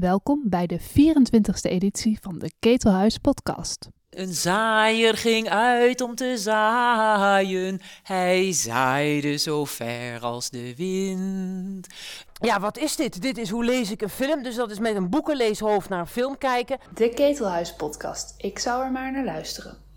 Welkom 0.00 0.42
bij 0.44 0.66
de 0.66 0.80
24e 0.80 1.70
editie 1.70 2.18
van 2.20 2.38
de 2.38 2.50
Ketelhuis 2.58 3.18
podcast. 3.18 3.88
Een 4.10 4.32
zaaier 4.32 5.16
ging 5.16 5.48
uit 5.48 6.00
om 6.00 6.14
te 6.14 6.34
zaaien. 6.36 7.80
Hij 8.02 8.52
zaaide 8.52 9.36
zo 9.36 9.64
ver 9.64 10.20
als 10.20 10.50
de 10.50 10.76
wind. 10.76 11.86
Ja, 12.32 12.60
wat 12.60 12.78
is 12.78 12.96
dit? 12.96 13.22
Dit 13.22 13.38
is 13.38 13.50
hoe 13.50 13.64
lees 13.64 13.90
ik 13.90 14.02
een 14.02 14.08
film. 14.08 14.42
Dus 14.42 14.54
dat 14.54 14.70
is 14.70 14.78
met 14.78 14.96
een 14.96 15.10
boekenleeshoofd 15.10 15.88
naar 15.88 16.00
een 16.00 16.06
film 16.06 16.38
kijken. 16.38 16.78
De 16.94 17.08
Ketelhuis 17.08 17.74
podcast. 17.74 18.34
Ik 18.36 18.58
zou 18.58 18.84
er 18.84 18.92
maar 18.92 19.12
naar 19.12 19.24
luisteren. 19.24 19.87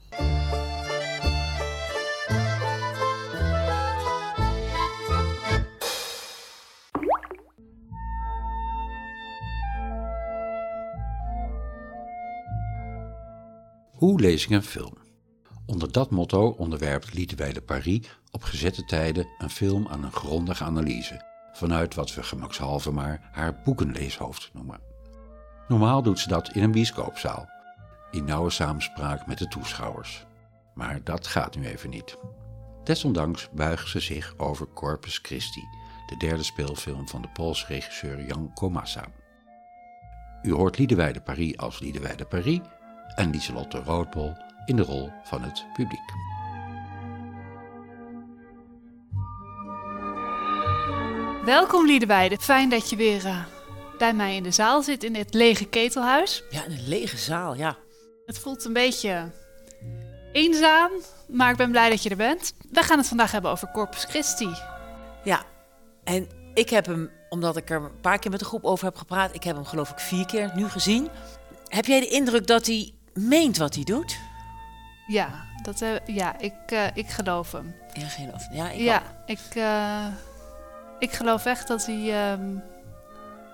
Hoe 14.02 14.20
lees 14.20 14.44
ik 14.44 14.50
een 14.50 14.64
film? 14.64 14.94
Onder 15.66 15.92
dat 15.92 16.12
motto 16.12 16.50
onderwerpt 16.50 17.14
Liedewij 17.14 17.54
de 17.54 17.62
Paris 17.62 18.20
op 18.32 18.44
gezette 18.44 18.86
tijden 18.86 19.28
een 19.38 19.50
film 19.50 19.88
aan 19.88 20.04
een 20.04 20.12
grondige 20.12 20.64
analyse, 20.64 21.22
vanuit 21.54 21.96
wat 21.96 22.14
we 22.14 22.24
gemakshalve 22.24 22.92
maar 22.92 23.30
haar 23.32 23.62
boekenleeshoofd 23.64 24.50
noemen. 24.54 24.80
Normaal 25.68 26.04
doet 26.04 26.20
ze 26.20 26.28
dat 26.28 26.54
in 26.56 26.64
een 26.64 26.72
bioscoopzaal, 26.72 27.50
in 28.12 28.24
nauwe 28.24 28.50
samenspraak 28.50 29.28
met 29.28 29.38
de 29.38 29.48
toeschouwers. 29.48 30.26
Maar 30.74 31.04
dat 31.04 31.28
gaat 31.28 31.56
nu 31.56 31.66
even 31.66 31.90
niet. 31.90 32.18
Desondanks 32.84 33.50
buigen 33.52 33.90
ze 33.90 34.00
zich 34.00 34.34
over 34.38 34.68
Corpus 34.74 35.20
Christi, 35.22 35.64
de 36.08 36.18
derde 36.18 36.44
speelfilm 36.44 37.08
van 37.08 37.22
de 37.22 37.30
Poolse 37.34 37.66
regisseur 37.66 38.26
Jan 38.26 38.54
Komasa. 38.54 39.06
U 40.42 40.54
hoort 40.54 40.78
Liedewij 40.78 41.14
de 41.14 41.22
Paris 41.22 41.58
als 41.58 41.80
Liedewij 41.80 42.16
de 42.16 42.26
Paris 42.26 42.60
en 43.16 43.30
Lieselotte 43.30 43.78
Roodbol 43.78 44.34
in 44.66 44.76
de 44.76 44.84
rol 44.84 45.10
van 45.24 45.44
het 45.44 45.66
publiek. 45.74 46.20
Welkom 51.46 51.86
Liedewijde, 51.86 52.38
fijn 52.38 52.70
dat 52.70 52.90
je 52.90 52.96
weer 52.96 53.26
uh, 53.26 53.46
bij 53.98 54.14
mij 54.14 54.36
in 54.36 54.44
de 54.44 54.52
zaal 54.52 54.82
zit 54.82 55.04
in 55.04 55.14
dit 55.14 55.34
lege 55.34 55.66
ketelhuis. 55.66 56.44
Ja, 56.50 56.66
een 56.66 56.88
lege 56.88 57.18
zaal, 57.18 57.56
ja. 57.56 57.78
Het 58.26 58.40
voelt 58.40 58.66
een 58.66 58.74
beetje 58.74 59.32
eenzaam, 60.32 60.92
maar 61.28 61.52
ik 61.52 61.58
ben 61.58 61.72
blij 61.72 61.90
dat 61.90 62.04
je 62.04 62.10
er 62.10 62.16
bent. 62.16 62.54
We 62.72 62.84
gaan 62.84 62.98
het 62.98 63.08
vandaag 63.08 63.32
hebben 63.32 63.52
over 63.52 63.72
Corpus 63.72 64.04
Christi. 64.04 64.50
Ja, 65.24 65.44
en 66.04 66.28
ik 66.54 66.70
heb 66.70 66.86
hem, 66.86 67.12
omdat 67.30 67.58
ik 67.58 67.70
er 67.70 67.82
een 67.82 68.00
paar 68.02 68.20
keer 68.20 68.32
met 68.32 68.40
de 68.40 68.46
groep 68.46 68.64
over 68.64 68.86
heb 68.86 68.96
gepraat, 68.96 69.36
ik 69.36 69.44
heb 69.44 69.56
hem 69.56 69.66
geloof 69.66 69.90
ik 69.90 70.00
vier 70.00 70.26
keer 70.26 70.52
nu 70.56 70.70
gezien. 70.70 71.10
Heb 71.68 71.86
jij 71.86 72.00
de 72.00 72.08
indruk 72.08 72.48
dat 72.48 72.66
hij 72.66 72.94
meent 73.14 73.58
wat 73.58 73.76
hij 73.76 73.84
doet? 73.84 74.20
Ja, 75.08 75.46
dat, 75.62 75.82
uh, 75.82 75.90
ja 76.06 76.40
ik, 76.40 76.54
uh, 76.74 76.86
ik 76.94 77.10
geloof 77.10 77.52
hem. 77.52 77.76
Ja, 77.94 78.08
geloof 78.08 78.48
Ja, 78.52 78.70
ik, 78.70 78.80
ja, 78.80 79.02
ik, 79.26 79.56
uh, 79.56 80.06
ik 81.00 81.12
geloof 81.12 81.46
echt 81.46 81.68
dat 81.68 81.86
hij, 81.86 82.32
um, 82.32 82.64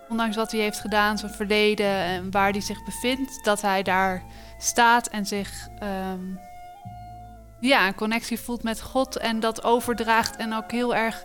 ondanks 0.09 0.35
wat 0.35 0.51
hij 0.51 0.61
heeft 0.61 0.79
gedaan, 0.79 1.17
zijn 1.17 1.31
verleden 1.31 1.85
en 1.85 2.31
waar 2.31 2.51
hij 2.51 2.61
zich 2.61 2.83
bevindt, 2.85 3.43
dat 3.43 3.61
hij 3.61 3.83
daar 3.83 4.23
staat 4.57 5.07
en 5.07 5.25
zich 5.25 5.67
um, 5.83 6.39
ja, 7.59 7.87
een 7.87 7.95
connectie 7.95 8.39
voelt 8.39 8.63
met 8.63 8.81
God 8.81 9.17
en 9.17 9.39
dat 9.39 9.63
overdraagt 9.63 10.35
en 10.35 10.53
ook 10.53 10.71
heel 10.71 10.95
erg 10.95 11.23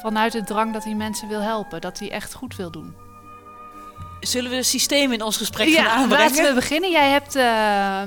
vanuit 0.00 0.32
de 0.32 0.44
drang 0.44 0.72
dat 0.72 0.84
hij 0.84 0.94
mensen 0.94 1.28
wil 1.28 1.40
helpen, 1.40 1.80
dat 1.80 1.98
hij 1.98 2.10
echt 2.10 2.34
goed 2.34 2.56
wil 2.56 2.70
doen. 2.70 3.05
Zullen 4.20 4.50
we 4.50 4.56
het 4.56 4.66
systeem 4.66 5.12
in 5.12 5.22
ons 5.22 5.36
gesprek 5.36 5.68
ja, 5.68 5.84
gaan 5.84 5.98
aanbrengen? 5.98 6.26
laten 6.28 6.48
we 6.48 6.54
beginnen. 6.54 6.90
Jij 6.90 7.10
hebt 7.10 7.36
uh, 7.36 8.02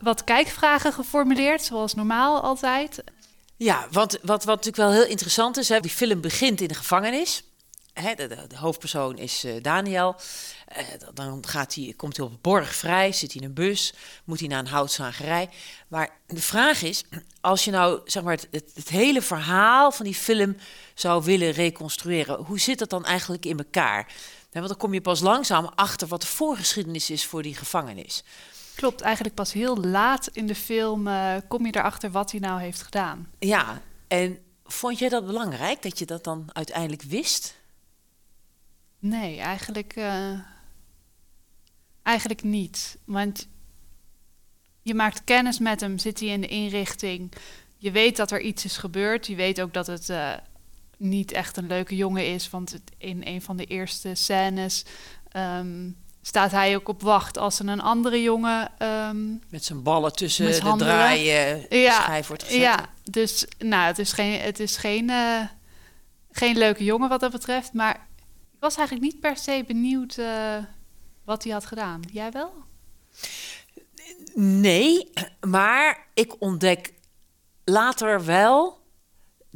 wat 0.00 0.24
kijkvragen 0.24 0.92
geformuleerd, 0.92 1.62
zoals 1.62 1.94
normaal 1.94 2.40
altijd. 2.40 3.04
Ja, 3.56 3.86
want 3.90 4.18
wat, 4.22 4.44
wat 4.44 4.64
natuurlijk 4.64 4.76
wel 4.76 4.92
heel 4.92 5.10
interessant 5.10 5.56
is, 5.56 5.68
hè, 5.68 5.80
die 5.80 5.90
film 5.90 6.20
begint 6.20 6.60
in 6.60 6.68
de 6.68 6.74
gevangenis. 6.74 7.42
Hè, 7.92 8.14
de, 8.14 8.26
de, 8.26 8.46
de, 8.48 8.56
hoofdpersoon 8.56 9.18
is 9.18 9.44
uh, 9.44 9.62
Daniel. 9.62 10.16
Uh, 10.76 10.84
dan 11.14 11.46
gaat 11.46 11.74
hij, 11.74 11.94
komt 11.96 12.16
hij 12.16 12.26
op 12.26 12.42
borg 12.42 12.74
vrij, 12.74 13.12
zit 13.12 13.32
hij 13.32 13.42
in 13.42 13.48
een 13.48 13.54
bus, 13.54 13.94
moet 14.24 14.38
hij 14.38 14.48
naar 14.48 14.58
een 14.58 14.66
houtzagerij. 14.66 15.48
Maar 15.88 16.10
de 16.26 16.40
vraag 16.40 16.82
is, 16.82 17.04
als 17.40 17.64
je 17.64 17.70
nou 17.70 18.00
zeg 18.04 18.22
maar, 18.22 18.34
het, 18.34 18.48
het, 18.50 18.70
het 18.74 18.88
hele 18.88 19.22
verhaal 19.22 19.92
van 19.92 20.04
die 20.04 20.14
film 20.14 20.56
zou 20.94 21.24
willen 21.24 21.50
reconstrueren, 21.50 22.36
hoe 22.36 22.60
zit 22.60 22.78
dat 22.78 22.90
dan 22.90 23.04
eigenlijk 23.04 23.44
in 23.44 23.58
elkaar? 23.58 24.12
Want 24.62 24.68
dan 24.68 24.76
kom 24.76 24.94
je 24.94 25.00
pas 25.00 25.20
langzaam 25.20 25.70
achter 25.74 26.08
wat 26.08 26.20
de 26.20 26.26
voorgeschiedenis 26.26 27.10
is 27.10 27.26
voor 27.26 27.42
die 27.42 27.54
gevangenis. 27.54 28.24
Klopt, 28.74 29.00
eigenlijk 29.00 29.34
pas 29.34 29.52
heel 29.52 29.76
laat 29.76 30.28
in 30.32 30.46
de 30.46 30.54
film 30.54 31.06
uh, 31.06 31.34
kom 31.48 31.66
je 31.66 31.76
erachter 31.76 32.10
wat 32.10 32.30
hij 32.30 32.40
nou 32.40 32.60
heeft 32.60 32.82
gedaan. 32.82 33.30
Ja, 33.38 33.82
en 34.08 34.38
vond 34.64 34.98
jij 34.98 35.08
dat 35.08 35.26
belangrijk 35.26 35.82
dat 35.82 35.98
je 35.98 36.06
dat 36.06 36.24
dan 36.24 36.48
uiteindelijk 36.52 37.02
wist? 37.02 37.56
Nee, 38.98 39.38
eigenlijk, 39.38 39.96
uh, 39.96 40.40
eigenlijk 42.02 42.42
niet. 42.42 42.98
Want 43.04 43.48
je 44.82 44.94
maakt 44.94 45.24
kennis 45.24 45.58
met 45.58 45.80
hem, 45.80 45.98
zit 45.98 46.20
hij 46.20 46.28
in 46.28 46.40
de 46.40 46.46
inrichting. 46.46 47.32
Je 47.76 47.90
weet 47.90 48.16
dat 48.16 48.30
er 48.30 48.40
iets 48.40 48.64
is 48.64 48.76
gebeurd. 48.76 49.26
Je 49.26 49.34
weet 49.34 49.60
ook 49.60 49.72
dat 49.72 49.86
het 49.86 50.08
uh, 50.08 50.32
niet 50.96 51.32
echt 51.32 51.56
een 51.56 51.66
leuke 51.66 51.96
jongen 51.96 52.26
is. 52.26 52.50
Want 52.50 52.78
in 52.98 53.22
een 53.24 53.42
van 53.42 53.56
de 53.56 53.64
eerste 53.64 54.14
scènes 54.14 54.84
um, 55.36 55.96
staat 56.22 56.50
hij 56.50 56.76
ook 56.76 56.88
op 56.88 57.02
wacht 57.02 57.38
als 57.38 57.58
er 57.58 57.68
een 57.68 57.80
andere 57.80 58.22
jongen. 58.22 58.72
Um, 58.82 59.42
met 59.48 59.64
zijn 59.64 59.82
ballen 59.82 60.12
tussen 60.12 60.46
de 60.46 60.74
draaien 60.76 61.66
ja, 61.68 62.02
schijf 62.02 62.26
wordt 62.26 62.42
gezet. 62.42 62.60
Ja, 62.60 62.88
dus 63.04 63.46
nou, 63.58 63.86
het 63.86 63.98
is 63.98 64.12
geen, 64.12 64.40
het 64.40 64.60
is 64.60 64.76
geen, 64.76 65.10
uh, 65.10 65.40
geen 66.30 66.58
leuke 66.58 66.84
jongen 66.84 67.08
wat 67.08 67.20
dat 67.20 67.32
betreft. 67.32 67.72
Maar 67.72 67.94
ik 68.52 68.60
was 68.60 68.76
eigenlijk 68.76 69.12
niet 69.12 69.20
per 69.20 69.36
se 69.36 69.64
benieuwd 69.66 70.16
uh, 70.18 70.56
wat 71.24 71.44
hij 71.44 71.52
had 71.52 71.66
gedaan. 71.66 72.00
Jij 72.12 72.30
wel? 72.30 72.52
Nee, 74.34 75.10
maar 75.40 76.06
ik 76.14 76.40
ontdek 76.40 76.92
later 77.64 78.24
wel 78.24 78.84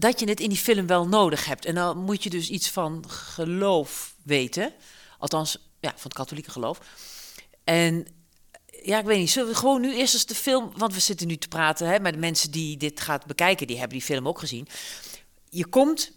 dat 0.00 0.20
je 0.20 0.28
het 0.28 0.40
in 0.40 0.48
die 0.48 0.58
film 0.58 0.86
wel 0.86 1.08
nodig 1.08 1.44
hebt. 1.44 1.64
En 1.64 1.74
dan 1.74 1.98
moet 1.98 2.22
je 2.22 2.30
dus 2.30 2.48
iets 2.48 2.70
van 2.70 3.04
geloof 3.08 4.14
weten. 4.22 4.72
Althans, 5.18 5.70
ja, 5.80 5.90
van 5.90 6.02
het 6.02 6.12
katholieke 6.12 6.50
geloof. 6.50 6.78
En 7.64 8.06
ja, 8.82 8.98
ik 8.98 9.04
weet 9.04 9.18
niet, 9.18 9.30
zullen 9.30 9.48
we 9.48 9.54
gewoon 9.54 9.80
nu 9.80 9.94
eerst 9.94 10.14
eens 10.14 10.26
de 10.26 10.34
film... 10.34 10.72
Want 10.76 10.94
we 10.94 11.00
zitten 11.00 11.26
nu 11.26 11.36
te 11.36 11.48
praten 11.48 11.86
hè, 11.86 12.00
met 12.00 12.12
de 12.12 12.18
mensen 12.18 12.50
die 12.50 12.76
dit 12.76 13.00
gaat 13.00 13.26
bekijken. 13.26 13.66
Die 13.66 13.78
hebben 13.78 13.98
die 13.98 14.06
film 14.06 14.28
ook 14.28 14.38
gezien. 14.38 14.68
Je 15.48 15.66
komt... 15.66 16.12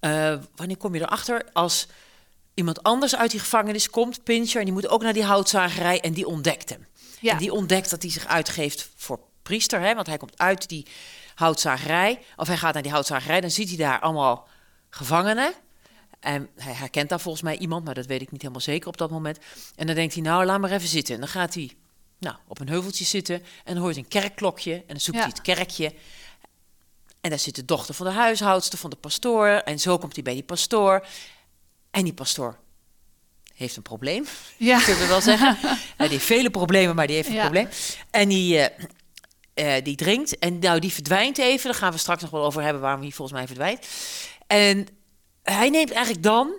Uh, 0.00 0.38
wanneer 0.54 0.76
kom 0.76 0.94
je 0.94 1.00
erachter? 1.00 1.48
Als 1.52 1.86
iemand 2.54 2.82
anders 2.82 3.16
uit 3.16 3.30
die 3.30 3.40
gevangenis 3.40 3.90
komt, 3.90 4.24
Pincher... 4.24 4.58
en 4.58 4.64
die 4.64 4.74
moet 4.74 4.88
ook 4.88 5.02
naar 5.02 5.12
die 5.12 5.24
houtzagerij 5.24 6.00
en 6.00 6.12
die 6.12 6.26
ontdekt 6.26 6.68
hem. 6.68 6.86
Ja. 7.20 7.32
En 7.32 7.38
die 7.38 7.52
ontdekt 7.52 7.90
dat 7.90 8.02
hij 8.02 8.10
zich 8.10 8.26
uitgeeft 8.26 8.90
voor 8.96 9.20
priester. 9.42 9.80
Hè, 9.80 9.94
want 9.94 10.06
hij 10.06 10.16
komt 10.16 10.38
uit 10.38 10.68
die 10.68 10.86
houtzagerij. 11.36 12.22
Of 12.36 12.46
hij 12.46 12.56
gaat 12.56 12.74
naar 12.74 12.82
die 12.82 12.92
houtzagerij, 12.92 13.40
dan 13.40 13.50
ziet 13.50 13.68
hij 13.68 13.76
daar 13.76 14.00
allemaal 14.00 14.48
gevangenen. 14.90 15.52
En 16.20 16.48
hij 16.56 16.72
herkent 16.72 17.08
daar 17.08 17.20
volgens 17.20 17.42
mij 17.42 17.58
iemand, 17.58 17.84
maar 17.84 17.94
dat 17.94 18.06
weet 18.06 18.22
ik 18.22 18.30
niet 18.30 18.40
helemaal 18.40 18.62
zeker 18.62 18.88
op 18.88 18.96
dat 18.96 19.10
moment. 19.10 19.38
En 19.76 19.86
dan 19.86 19.94
denkt 19.94 20.14
hij, 20.14 20.22
nou, 20.22 20.44
laat 20.44 20.60
maar 20.60 20.70
even 20.70 20.88
zitten. 20.88 21.14
En 21.14 21.20
dan 21.20 21.28
gaat 21.28 21.54
hij 21.54 21.76
nou, 22.18 22.36
op 22.46 22.60
een 22.60 22.68
heuveltje 22.68 23.04
zitten 23.04 23.42
en 23.64 23.74
dan 23.74 23.82
hoort 23.82 23.94
hij 23.94 24.02
een 24.02 24.08
kerkklokje. 24.08 24.74
En 24.74 24.84
dan 24.86 25.00
zoekt 25.00 25.16
ja. 25.18 25.22
hij 25.22 25.32
het 25.32 25.42
kerkje. 25.42 25.94
En 27.20 27.30
daar 27.30 27.38
zit 27.38 27.54
de 27.54 27.64
dochter 27.64 27.94
van 27.94 28.06
de 28.06 28.12
huishoudster, 28.12 28.78
van 28.78 28.90
de 28.90 28.96
pastoor. 28.96 29.46
En 29.46 29.78
zo 29.78 29.98
komt 29.98 30.14
hij 30.14 30.22
bij 30.22 30.34
die 30.34 30.42
pastoor. 30.42 31.06
En 31.90 32.04
die 32.04 32.14
pastoor 32.14 32.58
heeft 33.54 33.76
een 33.76 33.82
probleem, 33.82 34.26
ja. 34.56 34.80
kunnen 34.84 35.02
we 35.02 35.08
wel 35.08 35.20
zeggen. 35.20 35.56
die 35.98 36.08
heeft 36.08 36.24
vele 36.24 36.50
problemen, 36.50 36.96
maar 36.96 37.06
die 37.06 37.16
heeft 37.16 37.28
een 37.28 37.34
ja. 37.34 37.40
probleem. 37.40 37.68
En 38.10 38.28
die... 38.28 38.58
Uh, 38.58 38.66
uh, 39.60 39.74
die 39.82 39.96
drinkt. 39.96 40.38
En 40.38 40.58
nou, 40.58 40.80
die 40.80 40.92
verdwijnt 40.92 41.38
even. 41.38 41.70
Daar 41.70 41.80
gaan 41.80 41.92
we 41.92 41.98
straks 41.98 42.22
nog 42.22 42.30
wel 42.30 42.44
over 42.44 42.62
hebben 42.62 42.82
waarom 42.82 43.00
hij 43.00 43.10
volgens 43.10 43.38
mij 43.38 43.46
verdwijnt. 43.46 43.86
En 44.46 44.86
hij 45.42 45.70
neemt 45.70 45.90
eigenlijk 45.90 46.22
dan 46.22 46.52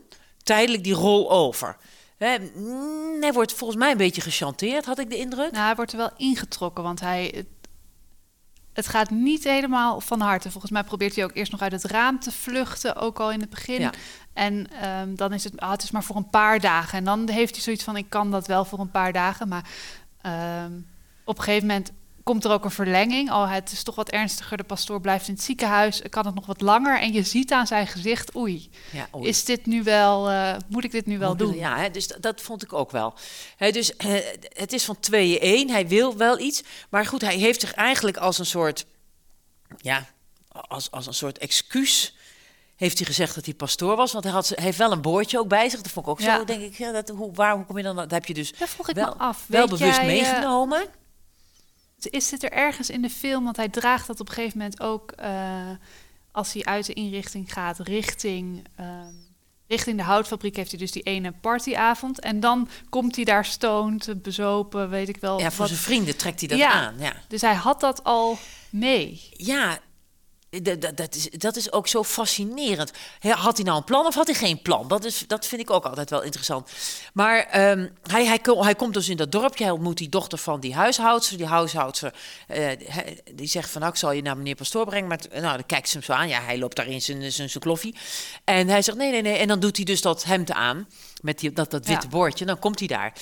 tijdelijk 0.43 0.83
die 0.83 0.93
rol 0.93 1.31
over. 1.31 1.77
Hij 2.17 3.31
wordt 3.33 3.53
volgens 3.53 3.79
mij 3.79 3.91
een 3.91 3.97
beetje 3.97 4.21
gechanteerd, 4.21 4.85
had 4.85 4.99
ik 4.99 5.09
de 5.09 5.17
indruk. 5.17 5.51
Nou, 5.51 5.65
hij 5.65 5.75
wordt 5.75 5.91
er 5.91 5.97
wel 5.97 6.11
ingetrokken, 6.17 6.83
want 6.83 6.99
hij... 6.99 7.31
Het, 7.35 7.47
het 8.73 8.87
gaat 8.87 9.09
niet 9.09 9.43
helemaal 9.43 10.01
van 10.01 10.19
harte. 10.19 10.51
Volgens 10.51 10.71
mij 10.71 10.83
probeert 10.83 11.15
hij 11.15 11.23
ook 11.23 11.35
eerst 11.35 11.51
nog 11.51 11.61
uit 11.61 11.71
het 11.71 11.83
raam 11.83 12.19
te 12.19 12.31
vluchten, 12.31 12.95
ook 12.95 13.19
al 13.19 13.31
in 13.31 13.39
het 13.39 13.49
begin. 13.49 13.81
Ja. 13.81 13.91
En 14.33 14.67
um, 14.89 15.15
dan 15.15 15.33
is 15.33 15.43
het, 15.43 15.59
ah, 15.59 15.71
het 15.71 15.83
is 15.83 15.91
maar 15.91 16.03
voor 16.03 16.15
een 16.15 16.29
paar 16.29 16.59
dagen. 16.59 16.97
En 16.97 17.03
dan 17.03 17.29
heeft 17.29 17.55
hij 17.55 17.63
zoiets 17.63 17.83
van, 17.83 17.97
ik 17.97 18.09
kan 18.09 18.31
dat 18.31 18.47
wel 18.47 18.65
voor 18.65 18.79
een 18.79 18.91
paar 18.91 19.13
dagen. 19.13 19.47
Maar 19.47 19.69
um, 20.65 20.87
op 21.23 21.37
een 21.37 21.43
gegeven 21.43 21.67
moment 21.67 21.91
komt 22.27 22.45
er 22.45 22.51
ook 22.51 22.63
een 22.65 22.71
verlenging. 22.71 23.31
Oh, 23.31 23.51
het 23.51 23.71
is 23.71 23.83
toch 23.83 23.95
wat 23.95 24.09
ernstiger. 24.09 24.57
De 24.57 24.63
pastoor 24.63 25.01
blijft 25.01 25.27
in 25.27 25.33
het 25.33 25.43
ziekenhuis. 25.43 26.01
Kan 26.09 26.25
het 26.25 26.35
nog 26.35 26.45
wat 26.45 26.61
langer? 26.61 26.99
En 26.99 27.13
je 27.13 27.23
ziet 27.23 27.51
aan 27.51 27.67
zijn 27.67 27.87
gezicht, 27.87 28.35
oei, 28.35 28.69
Ja, 28.91 29.07
oei. 29.15 29.27
is 29.27 29.45
dit 29.45 29.65
nu 29.65 29.83
wel, 29.83 30.29
eh, 30.29 30.55
moet 30.67 30.83
ik 30.83 30.91
dit 30.91 31.05
nu 31.05 31.17
wel 31.17 31.29
Moet- 31.29 31.39
doen? 31.39 31.55
Ja, 31.55 31.77
hè, 31.77 31.89
dus 31.91 32.07
dat, 32.07 32.21
dat 32.21 32.41
vond 32.41 32.63
ik 32.63 32.73
ook 32.73 32.91
wel. 32.91 33.13
Dus 33.57 33.95
eh, 33.95 34.13
het 34.53 34.73
is 34.73 34.85
van 34.85 34.99
tweeën 34.99 35.39
één. 35.39 35.69
Hij 35.69 35.87
wil 35.87 36.17
wel 36.17 36.39
iets. 36.39 36.63
Maar 36.89 37.05
goed, 37.05 37.21
hij 37.21 37.37
heeft 37.37 37.59
zich 37.61 37.73
eigenlijk 37.73 38.17
als 38.17 38.39
een 38.39 38.45
soort... 38.45 38.85
Ja, 39.77 40.05
als, 40.51 40.91
als 40.91 41.07
een 41.07 41.13
soort 41.13 41.37
excuus... 41.37 42.15
Heeft 42.75 42.97
hij 42.97 43.07
gezegd 43.07 43.35
dat 43.35 43.45
hij 43.45 43.53
pastoor 43.53 43.95
was? 43.95 44.11
Want 44.11 44.23
hij, 44.23 44.33
had, 44.33 44.47
hij 44.47 44.63
heeft 44.63 44.77
wel 44.77 44.91
een 44.91 45.01
boordje 45.01 45.39
ook 45.39 45.47
bij 45.47 45.69
zich. 45.69 45.81
Dat 45.81 45.91
vond 45.91 46.05
ik 46.05 46.11
ook 46.11 46.19
Ja. 46.19 46.37
zo, 46.37 46.43
denk 46.43 46.61
ik. 46.61 46.77
Ja, 46.77 46.91
dat, 46.91 47.09
hoe, 47.09 47.33
waar, 47.33 47.55
hoe 47.55 47.65
kom 47.65 47.77
je 47.77 47.83
dan... 47.83 47.95
Dat 47.95 48.11
heb 48.11 48.25
je 48.25 48.33
dus 48.33 48.53
vroeg 48.57 48.89
ik 48.89 48.95
wel, 48.95 49.05
me 49.05 49.13
af. 49.17 49.43
wel 49.47 49.67
Weet 49.67 49.79
bewust 49.79 49.95
jij, 49.97 50.07
eh, 50.07 50.13
meegenomen. 50.23 50.85
Is 51.99 52.29
dit 52.29 52.43
er 52.43 52.51
ergens 52.51 52.89
in 52.89 53.01
de 53.01 53.09
film? 53.09 53.43
Want 53.43 53.55
hij 53.55 53.69
draagt 53.69 54.07
dat 54.07 54.19
op 54.19 54.27
een 54.27 54.33
gegeven 54.33 54.57
moment 54.57 54.81
ook 54.81 55.11
eh, 55.11 55.69
als 56.31 56.53
hij 56.53 56.65
uit 56.65 56.85
de 56.85 56.93
inrichting 56.93 57.53
gaat 57.53 57.79
richting, 57.79 58.63
ehm, 58.75 59.13
richting 59.67 59.97
de 59.97 60.03
houtfabriek. 60.03 60.55
Heeft 60.55 60.69
hij 60.71 60.79
dus 60.79 60.91
die 60.91 61.01
ene 61.03 61.31
partyavond. 61.31 62.19
En 62.19 62.39
dan 62.39 62.69
komt 62.89 63.15
hij 63.15 63.25
daar 63.25 63.45
stoned, 63.45 64.21
bezopen, 64.21 64.89
weet 64.89 65.09
ik 65.09 65.17
wel. 65.17 65.39
ja, 65.39 65.49
voor 65.49 65.57
wat. 65.59 65.67
zijn 65.67 65.79
vrienden 65.79 66.17
trekt 66.17 66.39
hij 66.39 66.49
dat 66.49 66.57
Ja. 66.57 66.71
aan. 66.71 66.95
Ja. 66.99 67.13
Dus 67.27 67.41
hij 67.41 67.55
had 67.55 67.79
dat 67.79 68.03
al 68.03 68.37
mee. 68.69 69.29
Ja, 69.31 69.79
dat, 70.95 71.15
is, 71.15 71.29
dat 71.29 71.55
is 71.55 71.71
ook 71.71 71.87
zo 71.87 72.03
fascinerend. 72.03 72.91
Had 73.19 73.55
hij 73.57 73.65
nou 73.65 73.77
een 73.77 73.83
plan 73.83 74.05
of 74.05 74.15
had 74.15 74.25
hij 74.27 74.35
geen 74.35 74.61
plan? 74.61 74.87
Dat, 74.87 75.05
is, 75.05 75.23
dat 75.27 75.45
vind 75.45 75.61
ik 75.61 75.69
ook 75.71 75.85
altijd 75.85 76.09
wel 76.09 76.21
interessant. 76.21 76.69
Maar 77.13 77.39
ehm, 77.45 77.87
hij, 78.03 78.25
hij, 78.25 78.39
hij 78.43 78.75
komt 78.75 78.93
dus 78.93 79.09
in 79.09 79.17
dat 79.17 79.31
dorpje. 79.31 79.63
Hij 79.63 79.73
ontmoet 79.73 79.97
die 79.97 80.09
dochter 80.09 80.37
van 80.37 80.59
die 80.59 80.75
huishoudster. 80.75 81.37
Die 81.37 81.45
huishoudster 81.45 82.13
eh, 82.47 82.69
die 83.33 83.47
zegt 83.47 83.69
van... 83.69 83.81
Nou, 83.81 83.93
ik 83.93 83.99
zal 83.99 84.11
je 84.11 84.21
naar 84.21 84.37
meneer 84.37 84.55
Pastoor 84.55 84.85
brengen. 84.85 85.07
Maar 85.07 85.19
nou, 85.31 85.41
dan 85.41 85.65
kijkt 85.65 85.89
ze 85.89 85.93
hem 85.97 86.05
zo 86.05 86.13
aan. 86.13 86.27
Ja, 86.27 86.41
hij 86.41 86.57
loopt 86.57 86.75
daar 86.75 86.87
in 86.87 87.01
zijn, 87.01 87.31
zijn, 87.31 87.49
zijn 87.49 87.63
kloffie. 87.63 87.95
En 88.43 88.67
hij 88.67 88.81
zegt 88.81 88.97
nee, 88.97 89.11
nee, 89.11 89.21
nee. 89.21 89.37
En 89.37 89.47
dan 89.47 89.59
doet 89.59 89.75
hij 89.75 89.85
dus 89.85 90.01
dat 90.01 90.23
hemd 90.23 90.51
aan. 90.51 90.87
Met 91.21 91.39
die, 91.39 91.51
dat, 91.53 91.71
dat 91.71 91.85
witte 91.85 92.05
Ja. 92.05 92.09
boordje. 92.11 92.45
Dan 92.45 92.59
komt 92.59 92.79
hij 92.79 92.87
daar. 92.87 93.13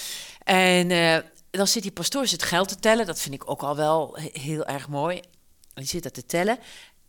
En 0.44 0.92
eh, 0.92 1.18
dan 1.52 1.68
zit 1.68 1.82
die 1.82 1.92
pastoor 1.92 2.28
zit 2.28 2.44
geld 2.44 2.68
te 2.68 2.76
tellen. 2.76 3.06
Dat 3.06 3.20
vind 3.20 3.36
ik 3.36 3.50
ook 3.50 3.62
al 3.64 3.76
wel 3.76 4.18
he- 4.20 4.40
heel 4.42 4.66
erg 4.66 4.88
mooi. 4.88 5.22
Die 5.74 5.86
zit 5.86 6.04
dat 6.04 6.14
te 6.14 6.26
tellen. 6.26 6.60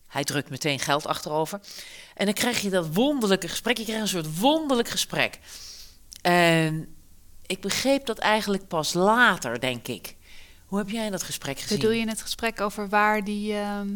Hij 0.09 0.25
drukt 0.25 0.51
meteen 0.51 0.79
geld 0.79 1.07
achterover. 1.07 1.61
En 2.15 2.25
dan 2.25 2.35
krijg 2.35 2.61
je 2.61 2.71
dat 2.71 2.95
wonderlijke 2.95 3.49
gesprek. 3.49 3.77
Je 3.79 3.85
krijgt 3.85 4.03
een 4.03 4.09
soort 4.09 4.39
wonderlijk 4.39 4.89
gesprek. 4.89 5.39
En 6.23 6.95
ik 7.47 7.61
begreep 7.61 8.07
dat 8.07 8.19
eigenlijk 8.19 8.69
pas 8.69 8.93
later, 8.93 9.61
denk 9.61 9.89
ik. 9.89 10.17
Hoe 10.67 10.79
heb 10.79 10.89
jij 10.91 11.11
dat 11.11 11.23
gesprek 11.23 11.59
gezien? 11.61 11.79
Bedoel 11.79 11.93
je 11.93 12.09
het 12.09 12.23
gesprek 12.23 12.61
over 12.61 12.89
waar, 12.89 13.25
die, 13.25 13.55
ehm, 13.55 13.89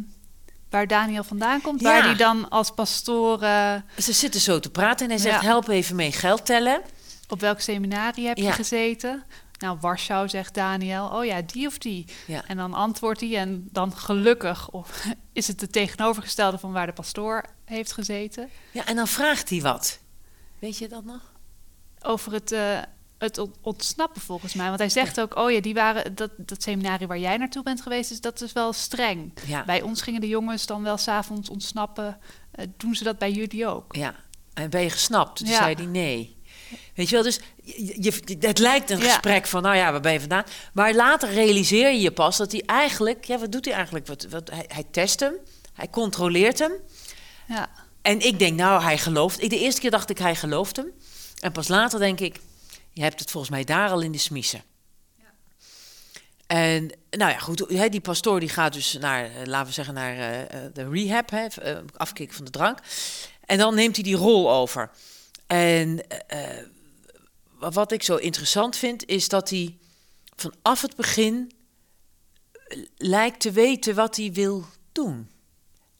waar 0.70 0.86
Daniel 0.86 1.24
vandaan 1.24 1.60
komt? 1.60 1.80
Ja. 1.80 1.92
Waar 1.92 2.02
die 2.08 2.16
dan 2.16 2.48
als 2.48 2.70
pastoor... 2.70 3.42
eh, 3.42 3.74
Ze 3.98 4.12
zitten 4.12 4.40
zo 4.40 4.58
te 4.60 4.70
praten 4.70 5.04
en 5.06 5.10
hij 5.12 5.20
zegt: 5.20 5.40
Ja. 5.40 5.46
help 5.46 5.68
even 5.68 5.96
mee 5.96 6.12
geld 6.12 6.46
tellen. 6.46 6.80
op 7.28 7.40
welk 7.40 7.60
seminarie 7.60 8.26
heb 8.26 8.36
je 8.36 8.52
gezeten? 8.52 9.24
Nou, 9.60 9.78
Warschau, 9.80 10.28
zegt 10.28 10.54
Daniel. 10.54 11.06
Oh 11.08 11.24
ja, 11.24 11.42
die 11.42 11.66
of 11.66 11.78
die. 11.78 12.04
Ja. 12.26 12.44
En 12.46 12.56
dan 12.56 12.74
antwoordt 12.74 13.20
hij 13.20 13.36
en 13.38 13.68
dan 13.72 13.92
gelukkig 13.96 14.70
of, 14.70 15.04
is 15.32 15.46
het 15.46 15.60
het 15.60 15.72
tegenovergestelde 15.72 16.58
van 16.58 16.72
waar 16.72 16.86
de 16.86 16.92
pastoor 16.92 17.44
heeft 17.64 17.92
gezeten. 17.92 18.48
ja, 18.72 18.86
en 18.86 18.96
dan 18.96 19.06
vraagt 19.08 19.50
hij 19.50 19.60
wat. 19.60 19.98
Weet 20.58 20.78
je 20.78 20.88
dat 20.88 21.04
nog? 21.04 21.32
Over 22.02 22.32
het, 22.32 22.52
eh, 22.52 22.78
het 23.18 23.38
on- 23.38 23.54
ontsnappen 23.60 24.20
volgens 24.20 24.54
mij. 24.54 24.66
Want 24.66 24.78
hij 24.78 24.88
zegt 24.88 25.20
ook, 25.20 25.36
oh 25.36 25.50
ja, 25.50 25.60
die 25.60 25.74
waren, 25.74 26.14
dat, 26.14 26.30
dat 26.36 26.62
seminarie 26.62 27.06
waar 27.06 27.18
jij 27.18 27.36
naartoe 27.36 27.62
bent 27.62 27.80
geweest, 27.82 28.10
is, 28.10 28.20
dat 28.20 28.40
is 28.40 28.52
wel 28.52 28.72
streng. 28.72 29.32
Ja. 29.46 29.64
Bij 29.64 29.82
ons 29.82 30.02
gingen 30.02 30.20
de 30.20 30.28
jongens 30.28 30.66
dan 30.66 30.82
wel 30.82 30.96
s'avonds 30.96 31.48
ontsnappen. 31.48 32.18
Eh, 32.50 32.66
doen 32.76 32.94
ze 32.94 33.04
dat 33.04 33.18
bij 33.18 33.32
jullie 33.32 33.66
ook? 33.66 33.96
Ja. 33.96 34.14
En 34.54 34.70
ben 34.70 34.80
je 34.82 34.90
gesnapt? 34.90 35.36
Toen 35.36 35.48
Ja. 35.48 35.56
zei 35.56 35.74
hij 35.74 35.84
nee. 35.86 36.36
Weet 36.94 37.08
je 37.08 37.14
wel, 37.14 37.24
dus 37.24 37.40
je, 37.64 37.96
je- 38.02 38.36
het 38.46 38.58
lijkt 38.58 38.90
een 38.90 38.98
Ja. 38.98 39.04
gesprek 39.04 39.46
van, 39.46 39.62
nou 39.62 39.76
ja, 39.76 39.92
waar 39.92 40.00
ben 40.00 40.12
je 40.12 40.20
vandaan? 40.20 40.44
Maar 40.72 40.94
later 40.94 41.30
realiseer 41.32 41.90
je 41.92 42.00
je 42.00 42.10
pas 42.12 42.36
dat 42.36 42.52
hij 42.52 42.62
eigenlijk, 42.66 43.24
ja, 43.24 43.38
wat 43.38 43.52
doet 43.52 43.64
hij 43.64 43.74
eigenlijk? 43.74 44.06
Wat, 44.06 44.26
wat, 44.30 44.50
hij, 44.50 44.64
hij 44.68 44.84
test 44.90 45.20
hem, 45.20 45.34
hij 45.74 45.88
controleert 45.90 46.58
hem. 46.58 46.72
Ja. 47.48 47.70
En 48.02 48.20
ik 48.20 48.38
denk, 48.38 48.56
nou, 48.56 48.82
hij 48.82 48.98
gelooft. 48.98 49.42
Ik, 49.42 49.50
de 49.50 49.58
eerste 49.58 49.80
keer 49.80 49.90
dacht 49.90 50.10
ik, 50.10 50.18
hij 50.18 50.34
gelooft 50.36 50.76
hem. 50.76 50.92
En 51.40 51.52
pas 51.52 51.68
later 51.68 51.98
denk 51.98 52.20
ik, 52.20 52.40
je 52.92 53.02
hebt 53.02 53.20
het 53.20 53.30
volgens 53.30 53.52
mij 53.52 53.64
daar 53.64 53.90
al 53.90 54.00
in 54.00 54.12
de 54.12 54.18
smiezen. 54.18 54.62
En 56.46 56.90
nou 57.10 57.30
ja, 57.30 57.38
goed, 57.38 57.64
hè, 57.68 57.88
die 57.88 58.00
pastoor 58.00 58.40
die 58.40 58.48
gaat 58.48 58.72
dus 58.72 58.96
naar, 59.00 59.24
eh, 59.24 59.30
laten 59.44 59.66
we 59.66 59.72
zeggen, 59.72 59.94
naar 59.94 60.12
eh, 60.16 60.40
eh, 60.42 60.72
de 60.74 60.88
rehab, 60.90 61.30
hè, 61.30 61.46
afkicken 61.96 62.36
van 62.36 62.44
de 62.44 62.50
drank. 62.50 62.78
En 63.44 63.58
dan 63.58 63.74
neemt 63.74 63.94
hij 63.94 64.04
die 64.04 64.16
rol 64.16 64.52
over. 64.52 64.90
En 65.56 66.08
eh, 66.26 66.64
wa- 67.58 67.70
wat 67.70 67.92
ik 67.92 68.02
zo 68.02 68.16
interessant 68.16 68.76
vind, 68.76 69.06
is 69.06 69.28
dat 69.28 69.50
hij 69.50 69.76
vanaf 70.36 70.82
het 70.82 70.96
begin 70.96 71.52
eh, 72.52 72.78
lijkt 72.96 73.40
te 73.40 73.50
weten 73.50 73.94
wat 73.94 74.16
hij 74.16 74.32
wil 74.32 74.64
doen. 74.92 75.28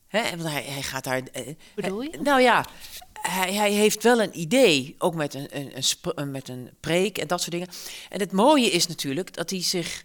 Hè, 0.08 0.31
want 0.37 0.43
hij, 0.50 0.62
hij 0.62 0.82
gaat 0.82 1.05
daar. 1.05 1.23
eh, 1.32 1.55
Bedoel 1.75 2.00
je? 2.02 2.08
hij- 2.11 2.20
nou 2.20 2.41
ja, 2.41 2.67
hij, 3.12 3.55
hij 3.55 3.73
heeft 3.73 4.02
wel 4.02 4.23
een 4.23 4.41
idee, 4.41 4.94
ook 4.99 5.14
met 5.14 5.35
een, 5.35 5.49
een, 6.14 6.31
met 6.31 6.49
een 6.49 6.70
preek 6.81 7.19
en 7.19 7.26
dat 7.26 7.41
soort 7.41 7.53
dingen. 7.53 7.69
En 8.08 8.20
het 8.20 8.32
mooie 8.32 8.70
is 8.70 8.87
natuurlijk 8.87 9.35
dat 9.35 9.50
hij 9.50 9.62
zich 9.62 10.05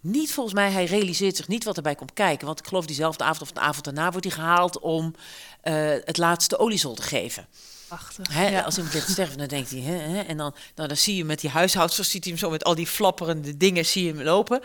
niet, 0.00 0.32
volgens 0.32 0.54
mij, 0.54 0.70
hij 0.70 0.84
realiseert 0.84 1.36
zich 1.36 1.48
niet 1.48 1.64
wat 1.64 1.76
erbij 1.76 1.94
komt 1.94 2.12
kijken. 2.12 2.46
Want 2.46 2.58
ik 2.58 2.66
geloof 2.66 2.86
diezelfde 2.86 3.24
avond 3.24 3.42
of 3.42 3.52
de 3.52 3.60
avond 3.60 3.84
daarna 3.84 4.10
wordt 4.10 4.26
hij 4.26 4.34
gehaald 4.34 4.78
om 4.78 5.14
eh, 5.60 5.74
het 6.04 6.16
laatste 6.16 6.58
oliesol 6.58 6.94
te 6.94 7.02
geven. 7.02 7.46
Prachtig. 7.88 8.32
Hè, 8.32 8.48
Ja. 8.48 8.60
Als 8.60 8.76
iemand 8.76 8.94
ligt 8.94 9.06
te 9.06 9.12
sterven, 9.12 9.38
dan 9.38 9.46
denkt 9.46 9.70
hij, 9.70 9.80
hè, 9.80 9.92
hè, 9.96 10.20
en 10.20 10.36
dan, 10.36 10.54
nou, 10.74 10.88
dan 10.88 10.96
zie 10.96 11.16
je 11.16 11.24
met 11.24 11.40
die 11.40 11.50
huishoudsters, 11.50 12.10
ziet 12.10 12.24
hij 12.24 12.32
hem 12.32 12.40
zo 12.42 12.50
met 12.50 12.64
al 12.64 12.74
die 12.74 12.86
flapperende 12.86 13.56
dingen, 13.56 13.86
zie 13.86 14.04
je 14.04 14.12
hem 14.12 14.22
lopen. 14.22 14.60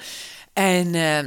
En, 0.53 0.95
eh, 0.95 1.19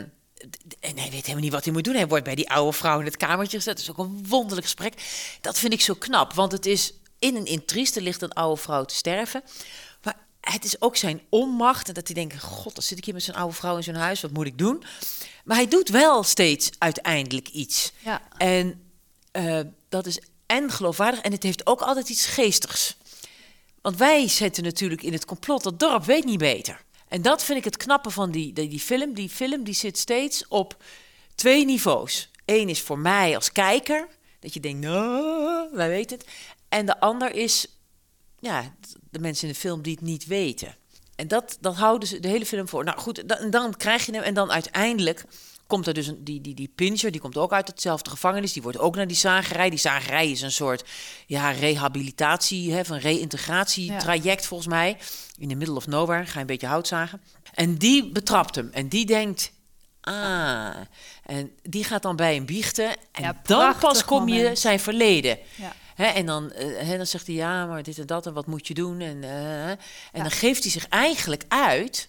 d- 0.69 0.77
en 0.81 0.99
hij 0.99 1.11
weet 1.11 1.21
helemaal 1.23 1.43
niet 1.43 1.53
wat 1.53 1.65
hij 1.65 1.73
moet 1.73 1.85
doen. 1.85 1.95
Hij 1.95 2.07
wordt 2.09 2.25
bij 2.25 2.35
die 2.35 2.51
oude 2.51 2.77
vrouw 2.77 2.99
in 2.99 3.05
het 3.05 3.17
kamertje 3.17 3.57
gezet. 3.57 3.75
Dat 3.77 3.83
is 3.85 3.91
ook 3.91 3.99
een 3.99 4.25
wonderlijk 4.29 4.63
gesprek. 4.67 4.95
Dat 5.41 5.59
vind 5.59 5.73
ik 5.73 5.81
zo 5.81 5.95
knap, 5.95 6.33
want 6.33 6.53
het 6.53 6.67
is 6.67 6.93
in 7.19 7.37
een 7.37 7.47
intrieste 7.47 8.01
ligt 8.01 8.23
een 8.23 8.33
oude 8.33 8.61
vrouw 8.61 8.85
te 8.85 8.95
sterven. 8.95 9.43
Maar 10.03 10.17
het 10.41 10.65
is 10.65 10.81
ook 10.81 10.97
zijn 10.97 11.21
onmacht. 11.29 11.89
En 11.89 11.95
dat 11.95 12.07
hij 12.07 12.15
denkt, 12.15 12.41
god, 12.43 12.75
dan 12.75 12.83
zit 12.83 12.99
ik 12.99 13.05
hier 13.05 13.15
met 13.15 13.23
zo'n 13.23 13.35
oude 13.35 13.55
vrouw 13.55 13.77
in 13.77 13.83
zo'n 13.83 13.95
huis, 13.95 14.21
wat 14.21 14.31
moet 14.31 14.47
ik 14.47 14.59
doen? 14.59 14.85
Maar 15.45 15.57
hij 15.57 15.69
doet 15.69 15.89
wel 15.89 16.23
steeds 16.23 16.71
uiteindelijk 16.79 17.49
iets. 17.49 17.93
Ja. 17.99 18.23
En 18.37 18.81
eh, 19.31 19.61
dat 19.89 20.07
is 20.07 20.19
en 20.47 20.71
geloofwaardig 20.71 21.21
en 21.21 21.33
het 21.33 21.43
heeft 21.43 21.67
ook 21.67 21.81
altijd 21.81 22.09
iets 22.09 22.27
geestigs. 22.27 22.97
Want 23.81 23.97
wij 23.97 24.29
zitten 24.29 24.63
natuurlijk 24.63 25.03
in 25.03 25.13
het 25.13 25.25
complot, 25.25 25.63
dat 25.63 25.79
dorp 25.79 26.05
weet 26.05 26.25
niet 26.25 26.39
beter. 26.39 26.85
En 27.09 27.23
dat 27.23 27.45
vind 27.45 27.59
ik 27.59 27.65
het 27.65 27.77
knappe 27.77 28.11
van 28.11 28.31
die, 28.31 28.53
die, 28.53 28.81
film. 28.81 29.15
Die 29.15 29.29
film 29.29 29.65
die 29.65 29.75
zit 29.75 29.99
steeds 29.99 30.49
op 30.49 30.83
twee 31.35 31.65
niveaus. 31.65 32.31
Eén 32.45 32.69
is 32.69 32.81
voor 32.81 32.99
mij 32.99 33.35
als 33.35 33.53
kijker, 33.53 34.09
dat 34.41 34.55
je 34.55 34.61
denkt, 34.61 34.81
nou, 34.81 35.69
wij 35.73 35.89
weten 35.89 36.19
het. 36.19 36.27
En 36.69 36.87
de 36.87 37.01
ander 37.01 37.35
is 37.35 37.67
ja, 38.39 38.75
de 39.11 39.19
mensen 39.19 39.49
in 39.49 39.53
de 39.53 39.61
film 39.61 39.83
die 39.83 39.95
het 39.95 40.05
niet 40.05 40.27
weten. 40.27 40.77
En 41.17 41.29
dat, 41.29 41.59
dat 41.61 41.77
houden 41.77 42.09
ze 42.09 42.21
de 42.21 42.29
hele 42.29 42.47
film 42.47 42.69
voor. 42.69 42.85
Nou 42.85 42.99
goed, 42.99 43.29
dan, 43.29 43.51
dan 43.51 43.77
krijg 43.77 44.07
je 44.07 44.13
hem. 44.13 44.23
En 44.23 44.35
dan 44.35 44.53
uiteindelijk 44.53 45.25
komt 45.67 45.87
er 45.87 45.95
dus 45.95 46.07
een, 46.07 46.25
die, 46.25 46.41
die, 46.41 46.55
die 46.55 46.73
Pincher, 46.75 47.11
die 47.11 47.21
komt 47.21 47.37
ook 47.37 47.53
uit 47.53 47.69
hetzelfde 47.69 48.11
gevangenis. 48.11 48.53
Die 48.53 48.63
wordt 48.63 48.79
ook 48.79 48.97
naar 48.97 49.07
die 49.07 49.17
zagerij. 49.17 49.71
Die 49.71 49.79
zagerij 49.79 50.31
is 50.31 50.41
een 50.41 50.53
soort 50.53 50.85
ja, 51.27 51.51
rehabilitatie, 51.51 52.73
hè, 52.73 52.85
van 52.85 52.97
reïntegratietraject 52.97 54.47
volgens 54.47 54.69
mij. 54.69 54.99
In 55.39 55.49
de 55.49 55.55
middle 55.55 55.77
of 55.77 55.87
nowhere, 55.87 56.27
ga 56.27 56.33
je 56.35 56.41
een 56.41 56.47
beetje 56.47 56.67
hout 56.67 56.87
zagen. 56.87 57.23
En 57.55 57.77
die 57.77 58.13
betrapt 58.13 58.55
hem. 58.55 58.71
En 58.73 58.89
die 58.89 59.07
denkt, 59.07 59.53
ah. 60.01 60.75
En 61.25 61.51
die 61.63 61.85
gaat 61.85 62.03
dan 62.03 62.17
bij 62.17 62.35
hem 62.35 62.47
biechten. 62.47 62.89
En 63.13 63.23
Ja, 63.23 63.41
dan 63.43 63.79
pas 63.79 64.05
kom 64.05 64.29
je 64.29 64.55
zijn 64.55 64.81
verleden. 64.81 65.39
Ja. 65.55 65.73
En 66.15 66.27
dan, 66.27 66.53
eh, 66.53 66.97
dan 66.97 67.07
zegt 67.07 67.27
hij 67.27 67.37
ja, 67.37 67.67
maar 67.67 67.83
dit 67.83 67.99
en 67.99 68.07
dat 68.07 68.27
en 68.27 68.33
wat 68.33 68.47
moet 68.47 68.67
je 68.67 68.75
doen? 68.75 69.01
En, 69.01 69.25
eh, 69.25 69.69
en 69.71 69.79
Ja. 70.13 70.23
dan 70.23 70.31
geeft 70.31 70.63
hij 70.63 70.73
zich 70.73 70.89
eigenlijk 70.89 71.45
uit 71.49 72.09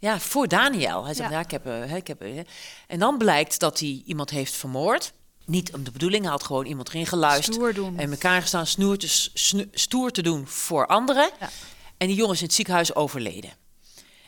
ja, 0.00 0.20
voor 0.20 0.48
Daniel. 0.48 1.04
Hij 1.04 1.14
zegt 1.14 1.30
Ja. 1.30 1.36
ja, 1.36 1.44
ik 1.44 1.50
heb, 1.50 1.66
eh, 1.66 1.72
hè, 1.72 1.96
ik 1.96 2.06
heb 2.06 2.22
eh, 2.22 2.38
en 2.86 2.98
dan 2.98 3.18
blijkt 3.18 3.58
dat 3.60 3.78
hij 3.80 4.02
iemand 4.06 4.30
heeft 4.30 4.54
vermoord. 4.54 5.12
Niet 5.44 5.72
om 5.74 5.84
de 5.84 5.90
bedoeling, 5.90 6.22
hij 6.22 6.32
had 6.32 6.42
gewoon 6.44 6.66
iemand 6.66 6.88
erin 6.88 7.06
geluisterd. 7.06 7.54
Stoer 7.54 7.74
doen. 7.74 7.98
En 7.98 8.10
elkaar 8.10 8.40
gestaan 8.40 8.66
snoer 8.66 8.98
te, 8.98 9.08
snu- 9.34 9.68
stoer 9.72 10.10
te 10.10 10.22
doen 10.22 10.46
voor 10.46 10.86
anderen. 10.86 11.30
Ja. 11.40 11.50
En 11.96 12.06
die 12.06 12.16
jongen 12.16 12.32
is 12.34 12.40
in 12.40 12.46
het 12.46 12.54
ziekenhuis 12.54 12.94
overleden. 12.94 13.50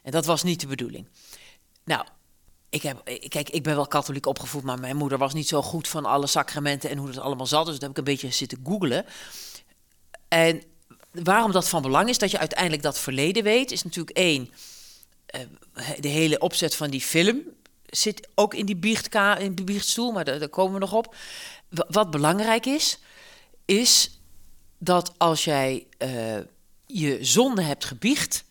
En 0.02 0.10
dat 0.12 0.26
was 0.26 0.42
niet 0.42 0.60
de 0.60 0.66
bedoeling. 0.66 1.08
Nou, 1.84 2.04
ik, 2.70 2.82
heb, 2.82 3.08
ik- 3.08 3.30
kijk, 3.30 3.50
ik 3.50 3.62
ben 3.62 3.74
wel 3.74 3.86
katholiek 3.86 4.26
opgevoed, 4.26 4.62
maar 4.62 4.78
mijn 4.80 4.96
moeder 4.96 5.18
was 5.18 5.32
niet 5.34 5.48
zo 5.48 5.62
goed 5.62 5.88
van 5.88 6.04
alle 6.04 6.26
sacramenten 6.26 6.90
en 6.90 6.96
hoe 6.98 7.10
dat 7.10 7.24
allemaal 7.24 7.46
zat. 7.46 7.64
Dus 7.64 7.72
dat 7.74 7.82
heb 7.82 7.90
ik 7.90 7.96
een 7.96 8.04
beetje 8.04 8.30
zitten 8.30 8.58
googlen. 8.64 9.04
En 10.28 10.62
waarom 11.10 11.52
dat 11.52 11.68
van 11.68 11.82
belang 11.82 12.08
is, 12.08 12.18
dat 12.18 12.30
je 12.30 12.38
uiteindelijk 12.38 12.82
dat 12.82 12.98
verleden 12.98 13.42
weet, 13.42 13.70
is 13.70 13.82
natuurlijk 13.82 14.16
één, 14.16 14.50
eh, 14.50 14.56
de 16.00 16.08
hele 16.08 16.38
opzet 16.38 16.74
van 16.74 16.90
die 16.90 17.00
film 17.00 17.40
zit 17.86 18.28
ook 18.34 18.54
in 18.54 18.66
die 18.66 18.76
biechtka, 18.76 19.36
in 19.36 19.54
die 19.54 19.64
biechtstoel, 19.64 20.12
maar 20.12 20.24
daar, 20.24 20.48
komen 20.48 20.72
we 20.74 20.78
nog 20.78 20.92
op. 20.92 21.14
Wa- 21.68 21.86
Wat 21.88 22.10
belangrijk 22.10 22.66
is, 22.66 22.98
is 23.64 24.20
dat 24.78 25.12
als 25.18 25.44
jij 25.44 25.86
eh, 25.98 26.38
je 26.86 27.18
zonde 27.20 27.62
hebt 27.62 27.84
gebiecht, 27.84 28.44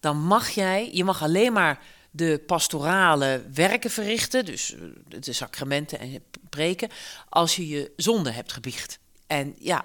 dan 0.00 0.16
mag 0.22 0.48
jij, 0.50 0.90
je 0.92 1.04
mag 1.04 1.22
alleen 1.22 1.52
maar 1.52 1.80
de 2.10 2.42
pastorale 2.46 3.44
werken 3.54 3.90
verrichten, 3.90 4.44
dus 4.44 4.74
eh, 4.74 4.80
de 5.20 5.32
sacramenten 5.32 5.98
en 5.98 6.22
preken, 6.50 6.88
als 7.28 7.56
je 7.56 7.68
je 7.68 7.92
zonde 7.96 8.30
hebt 8.30 8.52
gebiecht. 8.52 8.98
En 9.26 9.54
ja, 9.58 9.84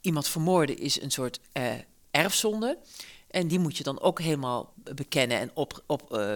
iemand 0.00 0.28
vermoorden 0.28 0.78
is 0.78 1.00
een 1.00 1.10
soort 1.10 1.40
eh, 1.52 1.72
erfzonde. 2.10 2.78
En 3.32 3.48
die 3.48 3.58
moet 3.58 3.76
je 3.76 3.82
dan 3.82 4.00
ook 4.00 4.20
helemaal 4.20 4.72
bekennen 4.94 5.38
en 5.38 5.50
op, 5.54 5.82
op 5.86 6.12
eh, 6.14 6.34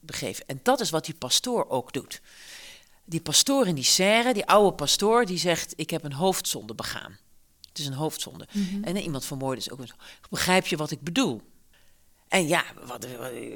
begeven. 0.00 0.46
En 0.46 0.60
dat 0.62 0.80
is 0.80 0.90
wat 0.90 1.04
die 1.04 1.14
pastoor 1.14 1.68
ook 1.68 1.92
doet. 1.92 2.20
Die 3.04 3.20
pastoor 3.20 3.66
in 3.66 3.74
die 3.74 3.84
serre, 3.84 4.32
die 4.34 4.46
oude 4.46 4.76
pastoor, 4.76 5.24
die 5.24 5.38
zegt: 5.38 5.72
Ik 5.76 5.90
heb 5.90 6.04
een 6.04 6.12
hoofdzonde 6.12 6.74
begaan. 6.74 7.18
Het 7.68 7.78
is 7.78 7.86
een 7.86 7.92
hoofdzonde. 7.92 8.48
En 8.82 8.96
iemand 8.96 9.24
vermoorden 9.24 9.58
is 9.58 9.70
ook 9.70 9.78
een. 9.78 9.90
Begrijp 10.30 10.66
je 10.66 10.76
wat 10.76 10.90
ik 10.90 11.00
bedoel? 11.00 11.40
En 12.28 12.48
ja, 12.48 12.64
wat, 12.86 13.06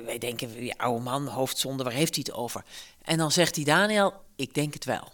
wij 0.05 0.19
denken, 0.19 0.53
die 0.53 0.79
oude 0.81 1.03
man, 1.03 1.27
hoofdzonde, 1.27 1.83
waar 1.83 1.93
heeft 1.93 2.15
hij 2.15 2.25
het 2.27 2.37
over? 2.37 2.65
En 3.03 3.19
dan 3.19 3.33
zegt 3.33 3.55
die 3.55 3.65
Daniel: 3.65 4.15
Ik 4.37 4.55
denk 4.55 4.75
het 4.75 4.85
wel. 4.85 5.13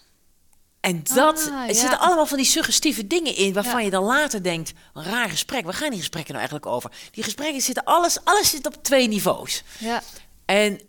En 0.87 1.03
dat, 1.15 1.49
Ah, 1.53 1.61
er 1.63 1.67
ja. 1.67 1.73
zitten 1.81 1.99
allemaal 1.99 2.27
van 2.27 2.37
die 2.37 2.47
suggestieve 2.47 3.07
dingen 3.07 3.37
in 3.37 3.53
waarvan 3.53 3.79
Ja. 3.79 3.85
je 3.85 3.91
dan 3.91 4.05
later 4.05 4.43
denkt, 4.43 4.73
een 4.95 5.03
raar 5.05 5.29
gesprek. 5.29 5.65
Waar 5.65 5.75
gaan 5.75 5.91
die 5.91 5.99
gesprekken 5.99 6.35
nou 6.35 6.47
eigenlijk 6.47 6.75
over? 6.77 6.91
Die 7.11 7.25
gesprekken 7.25 7.63
zitten 7.63 7.85
alles, 7.85 8.19
alles 8.25 8.51
zit 8.51 8.67
op 8.67 8.83
twee 8.83 9.09
niveaus. 9.09 9.63
Ja. 9.79 10.03
En 10.45 10.81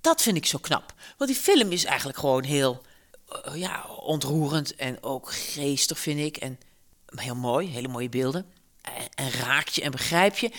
dat 0.00 0.22
vind 0.22 0.36
ik 0.36 0.46
zo 0.46 0.58
knap. 0.58 0.94
Want 1.16 1.30
die 1.30 1.40
film 1.40 1.70
is 1.72 1.84
eigenlijk 1.84 2.18
gewoon 2.18 2.42
heel 2.44 2.82
eh, 3.44 3.54
ja, 3.54 3.84
ontroerend 4.00 4.74
en 4.74 5.02
ook 5.02 5.32
geestig, 5.32 5.98
vind 5.98 6.18
ik. 6.20 6.36
En 6.36 6.58
heel 7.14 7.34
mooi, 7.36 7.68
hele 7.68 7.88
mooie 7.88 8.08
beelden. 8.08 8.46
En, 8.82 9.08
en 9.14 9.30
raak 9.30 9.68
je 9.68 9.82
en 9.82 9.90
begrijp 9.90 10.38
je. 10.38 10.50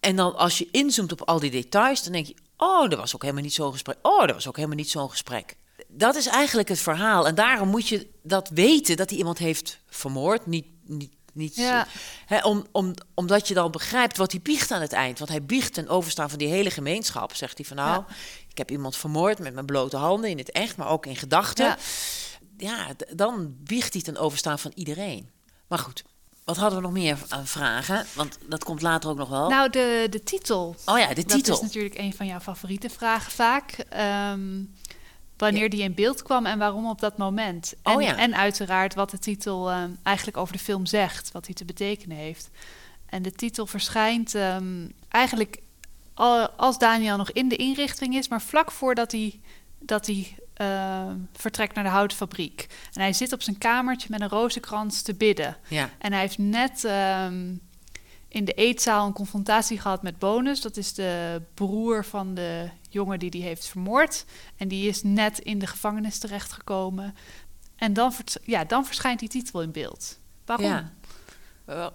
En 0.00 0.16
dan 0.16 0.36
als 0.36 0.58
je 0.58 0.68
inzoomt 0.70 1.12
op 1.12 1.22
al 1.22 1.38
die 1.40 1.50
details, 1.50 2.02
dan 2.02 2.12
denk 2.12 2.26
je... 2.26 2.34
oh, 2.56 2.88
dat 2.90 2.98
was 2.98 3.14
ook 3.14 3.22
helemaal 3.22 3.42
niet 3.42 3.54
zo'n 3.54 3.72
gesprek. 3.72 3.96
Oh, 4.02 4.20
dat 4.20 4.34
was 4.34 4.48
ook 4.48 4.56
helemaal 4.56 4.76
niet 4.76 4.90
zo'n 4.90 5.10
gesprek. 5.10 5.56
Dat 5.94 6.14
is 6.16 6.26
eigenlijk 6.26 6.68
het 6.68 6.78
verhaal. 6.80 7.26
En 7.26 7.34
daarom 7.34 7.68
moet 7.68 7.88
je 7.88 8.08
dat 8.22 8.48
weten, 8.48 8.96
dat 8.96 9.08
hij 9.10 9.18
iemand 9.18 9.38
heeft 9.38 9.78
vermoord. 9.88 10.46
Niet, 10.46 10.66
niet, 10.84 11.12
niet 11.32 11.54
Ja. 11.54 11.86
Hè, 12.26 12.38
om, 12.40 12.66
om, 12.72 12.94
omdat 13.14 13.48
je 13.48 13.54
dan 13.54 13.70
begrijpt 13.70 14.16
wat 14.16 14.30
hij 14.32 14.40
biecht 14.40 14.70
aan 14.70 14.80
het 14.80 14.92
eind. 14.92 15.18
Want 15.18 15.30
hij 15.30 15.42
biecht 15.44 15.72
ten 15.74 15.88
overstaan 15.88 16.30
van 16.30 16.38
die 16.38 16.48
hele 16.48 16.70
gemeenschap. 16.70 17.34
Zegt 17.34 17.56
hij 17.56 17.66
van 17.66 17.76
nou, 17.76 18.04
ik 18.48 18.58
heb 18.58 18.70
iemand 18.70 18.96
vermoord 18.96 19.38
met 19.38 19.54
mijn 19.54 19.66
blote 19.66 19.96
handen 19.96 20.30
in 20.30 20.38
het 20.38 20.50
echt, 20.50 20.76
maar 20.76 20.88
ook 20.88 21.06
in 21.06 21.16
gedachten. 21.16 21.76
Ja. 22.56 22.86
Dan 23.14 23.54
biecht 23.58 23.92
hij 23.92 24.02
ten 24.02 24.16
overstaan 24.16 24.58
van 24.58 24.72
iedereen. 24.74 25.30
Maar 25.66 25.78
goed, 25.78 26.02
wat 26.44 26.56
hadden 26.56 26.78
we 26.78 26.84
nog 26.84 26.92
meer 26.92 27.18
aan 27.28 27.46
vragen? 27.46 28.06
Want 28.14 28.38
dat 28.46 28.64
komt 28.64 28.82
later 28.82 29.10
ook 29.10 29.16
nog 29.16 29.28
wel. 29.28 29.48
Nou, 29.48 29.70
de, 29.70 30.06
de 30.10 30.22
titel. 30.22 30.76
oh 30.84 30.98
ja, 30.98 31.08
de 31.08 31.14
Dat 31.14 31.28
titel. 31.28 31.54
is 31.54 31.60
natuurlijk 31.60 31.98
een 31.98 32.14
van 32.14 32.26
jouw 32.26 32.40
favoriete 32.40 32.90
vragen 32.90 33.32
vaak. 33.32 33.70
Ehm, 33.88 34.62
wanneer 35.42 35.70
die 35.70 35.82
in 35.82 35.94
beeld 35.94 36.22
kwam 36.22 36.46
en 36.46 36.58
waarom 36.58 36.86
op 36.88 37.00
dat 37.00 37.18
moment. 37.18 37.74
En, 37.82 37.94
Oh 37.94 38.02
ja. 38.02 38.16
en 38.16 38.36
uiteraard 38.36 38.94
wat 38.94 39.10
de 39.10 39.18
titel 39.18 39.70
ehm, 39.70 39.90
eigenlijk 40.02 40.36
over 40.36 40.52
de 40.52 40.62
film 40.62 40.86
zegt, 40.86 41.32
wat 41.32 41.46
hij 41.46 41.54
te 41.54 41.64
betekenen 41.64 42.16
heeft. 42.16 42.50
En 43.06 43.22
de 43.22 43.32
titel 43.32 43.66
verschijnt 43.66 44.34
ehm, 44.34 44.88
eigenlijk 45.08 45.58
al, 46.14 46.48
als 46.48 46.78
Daniel 46.78 47.16
nog 47.16 47.30
in 47.30 47.48
de 47.48 47.56
inrichting 47.56 48.14
is, 48.14 48.28
maar 48.28 48.42
vlak 48.42 48.70
voordat 48.70 49.12
hij, 49.12 49.40
dat 49.78 50.06
hij 50.06 50.36
ehm, 50.54 51.16
vertrekt 51.32 51.74
naar 51.74 51.84
de 51.84 51.90
houtfabriek. 51.90 52.66
En 52.92 53.00
hij 53.00 53.12
zit 53.12 53.32
op 53.32 53.42
zijn 53.42 53.58
kamertje 53.58 54.08
met 54.10 54.20
een 54.20 54.28
rozenkrans 54.28 55.02
te 55.02 55.14
bidden. 55.14 55.56
Ja, 55.68 55.90
En 55.98 56.12
hij 56.12 56.20
heeft 56.20 56.38
net 56.38 56.84
in 58.28 58.44
de 58.44 58.52
eetzaal 58.52 59.06
een 59.06 59.12
confrontatie 59.12 59.80
gehad 59.80 60.02
met 60.02 60.18
Bonus. 60.18 60.60
Dat 60.60 60.76
is 60.76 60.94
de 60.94 61.42
broer 61.54 62.04
van 62.04 62.34
de 62.34 62.68
jongen 62.92 63.18
die 63.18 63.30
die 63.30 63.42
heeft 63.42 63.66
vermoord. 63.66 64.24
En 64.56 64.68
die 64.68 64.88
is 64.88 65.02
net 65.02 65.38
in 65.38 65.58
de 65.58 65.66
gevangenis 65.66 66.18
terechtgekomen. 66.18 67.14
En 67.76 67.92
dan, 67.92 68.12
ja, 68.44 68.64
dan 68.64 68.86
verschijnt 68.86 69.20
die 69.20 69.28
titel 69.28 69.62
in 69.62 69.72
beeld. 69.72 70.18
Waarom? 70.46 70.66
Ja. 70.66 70.92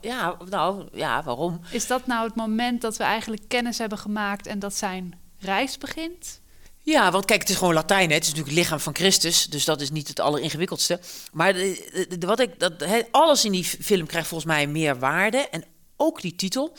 Ja, 0.01 0.37
nou, 0.49 0.87
ja, 0.93 1.23
waarom? 1.23 1.59
Is 1.71 1.87
dat 1.87 2.07
nou 2.07 2.25
het 2.27 2.35
moment 2.35 2.81
dat 2.81 2.97
we 2.97 3.03
eigenlijk 3.03 3.41
kennis 3.47 3.77
hebben 3.77 3.97
gemaakt 3.97 4.47
en 4.47 4.59
dat 4.59 4.75
zijn 4.75 5.19
reis 5.39 5.77
begint? 5.77 6.41
Ja, 6.81 7.11
want 7.11 7.25
kijk, 7.25 7.39
het 7.41 7.49
is 7.49 7.55
gewoon 7.55 7.73
Latijn. 7.73 8.07
Hè? 8.09 8.13
Het 8.15 8.23
is 8.23 8.29
natuurlijk 8.29 8.55
het 8.55 8.63
lichaam 8.63 8.79
van 8.79 8.95
Christus, 8.95 9.45
dus 9.45 9.65
dat 9.65 9.81
is 9.81 9.91
niet 9.91 10.07
het 10.07 10.19
alleringewikkeldste. 10.19 10.99
Maar 11.31 11.53
de, 11.53 12.05
de- 12.09 12.17
de- 12.17 12.27
wat 12.27 12.39
ik, 12.39 12.59
dat, 12.59 12.73
hè, 12.79 13.01
alles 13.11 13.45
in 13.45 13.51
die 13.51 13.63
film 13.63 14.05
krijgt 14.05 14.27
volgens 14.27 14.49
mij 14.51 14.67
meer 14.67 14.99
waarde. 14.99 15.37
En 15.37 15.63
ook 15.95 16.21
die 16.21 16.35
titel. 16.35 16.77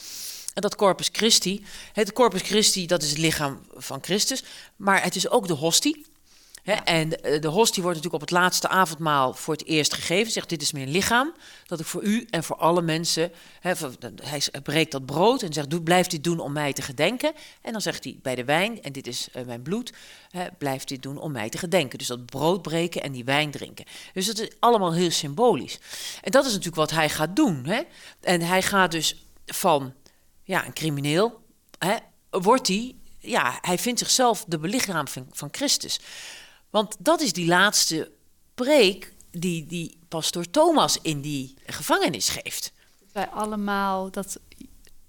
En 0.59 0.65
dat 0.65 0.77
Corpus 0.77 1.09
Christi. 1.12 1.65
Het 1.93 2.12
Corpus 2.12 2.43
Christi, 2.43 2.87
dat 2.87 3.03
is 3.03 3.11
het 3.11 3.19
lichaam 3.19 3.61
van 3.77 3.99
Christus. 4.03 4.43
Maar 4.77 5.03
het 5.03 5.17
is 5.17 5.29
ook 5.29 5.47
de 5.47 5.55
hostie. 5.55 6.07
Hè? 6.62 6.73
En 6.73 7.23
eh, 7.23 7.41
de 7.41 7.49
hostie 7.49 7.83
wordt 7.83 7.97
natuurlijk 7.97 8.23
op 8.23 8.29
het 8.29 8.38
laatste 8.38 8.69
avondmaal 8.69 9.35
voor 9.35 9.55
het 9.55 9.67
eerst 9.67 9.95
gegeven. 9.95 10.33
Zegt, 10.33 10.49
dit 10.49 10.62
is 10.62 10.73
mijn 10.73 10.88
lichaam, 10.88 11.35
dat 11.67 11.81
ik 11.81 11.87
voor 11.87 12.03
u 12.03 12.27
en 12.31 12.45
voor 12.45 12.57
alle 12.57 12.83
mensen... 12.83 13.33
Hè, 13.61 13.73
hij 14.23 14.43
breekt 14.62 14.93
dat 14.93 15.07
brood 15.07 15.43
en 15.43 15.53
zegt, 15.53 15.85
blijf 15.85 16.07
dit 16.07 16.25
doen 16.25 16.41
om 16.41 16.53
mij 16.53 16.73
te 16.73 16.83
gedenken. 16.83 17.33
En 17.62 17.73
dan 17.73 17.81
zegt 17.81 18.05
hij 18.05 18.19
bij 18.23 18.35
de 18.35 18.45
wijn, 18.45 18.83
en 18.83 18.93
dit 18.93 19.07
is 19.07 19.29
eh, 19.33 19.45
mijn 19.45 19.62
bloed... 19.62 19.93
Hè, 20.31 20.47
blijf 20.59 20.85
dit 20.85 21.03
doen 21.03 21.19
om 21.19 21.33
mij 21.33 21.49
te 21.49 21.59
gedenken. 21.59 21.99
Dus 21.99 22.07
dat 22.07 22.27
brood 22.27 22.62
breken 22.62 23.03
en 23.03 23.12
die 23.12 23.25
wijn 23.25 23.50
drinken. 23.50 23.85
Dus 24.12 24.27
dat 24.27 24.38
is 24.38 24.49
allemaal 24.59 24.93
heel 24.93 25.11
symbolisch. 25.11 25.79
En 26.23 26.31
dat 26.31 26.45
is 26.45 26.50
natuurlijk 26.50 26.77
wat 26.77 26.91
hij 26.91 27.09
gaat 27.09 27.37
doen. 27.37 27.65
Hè? 27.65 27.81
En 28.21 28.41
hij 28.41 28.62
gaat 28.62 28.91
dus 28.91 29.25
van 29.47 29.95
ja, 30.49 30.67
een 30.67 30.73
crimineel... 30.73 31.40
Hè, 31.78 31.97
wordt 32.31 32.67
hij... 32.69 32.95
Ja, 33.19 33.59
hij 33.61 33.78
vindt 33.78 33.99
zichzelf 33.99 34.45
de 34.47 34.59
belichaam 34.59 35.09
van, 35.09 35.49
Christus. 35.50 36.00
Want 36.71 36.97
dat 36.99 37.21
is 37.21 37.33
die 37.33 37.47
laatste 37.47 38.12
preek 38.55 39.12
die, 39.31 39.67
die 39.67 39.99
pastoor 40.09 40.50
Thomas 40.50 40.99
in 41.02 41.21
die 41.21 41.55
gevangenis 41.67 42.28
geeft. 42.28 42.73
Wij 43.12 43.26
allemaal 43.26 44.11
dat, 44.11 44.40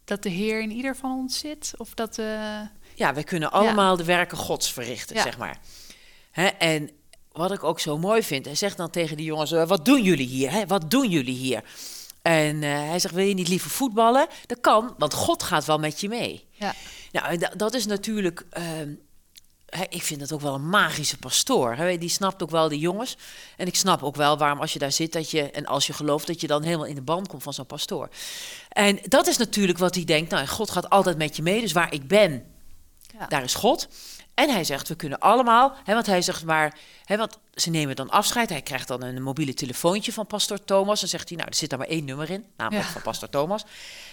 dat 0.03 0.23
de 0.23 0.29
Heer 0.29 0.61
in 0.61 0.71
ieder 0.71 0.95
van 0.95 1.11
ons 1.11 1.39
zit? 1.39 1.73
Of 1.77 1.93
dat 1.93 2.15
de. 2.15 2.61
Ja, 2.95 3.13
wij 3.13 3.23
kunnen 3.23 3.51
allemaal 3.51 3.97
de 3.97 4.03
werken 4.03 4.37
Gods 4.37 4.71
verrichten, 4.73 5.15
Ja. 5.15 5.21
zeg 5.21 5.37
maar. 5.37 5.59
Hè, 6.31 6.45
en 6.47 6.89
wat 7.31 7.51
ik 7.51 7.63
ook 7.63 7.79
zo 7.79 7.97
mooi 7.97 8.23
vind, 8.23 8.45
hij 8.45 8.55
zegt 8.55 8.77
dan 8.77 8.89
tegen 8.89 9.17
die 9.17 9.25
jongens: 9.25 9.51
eh, 9.51 9.67
Wat 9.67 9.85
doen 9.85 10.03
jullie 10.03 10.27
hier? 10.27 10.51
Hè? 10.51 10.65
Wat 10.67 10.91
doen 10.91 11.09
jullie 11.09 11.35
hier? 11.37 11.63
En 12.21 12.63
eh, 12.63 12.69
hij 12.71 12.99
zegt: 12.99 13.13
Wil 13.13 13.25
je 13.25 13.33
niet 13.33 13.47
liever 13.47 13.69
voetballen? 13.69 14.27
Dat 14.45 14.59
kan, 14.61 14.93
want 14.97 15.13
God 15.13 15.43
gaat 15.43 15.65
wel 15.65 15.79
met 15.79 16.01
je 16.01 16.09
mee. 16.09 16.45
Ja. 16.51 16.73
Nou, 17.11 17.37
dat 17.57 17.73
is 17.73 17.85
natuurlijk. 17.85 18.45
ehm, 18.49 18.89
ik 19.89 20.01
vind 20.03 20.19
dat 20.19 20.31
ook 20.31 20.41
wel 20.41 20.53
een 20.53 20.69
magische 20.69 21.17
pastoor. 21.17 21.73
Hè? 21.75 21.97
Die 21.97 22.09
snapt 22.09 22.43
ook 22.43 22.49
wel 22.49 22.69
de 22.69 22.79
jongens. 22.79 23.17
En 23.57 23.67
ik 23.67 23.75
snap 23.75 24.03
ook 24.03 24.15
wel 24.15 24.37
waarom 24.37 24.59
als 24.59 24.73
je 24.73 24.79
daar 24.79 24.91
zit 24.91 25.13
dat 25.13 25.31
je. 25.31 25.51
En 25.51 25.65
als 25.65 25.87
je 25.87 25.93
gelooft 25.93 26.27
dat 26.27 26.41
je 26.41 26.47
dan 26.47 26.63
helemaal 26.63 26.85
in 26.85 26.95
de 26.95 27.01
band 27.01 27.27
komt 27.27 27.43
van 27.43 27.53
zo'n 27.53 27.65
pastoor. 27.65 28.09
En 28.69 28.99
dat 29.03 29.27
is 29.27 29.37
natuurlijk 29.37 29.77
wat 29.77 29.95
hij 29.95 30.03
denkt. 30.03 30.31
Nou, 30.31 30.47
God 30.47 30.71
gaat 30.71 30.89
altijd 30.89 31.17
met 31.17 31.35
je 31.35 31.41
mee. 31.41 31.61
Dus 31.61 31.71
waar 31.71 31.93
ik 31.93 32.07
ben, 32.07 32.45
Ja. 33.19 33.27
daar 33.27 33.43
is 33.43 33.53
God. 33.55 33.87
En 34.39 34.49
hij 34.49 34.63
zegt, 34.63 34.87
we 34.87 34.95
kunnen 34.95 35.19
allemaal, 35.19 35.73
hè, 35.83 35.93
want 35.93 36.05
hij 36.05 36.21
zegt 36.21 36.43
maar, 36.45 36.77
hè, 37.03 37.17
want 37.17 37.37
ze 37.53 37.69
nemen 37.69 37.95
dan 37.95 38.09
afscheid. 38.09 38.49
Hij 38.49 38.61
krijgt 38.61 38.87
dan 38.87 39.01
een 39.03 39.21
mobiele 39.23 39.53
telefoontje 39.53 40.13
van 40.13 40.27
pastor 40.27 40.63
Thomas. 40.63 40.99
Dan 40.99 41.09
zegt 41.09 41.27
hij, 41.29 41.37
nou, 41.37 41.49
er 41.49 41.55
zit 41.55 41.69
daar 41.69 41.79
maar 41.79 41.87
één 41.87 42.05
nummer 42.05 42.29
in, 42.29 42.45
namelijk 42.57 42.85
Ja. 42.85 42.91
van 42.91 43.01
pastor 43.01 43.29
Thomas. 43.29 43.65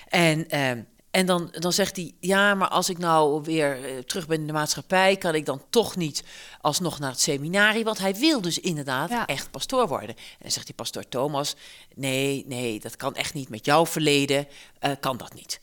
En, 0.08 0.48
ehm, 0.48 0.82
en 1.10 1.26
dan, 1.26 1.48
dan 1.52 1.72
zegt 1.72 1.96
hij, 1.96 2.12
ja, 2.20 2.54
maar 2.54 2.68
als 2.68 2.88
ik 2.88 2.98
nou 2.98 3.42
weer 3.42 3.84
eh, 3.84 3.98
terug 3.98 4.26
ben 4.26 4.40
in 4.40 4.46
de 4.46 4.52
maatschappij, 4.52 5.16
kan 5.16 5.34
ik 5.34 5.46
dan 5.46 5.62
toch 5.70 5.96
niet 5.96 6.24
alsnog 6.60 6.98
naar 6.98 7.10
het 7.10 7.20
seminarie? 7.20 7.84
Want 7.84 7.98
hij 7.98 8.14
wil 8.14 8.40
dus 8.40 8.58
inderdaad 8.58 9.10
Ja. 9.10 9.26
echt 9.26 9.50
pastoor 9.50 9.88
worden. 9.88 10.08
En 10.16 10.16
dan 10.38 10.50
zegt 10.50 10.66
die 10.66 10.74
pastor 10.74 11.08
Thomas, 11.08 11.54
nee, 11.94 12.44
nee, 12.46 12.80
dat 12.80 12.96
kan 12.96 13.14
echt 13.14 13.34
niet 13.34 13.48
met 13.48 13.64
jouw 13.64 13.86
verleden, 13.86 14.46
eh, 14.78 14.90
kan 15.00 15.16
dat 15.16 15.34
niet. 15.34 15.60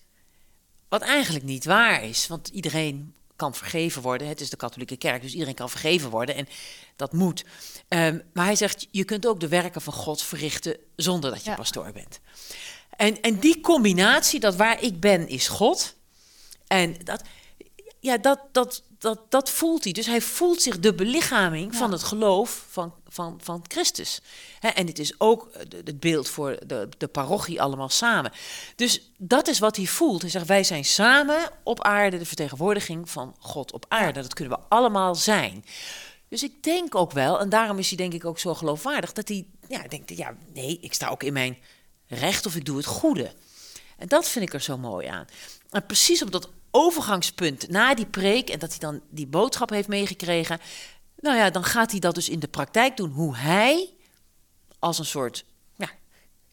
Wat 0.89 1.01
eigenlijk 1.01 1.46
niet 1.46 1.65
waar 1.65 2.03
is, 2.03 2.27
want 2.27 2.48
iedereen 2.48 3.15
kan 3.43 3.53
vergeven 3.55 4.01
worden. 4.01 4.27
Het 4.27 4.41
is 4.41 4.50
de 4.50 4.57
katholieke 4.57 4.97
kerk, 4.97 5.21
dus 5.21 5.33
iedereen 5.33 5.53
kan 5.53 5.69
vergeven 5.69 6.09
worden 6.09 6.35
en 6.35 6.47
dat 6.95 7.13
moet. 7.13 7.45
Ehm, 7.88 8.19
maar 8.33 8.45
hij 8.45 8.55
zegt, 8.55 8.88
je 8.91 9.03
kunt 9.03 9.25
ook 9.27 9.39
de 9.39 9.47
werken 9.47 9.81
van 9.81 9.93
God 9.93 10.21
verrichten 10.21 10.77
zonder 10.95 11.31
dat 11.31 11.43
je 11.43 11.50
Ja. 11.50 11.55
pastoor 11.55 11.91
bent. 11.91 12.19
En, 12.89 13.21
en 13.21 13.39
die 13.39 13.62
combinatie, 13.62 14.39
dat 14.39 14.55
waar 14.55 14.81
ik 14.83 15.00
ben 15.00 15.27
is 15.27 15.47
God. 15.47 15.95
En 16.67 16.95
dat, 17.03 17.21
ja, 18.00 18.17
dat, 18.17 18.39
dat, 18.51 18.83
dat, 19.03 19.19
dat 19.29 19.50
voelt 19.50 19.83
hij. 19.83 19.93
Dus 19.93 20.05
hij 20.05 20.22
voelt 20.22 20.62
zich 20.62 20.79
de 20.79 20.93
belichaming 20.93 21.75
van 21.75 21.91
het 21.91 22.03
geloof 22.03 22.65
van, 22.69 22.93
van, 23.07 23.39
van 23.41 23.63
Christus. 23.67 24.22
En 24.60 24.86
dit 24.86 25.00
is 25.00 25.19
ook 25.19 25.48
eh, 25.48 25.60
het 25.83 26.00
beeld 26.00 26.29
voor 26.29 26.60
de, 26.65 26.89
de 26.98 27.07
parochie 27.07 27.62
allemaal 27.62 27.89
samen. 27.89 28.31
Dus 28.75 29.12
dat 29.17 29.48
is 29.48 29.60
wat 29.60 29.75
hij 29.75 29.86
voelt. 29.86 30.22
Hij 30.22 30.29
zegt, 30.29 30.48
wij 30.48 30.63
zijn 30.63 30.86
samen 30.86 31.50
op 31.63 31.83
aarde 31.83 32.17
de 32.17 32.25
vertegenwoordiging 32.25 33.10
van 33.10 33.36
God 33.39 33.72
op 33.72 33.86
aarde. 33.88 34.22
Dat 34.22 34.33
kunnen 34.33 34.57
we 34.57 34.65
allemaal 34.69 35.15
zijn. 35.15 35.65
Dus 36.27 36.43
ik 36.43 36.63
denk 36.63 36.95
ook 36.95 37.12
wel, 37.12 37.39
en 37.39 37.50
daarom 37.50 37.77
is 37.77 37.88
hij 37.88 37.98
denk 37.98 38.13
ik 38.13 38.25
ook 38.25 38.39
zo 38.39 38.53
geloofwaardig, 38.53 39.13
dat 39.13 39.27
hij 39.27 39.45
ja, 39.67 39.88
denkt, 39.88 40.17
ja, 40.17 40.36
nee, 40.53 40.77
ik 40.81 40.93
sta 40.93 41.10
ook 41.10 41.24
in 41.24 41.33
mijn 41.33 41.57
recht 42.07 42.45
of 42.45 42.55
ik 42.55 42.65
doe 42.65 42.77
het 42.77 42.86
goede. 42.86 43.33
En 43.98 44.07
dat 44.07 44.29
vind 44.29 44.45
ik 44.45 44.53
er 44.53 44.62
zo 44.62 44.77
mooi 44.77 45.07
aan. 45.07 45.25
En 45.69 45.86
precies 45.86 46.24
op 46.24 46.31
dat 46.31 46.50
overgangspunt 46.75 47.70
na 47.70 47.96
die 47.96 48.06
preek 48.06 48.50
en 48.50 48.60
dat 48.60 48.70
hij 48.70 48.80
dan 48.80 49.01
die 49.10 49.27
boodschap 49.27 49.70
heeft 49.70 49.88
meegekregen, 49.88 50.60
nou 51.20 51.38
ja, 51.38 51.50
dan 51.50 51.63
gaat 51.63 51.92
hij 51.92 52.00
dat 52.00 52.15
dus 52.15 52.30
in 52.30 52.39
de 52.39 52.48
praktijk 52.48 52.98
doen, 52.98 53.12
hoe 53.12 53.36
hij 53.36 53.89
als 54.80 55.00
een 55.00 55.06
soort 55.06 55.46
ja, 55.75 55.89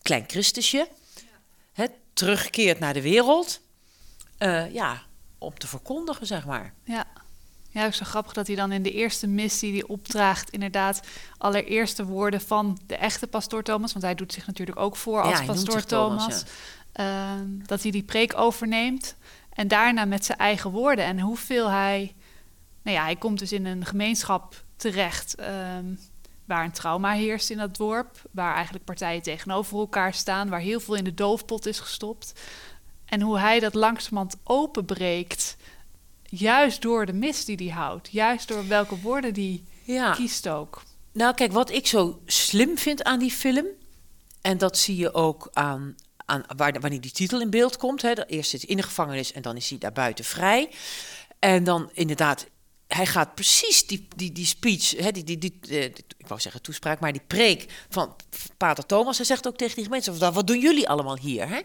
klein 0.03 0.25
Christusje 0.27 0.89
hè, 1.73 1.87
terugkeert 2.13 2.79
naar 2.79 2.95
de 2.95 3.03
wereld, 3.03 3.61
eh, 4.39 4.73
ja, 4.73 5.03
om 5.39 5.59
te 5.59 5.67
verkondigen, 5.67 6.27
zeg 6.27 6.47
maar. 6.47 6.75
Ja. 6.85 7.07
Ja, 7.73 7.87
ook 7.87 7.95
zo 7.95 8.05
grappig 8.05 8.33
dat 8.33 8.47
hij 8.47 8.57
dan 8.57 8.73
in 8.73 8.83
de 8.83 8.93
eerste 8.93 9.27
missie 9.27 9.73
die 9.73 9.89
opdraagt, 9.89 10.51
inderdaad, 10.51 11.01
allereerste 11.39 12.05
woorden 12.05 12.41
van 12.41 12.79
de 12.87 12.97
echte 12.97 13.27
pastoor 13.27 13.63
Thomas, 13.63 13.93
want 13.93 14.05
hij 14.05 14.15
doet 14.15 14.33
zich 14.33 14.47
natuurlijk 14.47 14.79
ook 14.79 14.97
voor 14.97 15.23
als 15.23 15.39
Ja, 15.39 15.45
pastoor 15.45 15.73
zich 15.73 15.85
Thomas, 15.85 16.25
Thomas, 16.25 16.45
ehm, 16.93 17.67
dat 17.67 17.83
hij 17.83 17.91
die 17.91 18.03
preek 18.03 18.37
overneemt 18.37 19.17
en 19.61 19.69
daarna 19.69 20.05
met 20.05 20.25
zijn 20.25 20.39
eigen 20.39 20.71
woorden 20.71 21.05
en 21.05 21.21
hoeveel 21.21 21.71
hij, 21.71 22.15
nou 22.83 22.97
ja, 22.97 23.03
hij 23.03 23.17
komt 23.17 23.39
dus 23.39 23.53
in 23.53 23.67
een 23.67 23.85
gemeenschap 23.85 24.65
terecht 24.77 25.35
ehm, 25.35 25.95
waar 26.45 26.65
een 26.65 26.73
trauma 26.73 27.13
heerst 27.13 27.51
in 27.51 27.57
dat 27.59 27.77
dorp, 27.77 28.23
waar 28.31 28.55
eigenlijk 28.55 28.85
partijen 28.85 29.23
tegenover 29.23 29.79
elkaar 29.79 30.15
staan, 30.15 30.49
waar 30.49 30.61
heel 30.61 30.81
veel 30.81 30.95
in 30.95 31.05
de 31.05 31.15
doofpot 31.15 31.67
is 31.67 31.81
gestopt. 31.81 32.33
En 33.05 33.21
hoe 33.21 33.39
hij 33.39 33.61
dat 33.61 33.75
langzamerhand 33.75 34.37
openbreekt, 34.45 35.57
juist 36.23 36.83
door 36.83 37.07
de 37.07 37.13
mis 37.13 37.45
die 37.45 37.57
hij 37.57 37.77
houdt, 37.77 38.09
juist 38.13 38.49
door 38.49 38.69
welke 38.69 39.01
woorden 39.01 39.35
die 39.35 39.65
Ja. 39.83 40.13
kiest 40.13 40.49
ook. 40.49 40.83
Nou, 41.13 41.35
kijk, 41.35 41.53
wat 41.53 41.71
ik 41.71 41.87
zo 41.87 42.21
slim 42.27 42.79
vind 42.79 43.05
aan 43.05 43.19
die 43.19 43.31
film, 43.31 43.67
en 44.41 44.59
dat 44.59 44.79
zie 44.79 44.97
je 44.97 45.15
ook 45.15 45.49
aan, 45.53 45.95
aan 46.31 46.45
waar, 46.57 46.81
wanneer 46.81 47.01
die 47.01 47.11
titel 47.11 47.41
in 47.41 47.51
beeld 47.51 47.77
komt. 47.77 48.03
Hè, 48.03 48.27
eerst 48.27 48.51
zit 48.51 48.61
hij 48.61 48.71
in 48.71 48.77
de 48.77 48.83
gevangenis 48.83 49.33
en 49.33 49.43
dan 49.43 49.57
is 49.57 49.69
hij 49.69 49.79
daar 49.79 49.93
buiten 49.93 50.25
vrij. 50.25 50.71
En 51.39 51.65
dan 51.65 51.91
inderdaad, 51.93 52.47
hij 52.87 53.07
gaat 53.07 53.35
precies 53.35 53.87
die, 53.87 54.09
die, 54.17 54.33
die 54.33 54.47
speech, 54.47 54.91
hè, 54.97 55.11
die, 55.11 55.25
die, 55.25 55.39
die, 55.39 55.59
eh, 55.69 55.85
ik 56.19 56.27
wou 56.27 56.41
zeggen 56.41 56.63
toespraak, 56.63 57.01
maar 57.01 57.13
die 57.13 57.23
preek 57.27 57.67
van 57.89 58.17
Pater 58.57 58.87
Thomas. 58.87 59.17
Hij 59.17 59.27
zegt 59.27 59.47
ook 59.47 59.57
tegen 59.57 59.77
die 59.77 59.89
mensen, 59.89 60.19
wat 60.19 60.35
wat 60.35 60.47
doen 60.47 60.61
jullie 60.61 60.89
allemaal 60.89 61.17
hier? 61.19 61.49
Hè? 61.49 61.61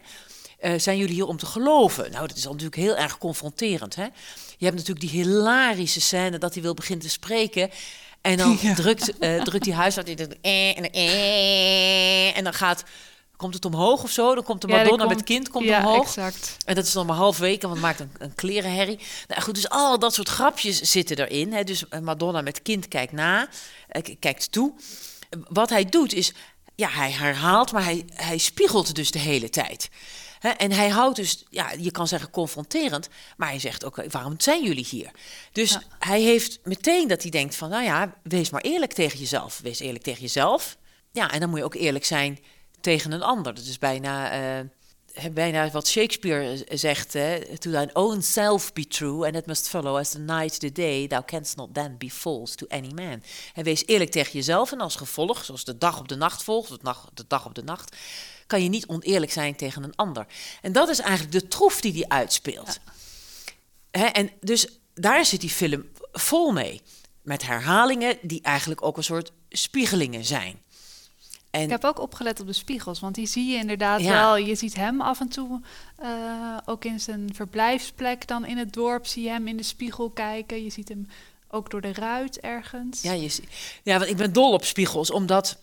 Eh, 0.59 0.79
zijn 0.79 0.97
jullie 0.97 1.13
hier 1.13 1.27
om 1.27 1.37
te 1.37 1.45
geloven? 1.45 2.11
Nou, 2.11 2.27
dat 2.27 2.37
is 2.37 2.43
natuurlijk 2.43 2.75
heel 2.75 2.95
erg 2.95 3.17
confronterend. 3.17 3.95
Hè? 3.95 4.03
Je 4.57 4.65
hebt 4.65 4.77
natuurlijk 4.77 5.11
die 5.11 5.21
hilarische 5.21 6.01
scène 6.01 6.37
dat 6.37 6.53
hij 6.53 6.63
wil 6.63 6.73
beginnen 6.73 7.05
te 7.05 7.11
spreken. 7.11 7.69
En 8.25 8.37
dan 8.37 8.59
drukt, 8.75 9.17
eh, 9.17 9.41
drukt 9.41 9.63
die 9.63 9.73
huisarts 9.73 10.09
in 10.09 10.17
eh, 10.41 10.77
en, 10.77 10.91
eh, 10.91 12.37
en 12.37 12.43
dan 12.43 12.53
gaat, 12.53 12.83
komt 13.37 13.53
het 13.53 13.65
omhoog 13.65 14.03
of 14.03 14.09
zo. 14.11 14.35
Dan 14.35 14.43
komt 14.43 14.61
de 14.61 14.67
Ja, 14.67 14.75
Madonna 14.77 15.05
met 15.05 15.23
kind 15.23 15.49
komt 15.49 15.65
ja, 15.65 15.77
omhoog. 15.79 16.05
exact. 16.05 16.57
En 16.65 16.75
dat 16.75 16.85
is 16.85 16.91
dan 16.91 17.05
maar 17.05 17.15
half 17.15 17.37
weken, 17.37 17.69
want 17.69 17.73
het 17.81 17.81
maakt 17.81 17.99
een, 17.99 18.11
een 18.17 18.35
klerenherrie. 18.35 18.99
Nou 19.27 19.41
goed, 19.41 19.55
dus 19.55 19.69
al 19.69 19.99
dat 19.99 20.13
soort 20.13 20.29
grapjes 20.29 20.81
zitten 20.81 21.17
erin. 21.17 21.53
Hè. 21.53 21.63
Dus 21.63 21.87
eh, 21.87 21.99
Madonna 21.99 22.41
met 22.41 22.61
kind 22.61 22.87
kijkt 22.87 23.11
na, 23.11 23.47
eh, 23.87 24.15
kijkt 24.19 24.51
toe. 24.51 24.73
Wat 25.49 25.69
hij 25.69 25.85
doet 25.85 26.13
is, 26.13 26.33
ja, 26.75 26.89
hij 26.89 27.11
herhaalt, 27.11 27.71
maar 27.71 27.83
hij, 27.83 28.05
hij 28.13 28.37
spiegelt 28.37 28.95
dus 28.95 29.11
de 29.11 29.19
hele 29.19 29.49
tijd. 29.49 29.89
Hè, 30.39 30.49
en 30.49 30.71
hij 30.71 30.89
houdt 30.89 31.15
dus, 31.15 31.43
ja, 31.49 31.71
je 31.79 31.91
kan 31.91 32.07
zeggen 32.07 32.29
confronterend, 32.29 33.09
maar 33.37 33.49
hij 33.49 33.59
zegt 33.59 33.85
ook, 33.85 34.03
waarom 34.11 34.33
zijn 34.37 34.63
jullie 34.63 34.85
hier? 34.89 35.11
Dus 35.51 35.71
Ja. 35.71 35.81
hij 35.99 36.21
heeft 36.21 36.59
meteen 36.63 37.07
dat 37.07 37.21
hij 37.21 37.31
denkt 37.31 37.55
van, 37.55 37.69
nou 37.69 37.83
ja, 37.83 38.13
wees 38.23 38.49
maar 38.49 38.61
eerlijk 38.61 38.93
tegen 38.93 39.19
jezelf. 39.19 39.59
Wees 39.63 39.79
eerlijk 39.79 40.03
tegen 40.03 40.21
jezelf. 40.21 40.77
Ja, 41.11 41.31
en 41.31 41.39
dan 41.39 41.49
moet 41.49 41.59
je 41.59 41.65
ook 41.65 41.75
eerlijk 41.75 42.05
zijn 42.05 42.39
tegen 42.85 43.11
een 43.11 43.23
ander. 43.23 43.53
Dat 43.53 43.63
is 43.63 43.77
bijna, 43.77 44.31
hè, 45.13 45.29
bijna 45.29 45.69
wat 45.69 45.87
Shakespeare 45.87 46.65
zegt, 46.69 47.13
hè, 47.13 47.57
to 47.57 47.71
thine 47.71 47.89
own 47.93 48.21
self 48.21 48.73
be 48.73 48.87
true, 48.87 49.25
and 49.25 49.35
it 49.35 49.45
must 49.45 49.69
follow 49.69 49.97
as 49.97 50.09
the 50.09 50.19
night 50.19 50.59
the 50.59 50.71
day, 50.71 51.07
thou 51.07 51.23
canst 51.25 51.55
not 51.55 51.73
then 51.73 51.97
be 51.97 52.11
false 52.11 52.55
to 52.55 52.65
any 52.69 52.91
man. 52.93 53.23
En 53.53 53.63
wees 53.63 53.85
eerlijk 53.85 54.11
tegen 54.11 54.31
jezelf 54.31 54.71
en 54.71 54.81
als 54.81 54.95
gevolg, 54.95 55.45
zoals 55.45 55.63
de 55.63 55.77
dag 55.77 55.99
op 55.99 56.07
de 56.07 56.15
nacht 56.15 56.43
volgt, 56.43 56.69
de, 56.69 56.77
nacht, 56.81 57.09
de 57.13 57.25
dag 57.27 57.45
op 57.45 57.55
de 57.55 57.63
nacht, 57.63 57.95
kan 58.47 58.63
je 58.63 58.69
niet 58.69 58.87
oneerlijk 58.87 59.31
zijn 59.31 59.55
tegen 59.55 59.83
een 59.83 59.95
ander. 59.95 60.25
En 60.61 60.71
dat 60.71 60.89
is 60.89 60.99
eigenlijk 60.99 61.31
de 61.31 61.47
troef 61.47 61.81
die 61.81 61.93
hij 61.93 62.07
uitspeelt. 62.07 62.79
Hè, 63.91 64.05
en 64.05 64.31
dus 64.39 64.67
daar 64.93 65.25
zit 65.25 65.41
die 65.41 65.49
film 65.49 65.85
vol 66.11 66.51
mee. 66.51 66.81
Met 67.21 67.45
herhalingen 67.45 68.17
die 68.21 68.41
eigenlijk 68.41 68.83
ook 68.83 68.97
een 68.97 69.03
soort 69.03 69.31
spiegelingen 69.49 70.25
zijn. 70.25 70.63
En 71.55 71.63
Ik 71.63 71.69
heb 71.69 71.83
ook 71.83 71.99
opgelet 71.99 72.39
op 72.39 72.47
de 72.47 72.53
spiegels, 72.53 72.99
want 72.99 73.15
die 73.15 73.27
zie 73.27 73.51
je 73.51 73.57
inderdaad 73.57 74.01
Ja. 74.01 74.11
wel. 74.11 74.37
Je 74.37 74.55
ziet 74.55 74.75
hem 74.75 75.01
af 75.01 75.19
en 75.19 75.29
toe, 75.29 75.61
eh, 75.95 76.09
ook 76.65 76.85
in 76.85 76.99
zijn 76.99 77.29
verblijfsplek 77.33 78.27
dan 78.27 78.45
in 78.45 78.57
het 78.57 78.73
dorp, 78.73 79.05
zie 79.05 79.23
je 79.23 79.29
hem 79.29 79.47
in 79.47 79.57
de 79.57 79.63
spiegel 79.63 80.09
kijken. 80.09 80.63
Je 80.63 80.69
ziet 80.69 80.89
hem 80.89 81.07
ook 81.49 81.69
door 81.69 81.81
de 81.81 81.93
ruit 81.93 82.39
ergens. 82.39 83.01
Ja, 83.01 83.11
je, 83.11 83.39
ja, 83.83 83.97
want 83.97 84.09
ik 84.09 84.17
ben 84.17 84.33
dol 84.33 84.53
op 84.53 84.65
spiegels, 84.65 85.11
omdat... 85.11 85.57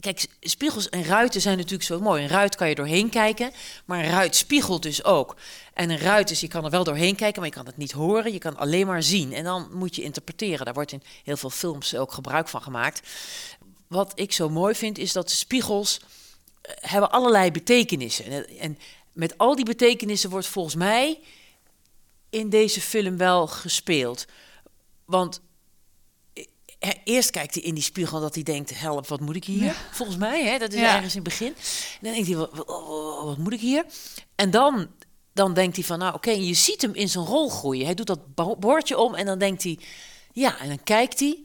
Kijk, 0.00 0.26
spiegels 0.40 0.88
en 0.88 1.04
ruiten 1.04 1.40
zijn 1.40 1.56
natuurlijk 1.56 1.82
zo 1.84 2.00
mooi. 2.00 2.22
Een 2.22 2.28
ruit 2.28 2.56
kan 2.56 2.68
je 2.68 2.74
doorheen 2.74 3.08
kijken, 3.10 3.50
maar 3.84 3.98
een 3.98 4.10
ruit 4.10 4.36
spiegelt 4.36 4.82
dus 4.82 5.04
ook. 5.04 5.36
En 5.74 5.90
een 5.90 5.98
ruit 5.98 6.30
is, 6.30 6.40
je 6.40 6.48
kan 6.48 6.64
er 6.64 6.70
wel 6.70 6.84
doorheen 6.84 7.14
kijken, 7.16 7.40
maar 7.40 7.50
je 7.50 7.56
kan 7.56 7.66
het 7.66 7.76
niet 7.76 7.92
horen. 7.92 8.32
Je 8.32 8.38
kan 8.38 8.56
alleen 8.56 8.86
maar 8.86 9.02
zien. 9.02 9.32
En 9.32 9.44
dan 9.44 9.68
moet 9.72 9.96
je 9.96 10.02
interpreteren. 10.02 10.64
Daar 10.64 10.74
wordt 10.74 10.92
in 10.92 11.02
heel 11.24 11.36
veel 11.36 11.50
films 11.50 11.96
ook 11.96 12.12
gebruik 12.12 12.48
van 12.48 12.62
gemaakt. 12.62 13.08
Wat 13.88 14.12
ik 14.14 14.32
zo 14.32 14.48
mooi 14.48 14.74
vind, 14.74 14.98
is 14.98 15.12
dat 15.12 15.28
de 15.28 15.34
spiegels 15.34 16.00
eh, 16.60 16.72
hebben 16.80 17.10
allerlei 17.10 17.50
betekenissen. 17.50 18.24
En, 18.24 18.48
en 18.58 18.78
met 19.12 19.38
al 19.38 19.54
die 19.56 19.64
betekenissen 19.64 20.30
wordt 20.30 20.46
volgens 20.46 20.74
mij 20.74 21.20
in 22.30 22.48
deze 22.48 22.80
film 22.80 23.16
wel 23.16 23.46
gespeeld. 23.46 24.24
Want 25.04 25.40
eh, 26.78 26.90
eerst 27.04 27.30
kijkt 27.30 27.54
hij 27.54 27.62
in 27.62 27.74
die 27.74 27.82
spiegel 27.82 28.20
dat 28.20 28.34
hij 28.34 28.42
denkt, 28.44 28.78
help, 28.80 29.06
wat 29.06 29.20
moet 29.20 29.36
ik 29.36 29.44
hier? 29.44 29.76
Volgens 29.92 30.18
mij, 30.18 30.44
hè? 30.44 30.58
dat 30.58 30.72
is 30.72 30.80
Ja. 30.80 30.94
ergens 30.96 31.14
in 31.14 31.20
het 31.20 31.28
begin. 31.28 31.54
En 31.54 31.98
dan 32.00 32.12
denkt 32.12 32.28
hij, 32.28 32.36
wat, 32.36 32.50
wat, 32.54 32.66
wat 33.24 33.38
moet 33.38 33.52
ik 33.52 33.60
hier? 33.60 33.84
En 34.34 34.50
dan, 34.50 34.88
dan 35.32 35.54
denkt 35.54 35.76
hij 35.76 35.84
van, 35.84 35.98
nou 35.98 36.14
oké, 36.14 36.30
je 36.30 36.54
ziet 36.54 36.82
hem 36.82 36.94
in 36.94 37.08
zijn 37.08 37.24
rol 37.24 37.48
groeien. 37.48 37.84
Hij 37.84 37.94
doet 37.94 38.06
dat 38.06 38.34
bo- 38.34 38.56
bordje 38.56 38.98
om 38.98 39.14
en 39.14 39.26
dan 39.26 39.38
denkt 39.38 39.62
hij, 39.62 39.78
ja, 40.32 40.58
en 40.60 40.68
dan 40.68 40.82
kijkt 40.84 41.20
hij. 41.20 41.42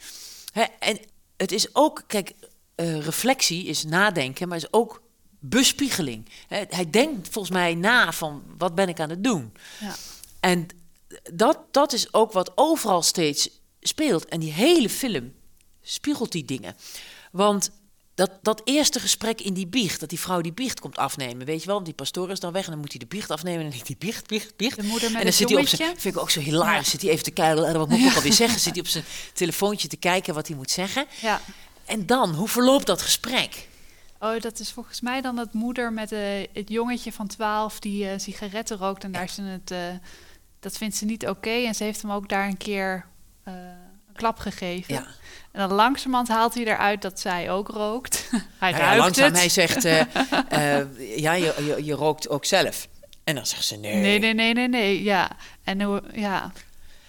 Hè, 0.52 0.64
en 0.80 1.00
het 1.44 1.52
is 1.52 1.76
ook, 1.76 2.04
kijk, 2.08 2.34
eh, 2.76 3.00
reflectie 3.00 3.66
is 3.66 3.84
nadenken, 3.84 4.48
maar 4.48 4.58
is 4.58 4.74
ook 4.74 5.02
bespiegeling. 5.40 6.30
Hè, 6.48 6.64
hij 6.70 6.90
denkt 6.90 7.30
volgens 7.30 7.54
mij 7.54 7.76
na 7.76 8.12
van, 8.12 8.44
wat 8.58 8.76
ben 8.76 8.90
ik 8.90 9.00
aan 9.00 9.10
het 9.10 9.24
doen? 9.24 9.54
Ja. 9.80 9.96
En 10.40 10.68
dat, 11.34 11.60
dat 11.72 11.94
is 11.94 12.14
ook 12.14 12.32
wat 12.32 12.52
overal 12.56 13.02
steeds 13.02 13.50
speelt. 13.80 14.26
En 14.26 14.40
die 14.40 14.52
hele 14.52 14.90
film 14.90 15.34
spiegelt 15.82 16.32
die 16.32 16.46
dingen. 16.46 16.76
Want 17.32 17.72
dat, 18.16 18.32
dat 18.42 18.62
eerste 18.64 19.00
gesprek 19.00 19.42
in 19.42 19.54
die 19.54 19.68
biecht, 19.68 20.00
dat 20.00 20.10
die 20.10 20.20
vrouw 20.20 20.42
die 20.42 20.54
biecht 20.54 20.80
komt 20.80 20.98
afnemen, 20.98 21.46
weet 21.46 21.60
je 21.60 21.66
wel, 21.66 21.74
want 21.74 21.86
die 21.86 21.96
pastoor 21.96 22.30
is 22.32 22.40
dan 22.40 22.52
weg 22.54 22.66
en 22.66 22.72
dan 22.72 22.80
moet 22.80 22.92
hij 22.92 23.00
de 23.00 23.06
biecht 23.06 23.32
afnemen 23.32 23.64
en 23.66 23.70
dan 23.70 23.80
hij 23.86 23.96
biecht, 24.00 24.28
biecht, 24.28 24.56
biecht. 24.56 24.76
De 24.76 24.84
moeder 24.84 25.10
met 25.10 25.18
en 25.20 25.24
dan 25.24 25.34
zit 25.34 25.50
hij 25.50 25.60
op 25.60 25.68
zijn, 25.68 26.00
vind 26.00 26.16
ik 26.16 26.22
ook 26.22 26.30
zo 26.30 26.40
hilarisch, 26.40 26.86
Ja. 26.86 26.92
zit 26.92 27.02
hij 27.02 27.12
even 27.12 27.24
te 27.24 27.32
kijken, 27.32 27.66
en 27.68 27.78
wat 27.78 27.90
moet 27.90 28.00
ik 28.00 28.16
alweer 28.16 28.34
zeggen, 28.34 28.60
zit 28.60 28.74
hij 28.74 28.82
op 28.82 28.88
zijn 28.90 29.04
telefoontje 29.34 29.88
te 29.88 29.98
kijken 29.98 30.34
wat 30.34 30.48
hij 30.48 30.56
moet 30.56 30.72
zeggen. 30.72 31.06
Ja. 31.22 31.42
En 31.86 32.06
dan, 32.06 32.34
hoe 32.34 32.48
verloopt 32.48 32.86
dat 32.86 33.02
gesprek? 33.02 33.68
Oh, 34.20 34.40
dat 34.40 34.60
is 34.60 34.72
volgens 34.72 35.02
mij 35.02 35.22
dan 35.22 35.36
dat 35.36 35.54
moeder 35.54 35.94
met 35.94 36.12
eh, 36.12 36.20
het 36.54 36.70
jongetje 36.70 37.12
van 37.12 37.28
12 37.28 37.80
die 37.80 38.10
eh, 38.10 38.20
sigaretten 38.20 38.78
rookt 38.78 39.04
en 39.04 39.12
daar 39.12 39.30
ze 39.30 39.42
het, 39.42 39.72
eh, 39.72 39.80
dat 40.60 40.78
vindt 40.78 40.96
ze 40.96 41.06
niet 41.06 41.28
oké 41.28 41.50
en 41.50 41.76
ze 41.76 41.84
heeft 41.84 42.02
hem 42.02 42.12
ook 42.12 42.30
daar 42.30 42.48
een 42.48 42.58
keer 42.58 43.06
eh, 43.44 43.54
klap 44.14 44.40
gegeven. 44.40 44.94
Ja. 44.94 45.06
En 45.52 45.60
dan 45.68 45.74
langzamerhand 45.74 46.28
haalt 46.28 46.54
hij 46.54 46.64
eruit 46.64 47.02
dat 47.02 47.20
zij 47.20 47.52
ook 47.52 47.68
rookt. 47.68 48.30
hij 48.60 48.72
ja, 48.72 48.78
ruikt 48.78 48.98
langzaam, 49.00 49.26
het. 49.26 49.38
hij 49.38 49.50
zegt, 49.50 49.86
eh, 49.86 50.00
eh, 50.80 51.18
ja, 51.18 51.34
je, 51.34 51.54
je, 51.58 51.86
je 51.86 51.94
rookt 51.94 52.30
ook 52.30 52.46
zelf. 52.46 52.88
En 53.24 53.36
dan 53.36 53.46
zegt 53.46 53.66
ze, 53.66 53.76
nee. 53.76 53.96
Nee, 53.96 54.20
nee, 54.20 54.34
nee, 54.34 54.54
nee, 54.54 54.68
nee. 54.68 55.04
Ja. 55.04 55.30
En 55.64 55.82
hoe, 55.82 56.02
ja. 56.14 56.52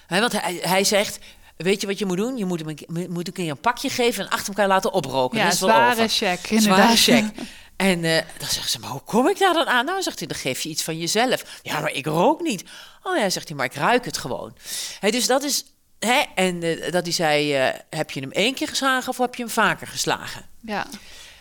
Hè, 0.06 0.20
want 0.20 0.40
hij, 0.40 0.58
hij 0.62 0.84
zegt, 0.84 1.18
weet 1.56 1.80
je 1.80 1.86
wat 1.86 1.98
je 1.98 2.06
moet 2.06 2.16
doen? 2.16 2.36
Je 2.36 2.44
moet 2.44 2.60
hem 2.60 2.68
een, 2.68 3.12
moet 3.12 3.26
een 3.26 3.32
keer 3.32 3.50
een 3.50 3.60
pakje 3.60 3.88
geven 3.88 4.24
en 4.24 4.30
achter 4.30 4.48
elkaar 4.48 4.68
laten 4.68 4.92
oproken. 4.92 5.38
Ja, 5.38 5.44
Dat 5.44 5.52
is 5.52 5.60
wel 5.60 5.68
zware 5.68 5.92
over. 5.92 6.08
check, 6.08 6.38
Zware 6.38 6.54
inderdaad. 6.56 6.98
check. 6.98 7.24
En 7.76 8.04
eh, 8.04 8.22
dan 8.38 8.48
zegt 8.48 8.70
ze, 8.70 8.78
maar 8.78 8.90
hoe 8.90 9.00
kom 9.04 9.28
ik 9.28 9.38
daar 9.38 9.54
dan 9.54 9.66
aan? 9.66 9.84
Nou, 9.84 10.02
zegt 10.02 10.18
hij, 10.18 10.28
dan 10.28 10.36
geef 10.36 10.60
je 10.60 10.68
iets 10.68 10.82
van 10.82 10.98
jezelf. 10.98 11.60
Ja, 11.62 11.80
maar 11.80 11.92
ik 11.92 12.06
rook 12.06 12.40
niet. 12.40 12.64
Oh 13.02 13.16
ja, 13.16 13.30
zegt 13.30 13.48
hij, 13.48 13.56
maar 13.56 13.66
ik 13.66 13.74
ruik 13.74 14.04
het 14.04 14.18
gewoon. 14.18 14.56
Hè, 15.00 15.10
dus 15.10 15.26
dat 15.26 15.42
is... 15.42 15.64
Hè, 15.98 16.22
en 16.34 16.62
eh, 16.62 16.92
dat 16.92 17.02
hij 17.04 17.12
zei, 17.12 17.54
eh, 17.54 17.78
heb 17.90 18.10
je 18.10 18.20
hem 18.20 18.30
één 18.30 18.54
keer 18.54 18.68
geslagen 18.68 19.08
of 19.08 19.18
heb 19.18 19.34
je 19.34 19.42
hem 19.42 19.52
vaker 19.52 19.86
geslagen? 19.86 20.46
Ja. 20.60 20.86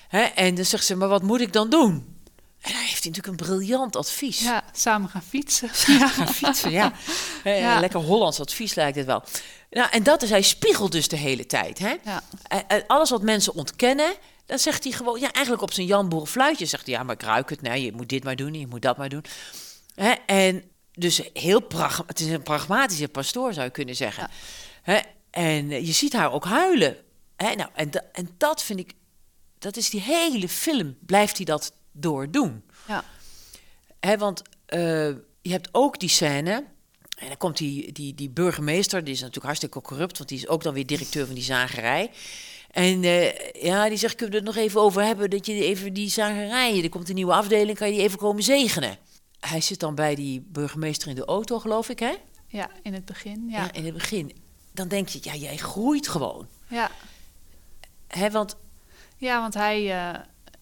Hè, 0.07 0.21
en 0.21 0.55
dan 0.55 0.65
zegt 0.65 0.85
ze, 0.85 0.95
maar 0.95 1.07
wat 1.07 1.23
moet 1.23 1.41
ik 1.41 1.53
dan 1.53 1.69
doen? 1.69 2.11
En 2.61 2.71
hij 2.71 2.81
heeft 2.85 3.05
natuurlijk 3.05 3.27
een 3.27 3.45
briljant 3.47 3.95
advies. 3.95 4.39
ja, 4.39 4.63
samen 4.71 5.09
gaan 5.09 5.21
fietsen. 5.29 5.69
Ja, 5.99 6.07
gaan 6.07 6.27
fietsen, 6.33 6.71
ja. 6.71 6.93
Ja. 7.43 7.79
Lekker 7.79 7.99
Hollands 7.99 8.39
advies 8.39 8.73
lijkt 8.73 8.97
het 8.97 9.05
wel. 9.05 9.23
Nou, 9.69 9.89
en 9.91 10.03
dat 10.03 10.21
is, 10.21 10.29
hij 10.29 10.41
spiegelt 10.41 10.91
dus 10.91 11.07
de 11.07 11.15
hele 11.17 11.45
tijd. 11.45 11.79
Hè? 11.79 11.95
Ja. 12.03 12.23
En- 12.67 12.83
alles 12.87 13.09
wat 13.09 13.21
mensen 13.21 13.53
ontkennen, 13.53 14.13
dan 14.45 14.59
zegt 14.59 14.83
hij 14.83 14.93
gewoon, 14.93 15.19
ja, 15.19 15.31
eigenlijk 15.31 15.63
op 15.63 15.73
zijn 15.73 15.87
Jan 15.87 16.09
Boer 16.09 16.27
fluitje 16.27 16.65
zegt 16.65 16.85
hij, 16.85 16.95
ja, 16.95 17.03
maar 17.03 17.15
ik 17.15 17.21
ruik 17.21 17.49
het. 17.49 17.61
Nee, 17.61 17.83
je 17.83 17.91
moet 17.91 18.09
dit 18.09 18.23
maar 18.23 18.35
doen, 18.35 18.53
je 18.53 18.67
moet 18.67 18.81
dat 18.81 18.97
maar 18.97 19.09
doen. 19.09 19.25
Hè? 19.95 20.11
En 20.25 20.63
dus 20.93 21.21
heel 21.33 21.59
pragma 21.59 22.03
het 22.07 22.19
is 22.19 22.27
een 22.27 22.43
pragmatische 22.43 23.07
pastoor, 23.07 23.53
zou 23.53 23.65
je 23.65 23.71
kunnen 23.71 23.95
zeggen. 23.95 24.29
Hè? 24.81 24.99
En 25.29 25.69
je 25.69 25.91
ziet 25.91 26.13
haar 26.13 26.31
ook 26.31 26.45
huilen. 26.45 26.97
Hè? 27.35 27.55
Nou, 27.55 27.69
en, 27.73 27.91
da- 27.91 28.05
en 28.11 28.29
dat 28.37 28.63
vind 28.63 28.79
ik, 28.79 28.93
dat 29.59 29.77
is 29.77 29.89
die 29.89 30.01
hele 30.01 30.49
film, 30.49 30.97
blijft 31.05 31.37
hij 31.37 31.45
dat 31.45 31.73
doordoen. 31.91 32.63
Ja. 32.87 33.03
Hè, 33.99 34.17
want 34.17 34.41
eh, 34.65 34.79
je 35.41 35.51
hebt 35.51 35.69
ook 35.71 35.99
die 35.99 36.09
scène. 36.09 36.65
En 37.17 37.27
dan 37.27 37.37
komt 37.37 37.57
die, 37.57 37.91
die, 37.91 38.15
die 38.15 38.29
burgemeester, 38.29 39.03
die 39.03 39.13
is 39.13 39.19
natuurlijk 39.19 39.45
hartstikke 39.45 39.81
corrupt, 39.81 40.17
want 40.17 40.29
die 40.29 40.37
is 40.37 40.47
ook 40.47 40.63
dan 40.63 40.73
weer 40.73 40.85
directeur 40.85 41.25
van 41.25 41.35
die 41.35 41.43
zagerij. 41.43 42.11
En 42.71 43.03
eh, 43.03 43.63
ja, 43.63 43.89
die 43.89 43.97
zegt: 43.97 44.15
Kunnen 44.15 44.39
we 44.39 44.45
het 44.45 44.55
nog 44.55 44.65
even 44.65 44.81
over 44.81 45.03
hebben? 45.03 45.29
Dat 45.29 45.45
je 45.45 45.53
even 45.53 45.93
die 45.93 46.09
zagerij, 46.09 46.83
er 46.83 46.89
komt 46.89 47.09
een 47.09 47.15
nieuwe 47.15 47.33
afdeling, 47.33 47.77
kan 47.77 47.87
je 47.87 47.93
die 47.93 48.03
even 48.03 48.17
komen 48.17 48.43
zegenen? 48.43 48.97
Hij 49.45 49.61
zit 49.61 49.79
dan 49.79 49.95
bij 49.95 50.15
die 50.15 50.45
burgemeester 50.47 51.09
in 51.09 51.15
de 51.15 51.25
auto, 51.25 51.59
geloof 51.59 51.89
ik, 51.89 51.99
hè? 51.99 52.13
ja, 52.47 52.69
in 52.83 52.93
het 52.93 53.05
begin. 53.05 53.45
Ja. 53.49 53.63
Ja, 53.63 53.71
in 53.73 53.85
het 53.85 53.93
begin. 53.93 54.31
Dan 54.71 54.87
denk 54.87 55.07
je: 55.09 55.19
Ja, 55.21 55.35
jij 55.35 55.57
groeit 55.57 56.07
gewoon. 56.07 56.47
ja. 56.67 56.91
Hè, 58.07 58.31
want 58.31 58.55
ja 59.17 59.39
want 59.41 59.53
hij, 59.53 59.91
eh, 59.91 60.19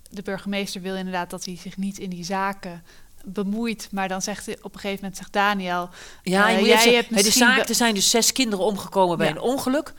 de 0.09 0.21
burgemeester 0.21 0.81
wil 0.81 0.95
inderdaad 0.95 1.29
dat 1.29 1.45
hij 1.45 1.57
zich 1.57 1.77
niet 1.77 1.97
in 1.99 2.09
die 2.09 2.23
zaken 2.23 2.83
bemoeit. 3.25 3.87
Maar 3.91 4.07
dan 4.07 4.21
zegt 4.21 4.45
hij, 4.45 4.57
op 4.61 4.73
een 4.73 4.79
gegeven 4.79 4.99
moment 5.01 5.17
zegt 5.17 5.33
Daniel... 5.33 5.89
Ja, 6.23 6.49
eh, 6.49 6.65
jij 6.65 6.77
zeggen, 6.77 6.93
hebt 7.09 7.23
de 7.23 7.31
zaak, 7.31 7.69
er 7.69 7.75
zijn 7.75 7.93
dus 7.93 8.09
zes 8.09 8.31
kinderen 8.31 8.65
omgekomen 8.65 9.17
bij 9.17 9.27
Ja. 9.27 9.33
een 9.33 9.41
ongeluk. 9.41 9.93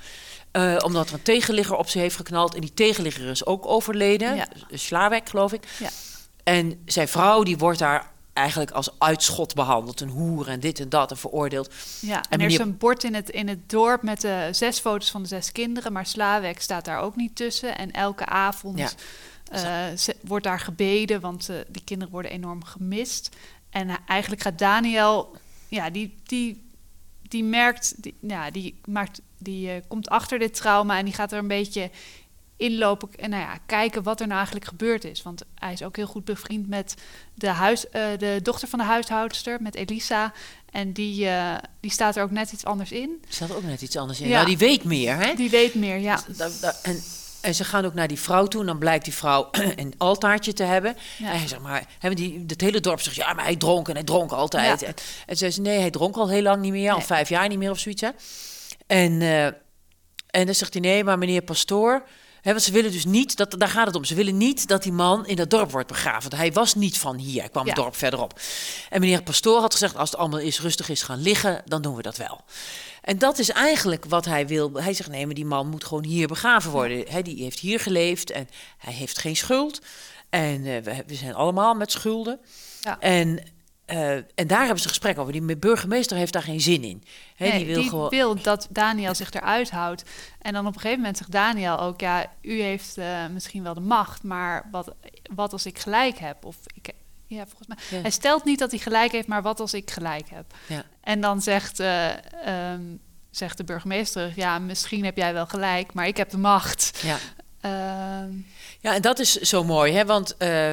eh, 0.51 0.77
omdat 0.85 1.09
er 1.09 1.15
een 1.15 1.23
tegenligger 1.23 1.77
op 1.77 1.89
ze 1.89 1.99
heeft 1.99 2.17
geknald. 2.17 2.55
En 2.55 2.61
die 2.61 2.75
tegenligger 2.75 3.29
is 3.31 3.47
ook 3.47 3.67
overleden. 3.67 4.35
Ja. 4.35 4.47
Slaarweg, 4.71 5.21
geloof 5.25 5.53
ik. 5.53 5.65
Ja. 5.79 5.89
En 6.45 6.83
zijn 6.87 7.09
vrouw, 7.09 7.43
die 7.43 7.59
wordt 7.59 7.79
daar 7.79 8.11
eigenlijk 8.33 8.71
als 8.71 8.89
uitschot 8.99 9.55
behandeld. 9.55 10.01
Een 10.01 10.09
hoer 10.09 10.49
en 10.49 10.61
dit 10.61 10.81
en 10.81 10.89
dat 10.89 11.11
en 11.11 11.17
veroordeeld. 11.17 11.75
Ja, 12.01 12.17
en, 12.17 12.23
En 12.29 12.41
er 12.41 12.47
is 12.47 12.59
een 12.59 12.77
bord 12.79 13.05
in 13.05 13.15
het, 13.15 13.31
in 13.31 13.49
het 13.49 13.71
dorp 13.71 14.03
met 14.03 14.21
de 14.21 14.49
zes 14.53 14.79
foto's 14.79 15.11
van 15.11 15.23
de 15.23 15.29
zes 15.29 15.53
kinderen, 15.53 15.93
maar 15.93 16.07
Slawek 16.07 16.61
staat 16.61 16.85
daar 16.85 16.99
ook 17.01 17.17
niet 17.17 17.37
tussen. 17.37 17.79
En 17.79 17.91
elke 17.91 18.27
avond 18.27 18.79
Ja. 18.79 18.91
eh, 19.91 19.97
ze- 19.97 20.17
wordt 20.21 20.45
daar 20.45 20.61
gebeden, 20.61 21.21
want 21.21 21.49
eh, 21.49 21.57
die 21.69 21.85
kinderen 21.85 22.13
worden 22.13 22.31
enorm 22.31 22.65
gemist. 22.65 23.29
En 23.71 23.99
eigenlijk 24.07 24.43
gaat 24.43 24.59
Daniel, 24.59 25.37
ja, 25.69 25.91
die, 25.91 26.17
die, 26.27 26.71
die 27.29 27.45
merkt, 27.45 27.95
die, 28.03 28.15
ja, 28.21 28.51
die, 28.51 28.81
maakt, 28.85 29.21
die 29.39 29.71
eh, 29.71 29.83
komt 29.89 30.09
achter 30.09 30.39
dit 30.39 30.55
trauma 30.55 30.99
en 30.99 31.05
die 31.05 31.15
gaat 31.15 31.33
er 31.33 31.39
een 31.39 31.49
beetje 31.49 31.91
inlopen 32.57 33.09
en 33.19 33.31
nou 33.31 33.43
ja, 33.43 33.59
kijken 33.67 34.03
wat 34.03 34.21
er 34.21 34.27
nou 34.27 34.37
eigenlijk 34.37 34.67
gebeurd 34.69 35.05
is. 35.05 35.23
Want 35.23 35.43
hij 35.55 35.73
is 35.73 35.83
ook 35.83 35.97
heel 35.97 36.07
goed 36.07 36.25
bevriend 36.25 36.69
met 36.69 36.95
de, 37.35 37.49
huis, 37.49 37.89
eh, 37.91 38.05
de 38.19 38.41
dochter 38.43 38.69
van 38.69 38.79
de 38.79 38.85
huishoudster, 38.85 39.63
met 39.63 39.75
Elisa. 39.75 40.33
En 40.71 40.93
die, 40.93 41.29
eh, 41.29 41.55
die 41.81 41.91
staat 41.91 42.17
er 42.17 42.23
ook 42.23 42.31
net 42.31 42.53
iets 42.53 42.65
anders 42.65 42.93
in. 42.93 43.19
Er 43.29 43.35
staat 43.35 43.55
ook 43.55 43.63
net 43.63 43.83
iets 43.83 43.97
anders 43.97 44.21
in. 44.21 44.29
Ja. 44.29 44.35
Nou, 44.35 44.47
die 44.47 44.59
weet 44.59 44.85
meer, 44.85 45.17
hè? 45.17 45.35
Die 45.35 45.51
weet 45.51 45.75
meer, 45.75 45.99
ja. 45.99 46.21
Da- 46.37 46.49
da- 46.61 46.77
en, 46.83 47.03
en 47.41 47.55
ze 47.55 47.65
gaan 47.65 47.85
ook 47.85 47.95
naar 47.95 48.09
die 48.09 48.21
vrouw 48.21 48.47
toe. 48.47 48.61
En 48.61 48.67
dan 48.67 48.79
blijkt 48.79 49.05
die 49.05 49.15
vrouw 49.15 49.49
een 49.77 49.95
altaartje 49.99 50.53
te 50.53 50.63
hebben. 50.63 50.97
Ja. 51.19 51.31
En 51.33 51.39
hij 51.39 51.49
zegt 51.49 51.63
maar, 51.63 51.85
hebben 51.99 52.21
die, 52.21 52.45
het 52.47 52.61
hele 52.61 52.81
dorp 52.81 53.01
zegt, 53.01 53.17
ja, 53.17 53.33
maar 53.33 53.45
hij 53.45 53.57
dronk 53.57 53.89
en 53.89 53.95
hij 53.95 54.05
dronk 54.05 54.31
altijd. 54.33 54.81
Ja. 54.81 54.87
En, 54.87 54.95
en 55.27 55.37
ze 55.37 55.51
zei, 55.51 55.67
nee, 55.67 55.81
hij 55.81 55.91
dronk 55.91 56.17
al 56.17 56.29
heel 56.29 56.43
lang 56.43 56.63
niet 56.63 56.73
meer. 56.73 56.91
Al 56.91 56.97
Nee. 56.97 57.07
vijf 57.07 57.29
jaar 57.29 57.49
niet 57.49 57.59
meer 57.59 57.71
of 57.71 57.79
zoiets, 57.79 58.03
hè. 58.03 58.09
En, 58.87 59.21
eh, 59.23 59.45
en 60.27 60.47
dan 60.47 60.55
zegt 60.55 60.73
hij, 60.73 60.83
nee, 60.83 61.05
maar 61.05 61.19
meneer 61.19 61.43
pastoor... 61.43 62.03
Hè, 62.43 62.51
want 62.51 62.63
ze 62.63 62.73
willen 62.73 62.93
dus 62.93 63.05
niet, 63.05 63.37
dat, 63.37 63.55
daar 63.59 63.69
gaat 63.69 63.87
het 63.87 63.95
om. 63.97 64.05
Ze 64.05 64.15
willen 64.15 64.37
niet 64.37 64.69
dat 64.69 64.83
die 64.83 64.93
man 64.93 65.27
in 65.27 65.37
dat 65.37 65.51
dorp 65.51 65.71
wordt 65.71 65.89
begraven. 65.89 66.31
Want 66.31 66.43
hij 66.43 66.53
was 66.53 66.75
niet 66.75 66.99
van 66.99 67.17
hier, 67.17 67.41
hij 67.41 67.49
kwam 67.49 67.67
het 67.67 67.77
Ja. 67.77 67.83
dorp 67.83 67.97
verderop. 67.97 68.41
En 68.91 69.01
meneer 69.01 69.23
pastoor 69.23 69.61
had 69.61 69.73
gezegd, 69.73 69.97
als 69.97 70.11
het 70.11 70.19
allemaal 70.19 70.39
eens 70.41 70.61
rustig 70.61 70.89
is 70.89 71.03
gaan 71.03 71.21
liggen, 71.23 71.63
dan 71.65 71.83
doen 71.83 71.95
we 71.97 72.03
dat 72.03 72.17
wel. 72.17 72.41
En 73.03 73.19
dat 73.19 73.39
is 73.39 73.51
eigenlijk 73.51 74.05
wat 74.05 74.25
hij 74.25 74.47
wil. 74.47 74.73
Hij 74.73 74.95
zegt, 74.95 75.09
nee, 75.11 75.27
maar 75.27 75.35
die 75.35 75.45
man 75.45 75.69
moet 75.69 75.85
gewoon 75.85 76.05
hier 76.05 76.27
begraven 76.29 76.71
worden. 76.71 77.05
Hij 77.09 77.23
die 77.23 77.43
heeft 77.43 77.59
hier 77.59 77.81
geleefd 77.81 78.31
en 78.31 78.49
hij 78.79 78.93
heeft 78.93 79.19
geen 79.19 79.37
schuld. 79.37 79.81
En 80.31 80.67
eh, 80.67 80.83
we, 80.83 81.05
we 81.07 81.15
zijn 81.15 81.35
allemaal 81.35 81.75
met 81.75 81.93
schulden. 81.93 82.41
Ja. 82.81 82.99
En, 83.01 83.43
eh, 83.85 84.13
en 84.15 84.47
daar 84.47 84.61
hebben 84.65 84.81
ze 84.83 84.89
gesprek 84.89 85.19
over. 85.19 85.33
Die 85.33 85.57
burgemeester 85.57 86.17
heeft 86.17 86.33
daar 86.33 86.43
geen 86.43 86.61
zin 86.61 86.85
in. 86.85 87.03
Nee, 87.43 87.65
die 87.65 87.75
wil 87.75 87.85
gewoon... 87.85 88.09
wil 88.09 88.43
dat 88.43 88.69
Daniel 88.71 89.15
zich 89.15 89.31
eruit 89.31 89.71
houdt. 89.71 90.03
En 90.39 90.53
dan 90.53 90.67
op 90.67 90.75
een 90.75 90.81
gegeven 90.81 90.99
moment 90.99 91.17
zegt 91.17 91.33
Daniel 91.33 91.81
ook... 91.81 92.01
ja, 92.01 92.33
u 92.41 92.61
heeft 92.61 92.99
eh, 92.99 93.27
misschien 93.27 93.63
wel 93.63 93.75
de 93.75 93.81
macht... 93.81 94.23
maar 94.23 94.69
wat, 94.71 94.95
wat 95.35 95.53
als 95.53 95.67
ik 95.67 95.79
gelijk 95.79 96.19
heb? 96.19 96.45
Of 96.45 96.57
ik, 96.75 96.93
ja, 97.27 97.47
volgens 97.47 97.69
mij. 97.69 97.77
Ja. 97.91 98.01
Hij 98.01 98.11
stelt 98.11 98.45
niet 98.45 98.59
dat 98.59 98.71
hij 98.71 98.81
gelijk 98.81 99.13
heeft... 99.13 99.29
maar 99.29 99.43
wat 99.43 99.61
als 99.61 99.75
ik 99.75 99.91
gelijk 99.91 100.29
heb? 100.31 100.55
Ja. 100.67 100.85
En 101.01 101.21
dan 101.21 101.43
zegt, 101.43 101.81
eh, 101.81 102.09
ehm, 102.47 102.83
zegt 103.31 103.57
de 103.57 103.65
burgemeester... 103.65 104.33
ja, 104.37 104.59
misschien 104.59 105.05
heb 105.05 105.17
jij 105.17 105.33
wel 105.33 105.47
gelijk... 105.47 105.95
maar 105.95 106.07
ik 106.07 106.17
heb 106.17 106.31
de 106.31 106.39
macht. 106.39 107.01
Ja. 107.03 107.19
Ehm, 107.61 108.31
ja, 108.81 108.95
en 108.95 109.03
dat 109.03 109.19
is 109.19 109.33
zo 109.33 109.65
mooi, 109.65 109.93
hè? 109.93 110.05
Want 110.05 110.37
eh, 110.37 110.73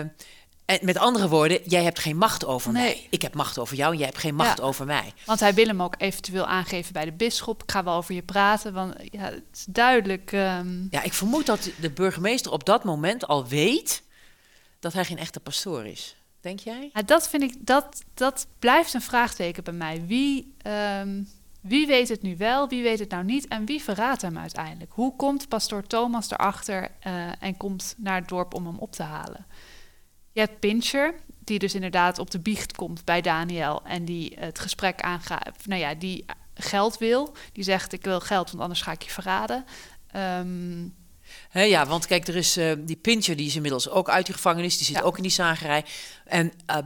en 0.69 0.85
met 0.85 0.97
andere 0.97 1.27
woorden, 1.29 1.59
jij 1.65 1.83
hebt 1.83 1.99
geen 1.99 2.17
macht 2.17 2.45
over 2.45 2.71
Nee. 2.71 2.83
mij. 2.83 3.07
Ik 3.09 3.21
heb 3.21 3.33
macht 3.33 3.57
over 3.59 3.75
jou 3.77 3.91
en 3.91 3.97
jij 3.97 4.07
hebt 4.07 4.19
geen 4.19 4.35
macht 4.35 4.57
Ja. 4.57 4.63
over 4.63 4.85
mij. 4.85 5.13
want 5.25 5.39
hij 5.39 5.53
wil 5.53 5.65
hem 5.65 5.81
ook 5.81 5.95
eventueel 5.97 6.45
aangeven 6.45 6.93
bij 6.93 7.05
de 7.05 7.11
bisschop. 7.11 7.63
Ik 7.63 7.71
ga 7.71 7.83
wel 7.83 7.95
over 7.95 8.15
je 8.15 8.21
praten, 8.23 8.73
want 8.73 8.93
ja, 9.11 9.23
het 9.23 9.43
is 9.53 9.65
duidelijk... 9.69 10.31
ehm, 10.31 10.87
Ja, 10.89 11.03
ik 11.03 11.13
vermoed 11.13 11.45
dat 11.45 11.69
de 11.79 11.89
burgemeester 11.91 12.51
op 12.51 12.65
dat 12.65 12.83
moment 12.83 13.27
al 13.27 13.47
weet 13.47 14.03
dat 14.79 14.93
hij 14.93 15.05
geen 15.05 15.17
echte 15.17 15.39
pastoor 15.39 15.85
is. 15.85 16.15
Denk 16.41 16.59
jij? 16.59 16.89
Ja, 16.93 17.01
dat 17.01 17.29
vind 17.29 17.43
ik, 17.43 17.53
dat, 17.59 18.03
dat 18.13 18.47
blijft 18.59 18.93
een 18.93 19.01
vraagteken 19.01 19.63
bij 19.63 19.73
mij. 19.73 20.03
Wie, 20.05 20.53
ehm, 20.61 21.23
wie 21.61 21.87
weet 21.87 22.09
het 22.09 22.21
nu 22.21 22.37
wel, 22.37 22.67
wie 22.69 22.83
weet 22.83 22.99
het 22.99 23.09
nou 23.09 23.23
niet 23.23 23.47
en 23.47 23.65
wie 23.65 23.81
verraadt 23.81 24.21
hem 24.21 24.37
uiteindelijk? 24.37 24.91
Hoe 24.93 25.15
komt 25.15 25.47
pastoor 25.49 25.87
Thomas 25.87 26.31
erachter 26.31 26.91
eh, 26.99 27.13
en 27.39 27.57
komt 27.57 27.93
naar 27.97 28.15
het 28.15 28.27
dorp 28.29 28.53
om 28.53 28.65
hem 28.65 28.77
op 28.77 28.91
te 28.91 29.03
halen? 29.03 29.45
Je 30.39 30.45
hebt 30.45 30.59
Pincher, 30.59 31.13
die 31.43 31.59
dus 31.59 31.73
inderdaad 31.75 32.19
op 32.19 32.31
de 32.31 32.39
biecht 32.39 32.75
komt 32.75 33.05
bij 33.05 33.21
Daniel 33.21 33.81
en 33.85 34.05
die 34.05 34.35
het 34.39 34.59
gesprek 34.59 35.01
aangaat, 35.01 35.65
nou 35.65 35.81
ja, 35.81 35.95
die 35.95 36.25
geld 36.53 36.97
wil. 36.97 37.35
Die 37.53 37.63
zegt, 37.63 37.93
ik 37.93 38.03
wil 38.03 38.19
geld, 38.19 38.49
want 38.49 38.61
anders 38.61 38.81
ga 38.81 38.91
ik 38.91 39.01
je 39.01 39.11
verraden. 39.11 39.65
Ehm, 40.11 40.83
ja, 41.51 41.85
want 41.85 42.05
kijk, 42.05 42.27
er 42.27 42.35
is 42.35 42.57
eh, 42.57 42.71
die 42.77 42.95
Pincher, 42.95 43.35
die 43.35 43.47
is 43.47 43.55
inmiddels 43.55 43.89
ook 43.89 44.09
uit 44.09 44.25
die 44.25 44.35
gevangenis. 44.35 44.77
Die 44.77 44.85
zit 44.85 44.95
Ja. 44.95 45.01
ook 45.01 45.17
in 45.17 45.23
die 45.23 45.31
zagerij. 45.31 45.85
En 46.25 46.51
eh, 46.65 46.77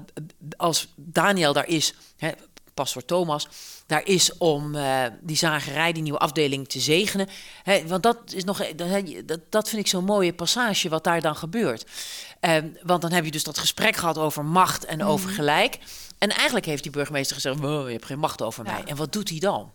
als 0.57 0.93
Daniel 0.95 1.53
daar 1.53 1.67
is, 1.67 1.93
hè, 2.17 2.31
pastor 2.73 3.05
Thomas, 3.05 3.47
daar 3.85 4.05
is 4.05 4.37
om 4.37 4.75
eh, 4.75 5.03
die 5.21 5.35
zagerij, 5.35 5.93
die 5.93 6.03
nieuwe 6.03 6.19
afdeling 6.19 6.67
te 6.69 6.79
zegenen. 6.79 7.27
Hè, 7.63 7.87
want 7.87 8.03
dat 8.03 8.17
is 8.33 8.43
nog, 8.43 8.65
dat, 9.25 9.39
dat, 9.49 9.69
vind 9.69 9.81
ik 9.81 9.87
zo'n 9.87 10.05
mooie 10.05 10.33
passage, 10.33 10.89
wat 10.89 11.03
daar 11.03 11.21
dan 11.21 11.35
gebeurt. 11.35 11.85
Ehm, 12.39 12.67
want 12.83 13.01
dan 13.01 13.11
heb 13.11 13.25
je 13.25 13.31
dus 13.31 13.43
dat 13.43 13.57
gesprek 13.57 13.95
gehad 13.95 14.17
over 14.17 14.45
macht 14.45 14.85
en 14.85 15.03
over 15.03 15.29
gelijk. 15.29 15.79
En 16.17 16.29
eigenlijk 16.29 16.65
heeft 16.65 16.83
die 16.83 16.91
burgemeester 16.91 17.35
gezegd, 17.35 17.59
je 17.59 17.67
hebt 17.67 18.05
geen 18.05 18.19
macht 18.19 18.41
over 18.41 18.65
Ja. 18.65 18.71
mij. 18.71 18.83
En 18.83 18.95
wat 18.95 19.13
doet 19.13 19.29
hij 19.29 19.39
dan? 19.39 19.71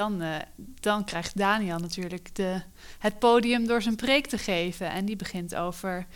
dan, 0.00 0.22
eh, 0.22 0.36
dan 0.80 1.04
krijgt 1.04 1.36
Daniel 1.36 1.78
natuurlijk 1.78 2.34
de, 2.34 2.62
het 2.98 3.18
podium 3.18 3.66
door 3.66 3.82
zijn 3.82 3.96
preek 3.96 4.26
te 4.26 4.38
geven. 4.38 4.90
En 4.90 5.04
die 5.04 5.16
begint 5.16 5.54
over 5.54 6.06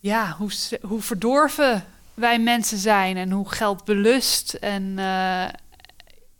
ja, 0.00 0.34
hoe, 0.38 0.50
hoe 0.82 1.02
verdorven 1.02 1.84
wij 2.16 2.38
mensen 2.38 2.78
zijn 2.78 3.16
en 3.16 3.30
hoe 3.30 3.50
geld 3.52 3.84
belust. 3.84 4.52
En 4.54 4.98
eh, 4.98 5.44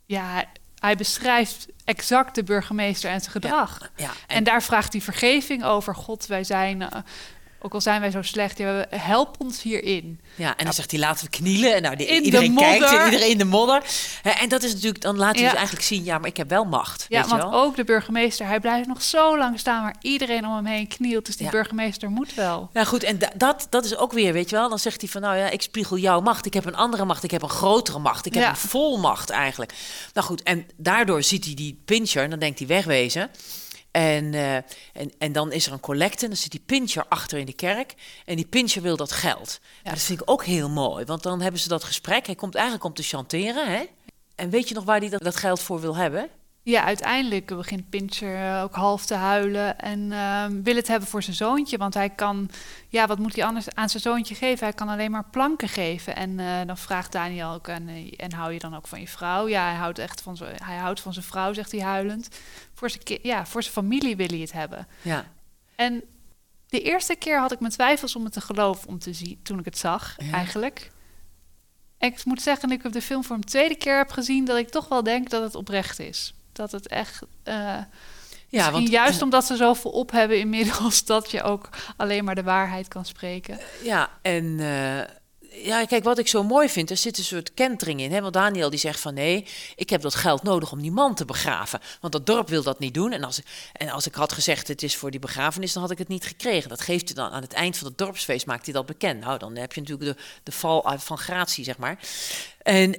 ja, 0.06 0.44
hij- 0.80 0.96
beschrijft 0.96 1.66
exact 1.84 2.34
de 2.34 2.42
burgemeester 2.42 3.10
en 3.10 3.20
zijn 3.20 3.32
gedrag. 3.32 3.90
Ja, 3.96 4.10
En, 4.26 4.44
daar 4.44 4.62
vraagt 4.62 4.92
hij 4.92 5.02
vergeving 5.02 5.64
over. 5.64 5.94
God, 5.94 6.26
wij 6.26 6.44
zijn, 6.44 6.82
eh, 6.82 7.00
ook 7.66 7.74
al 7.74 7.80
zijn 7.80 8.00
wij 8.00 8.10
zo 8.10 8.22
slecht, 8.22 8.58
ja, 8.58 8.86
help 8.90 9.34
ons 9.38 9.62
hierin. 9.62 10.20
Ja, 10.34 10.56
en 10.56 10.64
dan 10.64 10.74
zegt 10.74 10.90
hij 10.90 11.00
laten 11.00 11.24
we 11.24 11.30
knielen. 11.30 11.74
En 11.74 11.82
nou, 11.82 11.96
de- 11.96 12.06
In 12.06 12.18
de 12.18 12.24
iedereen 12.24 12.54
kijkt 12.56 12.84
en 12.84 13.04
iedereen 13.04 13.30
in 13.30 13.38
de 13.38 13.44
modder. 13.44 13.82
En 14.22 14.48
dat 14.48 14.62
is 14.62 14.72
natuurlijk, 14.72 15.00
dan 15.02 15.16
laat 15.16 15.34
hij 15.34 15.42
Ja. 15.42 15.48
dus 15.48 15.56
eigenlijk 15.58 15.86
zien, 15.86 16.04
ja, 16.04 16.18
maar 16.18 16.28
ik 16.28 16.36
heb 16.36 16.48
wel 16.48 16.64
macht. 16.64 17.06
Ja, 17.08 17.20
weet 17.20 17.30
je 17.30 17.36
want 17.36 17.50
wel? 17.50 17.62
ook 17.62 17.76
de 17.76 17.84
burgemeester, 17.84 18.46
hij 18.46 18.60
blijft 18.60 18.88
nog 18.88 19.02
zo 19.02 19.38
lang 19.38 19.58
staan 19.58 19.82
waar 19.82 19.96
iedereen 20.00 20.46
om 20.46 20.54
hem 20.54 20.66
heen 20.66 20.88
knielt. 20.88 21.26
Dus 21.26 21.36
die 21.36 21.46
Ja. 21.46 21.52
burgemeester 21.52 22.10
moet 22.10 22.34
wel. 22.34 22.70
Ja, 22.72 22.84
goed, 22.84 23.02
en 23.02 23.18
da- 23.18 23.32
dat, 23.36 23.66
dat 23.70 23.84
is 23.84 23.96
ook 23.96 24.12
weer, 24.12 24.32
weet 24.32 24.50
je 24.50 24.56
wel. 24.56 24.68
Dan 24.68 24.78
zegt 24.78 25.00
hij 25.00 25.10
van, 25.10 25.20
nou 25.20 25.36
ja, 25.36 25.50
ik 25.50 25.62
spiegel 25.62 25.96
jouw 25.98 26.20
macht. 26.20 26.46
Ik 26.46 26.54
heb 26.54 26.64
een 26.64 26.76
andere 26.76 27.04
macht, 27.04 27.24
ik 27.24 27.30
heb 27.30 27.42
een 27.42 27.48
grotere 27.48 27.98
macht. 27.98 28.26
Ik 28.26 28.34
heb 28.34 28.48
een 28.48 28.56
volmacht 28.56 29.30
eigenlijk. 29.30 29.72
Nou 30.12 30.26
goed, 30.26 30.42
en 30.42 30.66
daardoor 30.76 31.22
ziet 31.22 31.44
hij 31.44 31.54
die 31.54 31.80
pincher 31.84 32.22
en 32.22 32.30
dan 32.30 32.38
denkt 32.38 32.58
hij 32.58 32.68
wegwezen. 32.68 33.30
En, 33.96 34.34
eh, 34.34 34.56
en, 34.92 35.12
en 35.18 35.32
dan 35.32 35.52
is 35.52 35.66
er 35.66 35.72
een 35.72 35.80
collecte 35.80 36.22
en 36.22 36.28
dan 36.28 36.36
zit 36.36 36.50
die 36.50 36.62
pincher 36.66 37.04
achter 37.08 37.38
in 37.38 37.46
de 37.46 37.52
kerk. 37.52 37.94
En 38.24 38.36
die 38.36 38.46
pincher 38.46 38.82
wil 38.82 38.96
dat 38.96 39.12
geld. 39.12 39.58
Maar 39.84 39.92
dat 39.92 40.02
vind 40.02 40.20
ik 40.20 40.30
ook 40.30 40.44
heel 40.44 40.68
mooi, 40.68 41.04
want 41.04 41.22
dan 41.22 41.40
hebben 41.40 41.60
ze 41.60 41.68
dat 41.68 41.84
gesprek. 41.84 42.26
Hij 42.26 42.34
komt 42.34 42.54
eigenlijk 42.54 42.84
om 42.84 42.94
te 42.94 43.02
chanteren, 43.02 43.70
hè. 43.70 43.84
En 44.34 44.50
weet 44.50 44.68
je 44.68 44.74
nog 44.74 44.84
waar 44.84 45.00
hij 45.00 45.08
dat, 45.08 45.22
dat 45.22 45.36
geld 45.36 45.60
voor 45.60 45.80
wil 45.80 45.96
hebben? 45.96 46.30
Ja, 46.66 46.84
uiteindelijk 46.84 47.46
begint 47.56 47.88
Pincher 47.90 48.52
eh, 48.54 48.62
ook 48.62 48.74
half 48.74 49.06
te 49.06 49.14
huilen 49.14 49.78
en 49.78 50.12
ehm, 50.12 50.62
wil 50.62 50.76
het 50.76 50.88
hebben 50.88 51.08
voor 51.08 51.22
zijn 51.22 51.36
zoontje. 51.36 51.76
Want 51.76 51.94
hij 51.94 52.10
kan, 52.10 52.50
ja, 52.88 53.06
wat 53.06 53.18
moet 53.18 53.34
hij 53.36 53.44
anders 53.44 53.74
aan 53.74 53.88
zijn 53.88 54.02
zoontje 54.02 54.34
geven? 54.34 54.64
Hij 54.66 54.74
kan 54.74 54.88
alleen 54.88 55.10
maar 55.10 55.24
planken 55.30 55.68
geven. 55.68 56.16
En 56.16 56.40
eh, 56.40 56.46
dan 56.66 56.78
vraagt 56.78 57.12
Daniel 57.12 57.50
ook, 57.52 57.68
en, 57.68 57.88
eh, 57.88 58.12
en 58.16 58.32
hou 58.32 58.52
je 58.52 58.58
dan 58.58 58.76
ook 58.76 58.86
van 58.86 59.00
je 59.00 59.08
vrouw? 59.08 59.48
Ja, 59.48 59.64
hij 59.64 59.74
houdt 59.74 59.98
echt 59.98 60.20
van, 60.20 60.36
zijn- 60.36 60.62
hij 60.64 60.76
houdt 60.76 61.00
van 61.00 61.12
zijn 61.12 61.24
vrouw, 61.24 61.52
zegt 61.52 61.72
hij 61.72 61.80
huilend. 61.80 62.28
Voor 62.74 62.90
zijn, 62.90 63.18
ja, 63.22 63.46
voor 63.46 63.62
zijn 63.62 63.74
familie 63.74 64.16
wil 64.16 64.26
hij 64.28 64.38
het 64.38 64.52
hebben. 64.52 64.86
Ja. 65.02 65.24
En 65.76 66.02
de 66.68 66.82
eerste 66.82 67.14
keer 67.14 67.38
had 67.40 67.52
ik 67.52 67.60
mijn 67.60 67.72
twijfels 67.72 68.16
om 68.16 68.24
het 68.24 68.32
te 68.32 68.40
geloven 68.40 68.88
om 68.88 68.98
te 68.98 69.12
zien, 69.12 69.40
toen 69.42 69.58
ik 69.58 69.64
het 69.64 69.78
zag, 69.78 70.14
Ja. 70.18 70.32
eigenlijk. 70.32 70.90
En 71.98 72.08
ik 72.12 72.24
moet 72.24 72.42
zeggen, 72.42 72.68
dat 72.68 72.84
ik 72.86 72.92
de 72.92 73.02
film 73.02 73.24
voor 73.24 73.36
een 73.36 73.44
tweede 73.44 73.76
keer 73.76 73.96
heb 73.96 74.10
gezien, 74.10 74.44
dat 74.44 74.56
ik 74.58 74.68
toch 74.68 74.88
wel 74.88 75.02
denk 75.02 75.30
dat 75.30 75.42
het 75.42 75.54
oprecht 75.54 75.98
is. 75.98 76.34
Dat 76.56 76.72
het 76.72 76.88
echt. 76.88 77.22
eh 77.42 77.78
Ja, 78.48 78.70
want 78.70 78.88
juist 78.88 79.22
omdat 79.22 79.44
ze 79.44 79.56
zoveel 79.56 79.90
op 79.90 80.10
hebben 80.10 80.38
inmiddels, 80.38 81.04
dat 81.14 81.30
je 81.30 81.42
ook 81.42 81.68
alleen 81.96 82.24
maar 82.24 82.34
de 82.34 82.42
waarheid 82.42 82.88
kan 82.88 83.04
spreken. 83.04 83.58
Ja, 83.82 84.10
en 84.22 84.60
eh, 84.60 85.14
ja, 85.64 85.84
kijk, 85.84 86.04
wat 86.04 86.18
ik 86.18 86.28
zo 86.28 86.42
mooi 86.42 86.68
vind, 86.68 86.90
er 86.90 86.96
zit 86.96 87.18
een 87.18 87.24
soort 87.24 87.54
kentering 87.54 88.00
in. 88.00 88.12
Hè? 88.12 88.20
Want 88.20 88.32
Daniel 88.32 88.70
die 88.70 88.78
zegt 88.78 89.00
van 89.00 89.14
nee, 89.14 89.46
ik 89.76 89.90
heb 89.90 90.00
dat 90.00 90.14
geld 90.14 90.42
nodig 90.42 90.72
om 90.72 90.80
die 90.80 90.90
man 90.90 91.14
te 91.14 91.24
begraven. 91.24 91.80
Want 92.00 92.12
dat 92.12 92.26
dorp 92.26 92.48
wil 92.48 92.62
dat 92.62 92.78
niet 92.78 92.94
doen. 92.94 93.12
En 93.12 93.24
als, 93.24 93.40
en 93.72 93.88
als 93.88 94.06
ik 94.06 94.14
had 94.14 94.32
gezegd 94.32 94.68
het 94.68 94.82
is 94.82 94.96
voor 94.96 95.10
die 95.10 95.20
begrafenis, 95.20 95.72
dan 95.72 95.82
had 95.82 95.90
ik 95.90 95.98
het 95.98 96.08
niet 96.08 96.24
gekregen. 96.24 96.68
Dat 96.68 96.80
geeft 96.80 97.06
hij 97.06 97.14
dan 97.14 97.30
aan 97.30 97.42
het 97.42 97.52
eind 97.52 97.76
van 97.76 97.86
het 97.86 97.98
dorpsfeest, 97.98 98.46
maakt 98.46 98.64
hij 98.64 98.74
dat 98.74 98.86
bekend. 98.86 99.20
Nou, 99.20 99.38
dan 99.38 99.56
heb 99.56 99.72
je 99.72 99.80
natuurlijk 99.80 100.16
de, 100.16 100.22
de 100.42 100.52
val 100.52 100.92
van 100.96 101.18
gratie, 101.18 101.64
zeg 101.64 101.78
maar. 101.78 101.98
En 102.62 102.96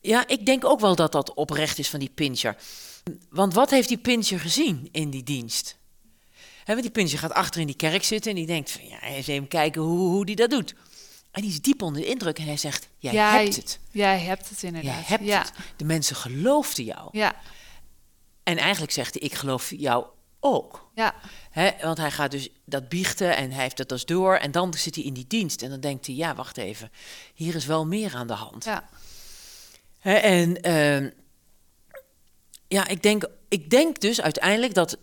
ja, 0.00 0.26
ik 0.26 0.46
denk 0.46 0.64
ook 0.64 0.80
wel 0.80 0.94
dat 0.94 1.12
dat 1.12 1.34
oprecht 1.34 1.78
is 1.78 1.90
van 1.90 2.00
die 2.00 2.10
Pincher. 2.14 2.56
Want 3.30 3.54
wat 3.54 3.70
heeft 3.70 3.88
die 3.88 3.98
Pincher 3.98 4.40
gezien 4.40 4.88
in 4.92 5.10
die 5.10 5.22
dienst? 5.22 5.76
Hè, 6.64 6.72
want 6.72 6.82
die 6.82 6.90
Pincher 6.90 7.18
gaat 7.18 7.32
achter 7.32 7.60
in 7.60 7.66
die 7.66 7.76
kerk 7.76 8.04
zitten 8.04 8.30
en 8.30 8.36
die 8.36 8.46
denkt 8.46 8.70
van 8.70 8.88
ja, 8.88 9.02
eens 9.02 9.26
even 9.26 9.48
kijken 9.48 9.82
hoe, 9.82 9.98
hoe 9.98 10.26
die 10.26 10.36
dat 10.36 10.50
doet. 10.50 10.74
En 11.30 11.42
die 11.42 11.50
is 11.50 11.60
diep 11.60 11.82
onder 11.82 12.02
de 12.02 12.08
indruk 12.08 12.38
en 12.38 12.44
hij 12.44 12.56
zegt, 12.56 12.88
jij 12.98 13.14
hebt 13.14 13.56
het. 13.56 13.78
Jij 13.90 14.18
hebt 14.18 14.48
het 14.48 14.62
inderdaad. 14.62 14.92
Jij 14.92 15.02
hebt 15.06 15.24
ja. 15.24 15.38
het. 15.38 15.52
De 15.76 15.84
mensen 15.84 16.16
geloofden 16.16 16.84
jou. 16.84 17.08
Ja, 17.12 17.34
En 18.42 18.56
eigenlijk 18.56 18.92
zegt 18.92 19.14
hij, 19.14 19.22
ik 19.22 19.34
geloof 19.34 19.70
jou 19.76 20.06
ook. 20.40 20.90
ja, 20.94 21.14
Hè, 21.50 21.70
want 21.82 21.98
hij 21.98 22.10
gaat 22.10 22.30
dus 22.30 22.48
dat 22.64 22.88
biechten 22.88 23.36
en 23.36 23.50
hij 23.52 23.62
heeft 23.62 23.76
dat 23.76 23.88
dus 23.88 24.04
door. 24.04 24.36
En 24.36 24.50
dan 24.50 24.74
zit 24.74 24.94
hij 24.94 25.04
in 25.04 25.14
die 25.14 25.26
dienst 25.26 25.62
en 25.62 25.70
dan 25.70 25.80
denkt 25.80 26.06
hij, 26.06 26.14
ja, 26.14 26.34
wacht 26.34 26.56
even. 26.56 26.90
Hier 27.34 27.54
is 27.54 27.66
wel 27.66 27.86
meer 27.86 28.14
aan 28.14 28.26
de 28.26 28.32
hand. 28.32 28.64
ja. 28.64 28.88
Hè, 29.98 30.14
en 30.14 30.60
ehm, 30.60 31.10
ja, 32.72 32.88
ik 32.88 33.02
denk, 33.02 33.28
ik 33.48 33.70
denk 33.70 34.00
dus 34.00 34.20
uiteindelijk 34.20 34.74
dat... 34.74 34.96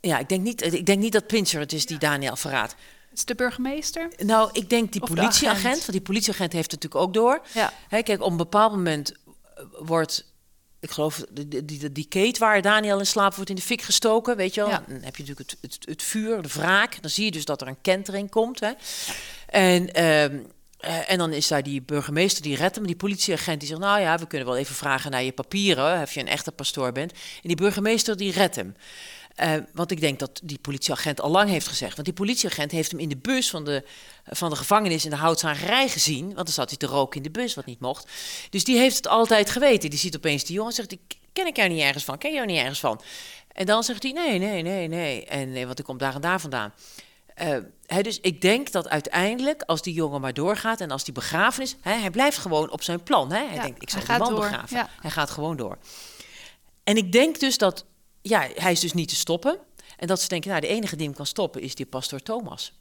Ja, 0.00 0.18
ik 0.18 0.28
denk 0.28 0.42
niet, 0.42 0.72
ik 0.72 0.86
denk 0.86 1.00
niet 1.00 1.12
dat 1.12 1.26
Pincher 1.26 1.60
het 1.60 1.72
is 1.72 1.86
die 1.86 1.98
Daniel 1.98 2.36
verraadt. 2.36 2.74
Is 3.12 3.24
de 3.24 3.34
burgemeester? 3.34 4.08
Nou, 4.18 4.50
ik 4.52 4.70
denk 4.70 4.92
die 4.92 5.00
politieagent, 5.00 5.64
agent. 5.64 5.78
want 5.78 5.92
die 5.92 6.00
politieagent 6.00 6.52
heeft 6.52 6.70
het 6.70 6.82
natuurlijk 6.82 7.08
ook 7.08 7.14
door. 7.14 7.42
Ja. 7.52 7.72
Hè, 7.88 8.02
kijk, 8.02 8.22
op 8.22 8.30
een 8.30 8.36
bepaald 8.36 8.72
moment 8.72 9.12
eh, 9.12 9.64
wordt, 9.78 10.32
ik 10.80 10.90
geloof, 10.90 11.24
die, 11.30 11.64
die, 11.64 11.92
die, 11.92 12.06
keet 12.08 12.38
waar 12.38 12.62
Daniel 12.62 12.98
in 12.98 13.06
slaap 13.06 13.34
wordt 13.34 13.50
in 13.50 13.56
de 13.56 13.62
fik 13.62 13.82
gestoken, 13.82 14.36
weet 14.36 14.54
je 14.54 14.60
wel. 14.60 14.70
Ja. 14.70 14.84
Dan 14.86 15.02
heb 15.02 15.16
je 15.16 15.22
natuurlijk 15.22 15.50
het, 15.50 15.58
het, 15.60 15.78
het 15.88 16.02
vuur, 16.02 16.42
de 16.42 16.48
wraak. 16.48 17.02
Dan 17.02 17.10
zie 17.10 17.24
je 17.24 17.30
dus 17.30 17.44
dat 17.44 17.60
er 17.60 17.68
een 17.68 17.80
kentering 17.80 18.30
komt. 18.30 18.60
Hè. 18.60 18.72
En, 19.46 19.92
ehm, 19.92 20.38
eh, 20.84 21.10
en 21.10 21.18
dan 21.18 21.32
is 21.32 21.48
daar 21.48 21.62
die 21.62 21.82
burgemeester, 21.82 22.42
die 22.42 22.56
redt 22.56 22.74
hem. 22.74 22.86
Die 22.86 22.96
politieagent 22.96 23.60
die 23.60 23.68
zegt, 23.68 23.80
nou 23.80 24.00
ja, 24.00 24.18
we 24.18 24.26
kunnen 24.26 24.48
wel 24.48 24.56
even 24.56 24.74
vragen 24.74 25.10
naar 25.10 25.22
je 25.22 25.32
papieren, 25.32 26.02
of 26.02 26.14
je 26.14 26.20
een 26.20 26.28
echte 26.28 26.52
pastoor 26.52 26.92
bent. 26.92 27.12
En 27.12 27.48
die 27.48 27.56
burgemeester 27.56 28.16
die 28.16 28.32
redt 28.32 28.56
hem. 28.56 28.74
Eh, 29.34 29.52
want 29.72 29.90
ik 29.90 30.00
denk 30.00 30.18
dat 30.18 30.40
die 30.44 30.58
politieagent 30.58 31.20
al 31.20 31.30
lang 31.30 31.50
heeft 31.50 31.68
gezegd. 31.68 31.94
Want 31.94 32.06
die 32.06 32.16
politieagent 32.16 32.70
heeft 32.70 32.90
hem 32.90 33.00
in 33.00 33.08
de 33.08 33.16
bus 33.16 33.50
van 33.50 33.64
de, 33.64 33.84
van 34.24 34.50
de 34.50 34.56
gevangenis 34.56 35.04
in 35.04 35.10
de 35.10 35.16
houtzagerij 35.16 35.88
gezien. 35.88 36.24
Want 36.24 36.36
dan 36.36 36.46
zat 36.46 36.68
hij 36.68 36.78
te 36.78 36.86
roken 36.86 37.16
in 37.16 37.22
de 37.22 37.40
bus, 37.40 37.54
wat 37.54 37.66
niet 37.66 37.80
mocht. 37.80 38.10
Dus 38.50 38.64
die 38.64 38.78
heeft 38.78 38.96
het 38.96 39.08
altijd 39.08 39.50
geweten. 39.50 39.90
Die 39.90 39.98
ziet 39.98 40.16
opeens 40.16 40.44
die 40.44 40.54
jongen 40.54 40.70
en 40.70 40.76
zegt, 40.76 40.96
ken 41.32 41.46
ik 41.46 41.56
jou 41.56 41.68
niet 41.68 41.80
ergens 41.80 42.04
van, 42.04 42.18
ken 42.18 42.32
jou 42.32 42.46
niet 42.46 42.58
ergens 42.58 42.80
van? 42.80 43.00
En 43.52 43.66
dan 43.66 43.82
zegt 43.84 44.02
hij, 44.02 44.12
nee, 44.12 44.38
nee, 44.38 44.62
nee, 44.62 44.88
nee. 44.88 45.24
En 45.24 45.52
nee, 45.52 45.66
want 45.66 45.78
ik 45.78 45.84
kom 45.84 45.98
daar 45.98 46.14
en 46.14 46.20
daar 46.20 46.40
vandaan. 46.40 46.72
Eh, 47.34 48.02
dus 48.02 48.20
ik 48.20 48.40
denk 48.40 48.72
dat 48.72 48.88
uiteindelijk, 48.88 49.62
als 49.62 49.82
die 49.82 49.94
jongen 49.94 50.20
maar 50.20 50.34
doorgaat 50.34 50.80
en 50.80 50.90
als 50.90 51.04
die 51.04 51.14
begraven 51.14 51.62
is, 51.62 51.76
hè, 51.80 51.92
hij 51.92 52.10
blijft 52.10 52.36
gewoon 52.38 52.70
op 52.70 52.82
zijn 52.82 53.02
plan. 53.02 53.32
Hij 53.32 53.54
Ja, 53.54 53.62
denkt, 53.62 53.82
ik 53.82 53.90
zal 53.90 54.00
hij 54.06 54.16
die 54.16 54.24
man 54.24 54.34
door, 54.34 54.40
begraven. 54.50 54.76
ja. 54.76 54.88
Hij 55.00 55.10
gaat 55.10 55.30
gewoon 55.30 55.56
door. 55.56 55.78
En 56.84 56.96
ik 56.96 57.12
denk 57.12 57.40
dus 57.40 57.58
dat, 57.58 57.84
ja, 58.22 58.48
hij 58.54 58.72
is 58.72 58.80
dus 58.80 58.92
niet 58.92 59.08
te 59.08 59.16
stoppen. 59.16 59.58
En 59.96 60.06
dat 60.06 60.20
ze 60.20 60.28
denken, 60.28 60.48
nou, 60.50 60.60
de 60.60 60.66
enige 60.66 60.96
die 60.96 61.06
hem 61.06 61.16
kan 61.16 61.26
stoppen 61.26 61.60
is 61.60 61.74
die 61.74 61.86
pastoor 61.86 62.20
Thomas. 62.20 62.72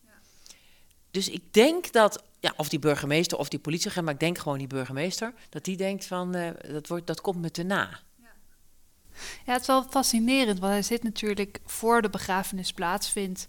Dus 1.12 1.30
ik 1.30 1.54
denk 1.54 1.92
dat, 1.92 2.24
ja, 2.40 2.54
of 2.58 2.70
die 2.70 2.80
burgemeester 2.80 3.38
of 3.38 3.48
die 3.50 3.60
politieagent, 3.60 4.06
maar 4.06 4.14
ik 4.14 4.20
denk 4.20 4.38
gewoon 4.38 4.58
die 4.58 4.68
burgemeester, 4.68 5.34
dat 5.50 5.64
die 5.66 5.78
denkt 5.78 6.06
van, 6.06 6.36
eh, 6.36 6.50
dat, 6.72 6.88
wordt, 6.88 7.08
dat 7.08 7.22
komt 7.22 7.42
me 7.42 7.52
te 7.52 7.64
na. 7.64 8.00
Ja, 9.46 9.52
het 9.54 9.62
is 9.62 9.68
wel 9.68 9.84
fascinerend, 9.90 10.60
want 10.60 10.72
hij 10.72 10.82
zit 10.82 11.04
natuurlijk 11.04 11.60
voor 11.66 12.02
de 12.02 12.10
begrafenis 12.10 12.74
plaatsvindt, 12.74 13.46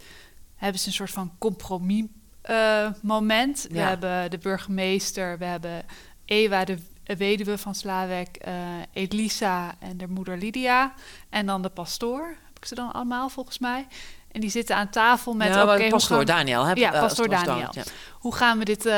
hebben 0.64 0.80
ze 0.80 0.86
een 0.88 0.94
soort 0.94 1.10
van 1.10 1.32
compromis 1.38 2.04
eh, 2.42 2.88
moment. 3.02 3.66
We 3.70 3.78
hebben 3.78 4.30
de 4.30 4.38
burgemeester, 4.38 5.38
we 5.38 5.44
hebben 5.44 5.82
Ewa, 6.24 6.64
de 6.64 6.78
weduwe 7.16 7.58
van 7.58 7.74
Slavek, 7.74 8.36
eh, 8.36 8.52
Elisa 8.92 9.74
en 9.78 9.96
de 9.96 10.08
moeder 10.08 10.38
Lydia. 10.38 10.92
En 11.30 11.46
dan 11.46 11.62
de 11.62 11.68
pastoor, 11.68 12.26
heb 12.44 12.56
ik 12.56 12.64
ze 12.64 12.74
dan 12.74 12.92
allemaal 12.92 13.28
volgens 13.28 13.58
mij. 13.58 13.86
En 14.32 14.40
die 14.40 14.50
zitten 14.50 14.76
aan 14.76 14.90
tafel 14.90 15.34
met, 15.34 15.48
ja, 15.54 15.76
hoe 15.78 15.88
pastoor 15.88 16.16
gaan- 16.16 16.26
Daniel. 16.26 16.64
Hè? 16.64 16.72
Ja, 16.72 16.92
Eh, 16.92 17.00
pastoor 17.00 17.28
Daniel. 17.28 17.68
ja. 17.72 17.82
hoe 18.12 18.34
gaan 18.34 18.58
we 18.58 18.64
dit 18.64 18.90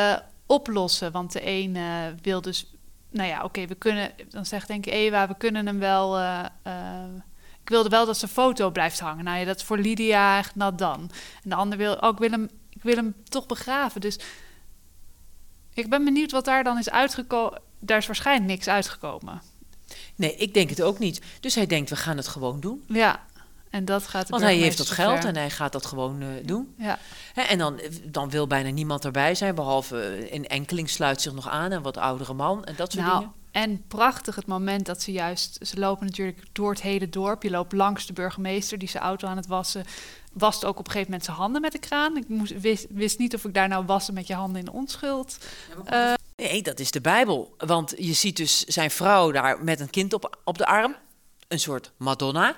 oplossen? 0.47 1.13
Want 1.13 1.33
de 1.33 1.41
een 1.47 1.77
wil 2.23 2.41
dus, 2.41 2.75
nou 3.11 3.29
ja, 3.29 3.45
oké, 3.45 3.67
we 3.67 3.75
kunnen, 3.75 4.13
dan 4.29 4.47
zegt 4.47 4.69
denk 4.69 4.87
ik 4.87 4.93
Ewa, 4.93 5.29
we 5.29 5.37
kunnen 5.37 5.67
hem 5.67 5.79
wel. 5.79 6.19
Eh, 7.67 7.73
eh, 7.73 7.83
ik 7.83 7.85
wilde 7.85 7.89
wel 7.89 8.07
dat 8.07 8.19
zijn 8.19 8.31
foto 8.31 8.71
blijft 8.71 9.01
hangen. 9.01 9.25
Nou 9.25 9.39
ja, 9.39 9.45
dat 9.45 9.57
is 9.57 9.63
voor 9.63 9.79
Lydia 9.79 10.39
echt 10.39 10.55
nat 10.55 10.79
dan. 10.79 11.11
En 11.43 11.51
de 11.51 11.55
ander 11.55 11.79
wil 11.79 12.03
ook, 12.03 12.19
wil 12.19 12.31
hem, 12.31 12.49
ik 12.71 12.83
wil 12.83 12.97
hem 12.97 13.15
toch 13.29 13.47
begraven. 13.47 14.01
Dus 14.01 14.19
ik 15.75 15.91
ben 15.91 16.05
benieuwd 16.05 16.31
wat 16.31 16.45
daar 16.45 16.65
dan 16.65 16.79
is 16.79 16.91
uitgekomen. 16.91 17.61
Daar 17.79 17.99
is 17.99 18.07
waarschijnlijk 18.07 18.51
niks 18.51 18.69
uitgekomen. 18.69 19.43
Nee, 20.15 20.37
ik 20.37 20.55
denk 20.55 20.71
het 20.71 20.83
ook 20.83 20.99
niet. 20.99 21.21
Dus 21.41 21.55
hij 21.55 21.67
denkt, 21.67 21.91
we 21.91 21.97
gaan 21.97 22.17
het 22.17 22.29
gewoon 22.29 22.61
doen. 22.61 22.85
Ja, 22.89 23.25
en 23.71 23.85
dat 23.85 24.07
gaat. 24.07 24.29
Want 24.29 24.43
hij 24.43 24.57
heeft 24.57 24.79
dat 24.79 24.91
geld 24.91 25.21
ver. 25.21 25.29
en 25.29 25.37
hij 25.37 25.51
gaat 25.51 25.73
dat 25.73 25.87
gewoon 25.87 26.23
eh, 26.23 26.29
doen. 26.45 26.75
Ja, 26.79 26.99
Hè, 27.33 27.43
en 27.43 27.59
dan, 27.59 27.81
dan 28.05 28.31
wil 28.31 28.47
bijna 28.47 28.71
niemand 28.71 29.05
erbij 29.05 29.35
zijn, 29.35 29.55
behalve 29.55 30.01
eh, 30.01 30.33
een 30.33 30.47
enkeling 30.47 30.91
sluit 30.91 31.21
zich 31.21 31.33
nog 31.33 31.49
aan, 31.49 31.73
een 31.73 31.83
wat 31.83 31.97
oudere 31.97 32.33
man 32.33 32.65
en 32.65 32.75
dat 32.77 32.93
soort 32.93 33.07
nou, 33.07 33.19
dingen. 33.19 33.35
En 33.57 33.87
prachtig 33.89 34.35
het 34.35 34.47
moment 34.47 34.87
dat 34.87 35.03
ze 35.03 35.13
juist... 35.13 35.59
Ze 35.67 35.79
lopen 35.79 36.07
natuurlijk 36.07 36.43
door 36.53 36.71
het 36.71 36.83
hele 36.83 37.09
dorp. 37.09 37.43
Je 37.43 37.51
loopt 37.51 37.73
langs 37.73 38.07
de 38.07 38.13
burgemeester 38.13 38.79
die 38.79 38.89
zijn 38.89 39.03
auto 39.03 39.29
aan 39.29 39.37
het 39.37 39.47
wassen. 39.47 39.85
Wast 40.33 40.65
ook 40.65 40.79
op 40.79 40.87
een 40.87 40.91
gegeven 40.91 41.11
moment 41.11 41.25
zijn 41.25 41.37
handen 41.37 41.61
met 41.61 41.73
de 41.73 41.79
kraan. 41.79 42.17
Ik 42.17 42.29
moest, 42.29 42.61
wist, 42.61 42.87
wist 42.89 43.19
niet 43.19 43.35
of 43.35 43.45
ik 43.45 43.55
daar 43.55 43.69
nou 43.69 43.85
wassen 43.85 44.15
met 44.15 44.27
je 44.27 44.35
handen 44.35 44.61
in 44.61 44.71
onschuld. 44.71 45.39
Eh, 45.85 46.13
Nee, 46.37 46.63
dat 46.63 46.81
is 46.81 46.91
de 46.91 47.01
Bijbel. 47.01 47.55
Want 47.59 47.95
je 47.99 48.13
ziet 48.13 48.37
dus 48.37 48.65
zijn 48.65 48.91
vrouw 48.91 49.31
daar 49.31 49.65
met 49.65 49.81
een 49.81 49.91
kind 49.91 50.13
op, 50.13 50.41
op 50.45 50.59
de 50.59 50.67
arm. 50.67 50.97
Een 51.49 51.61
soort 51.61 51.93
Madonna. 51.97 52.57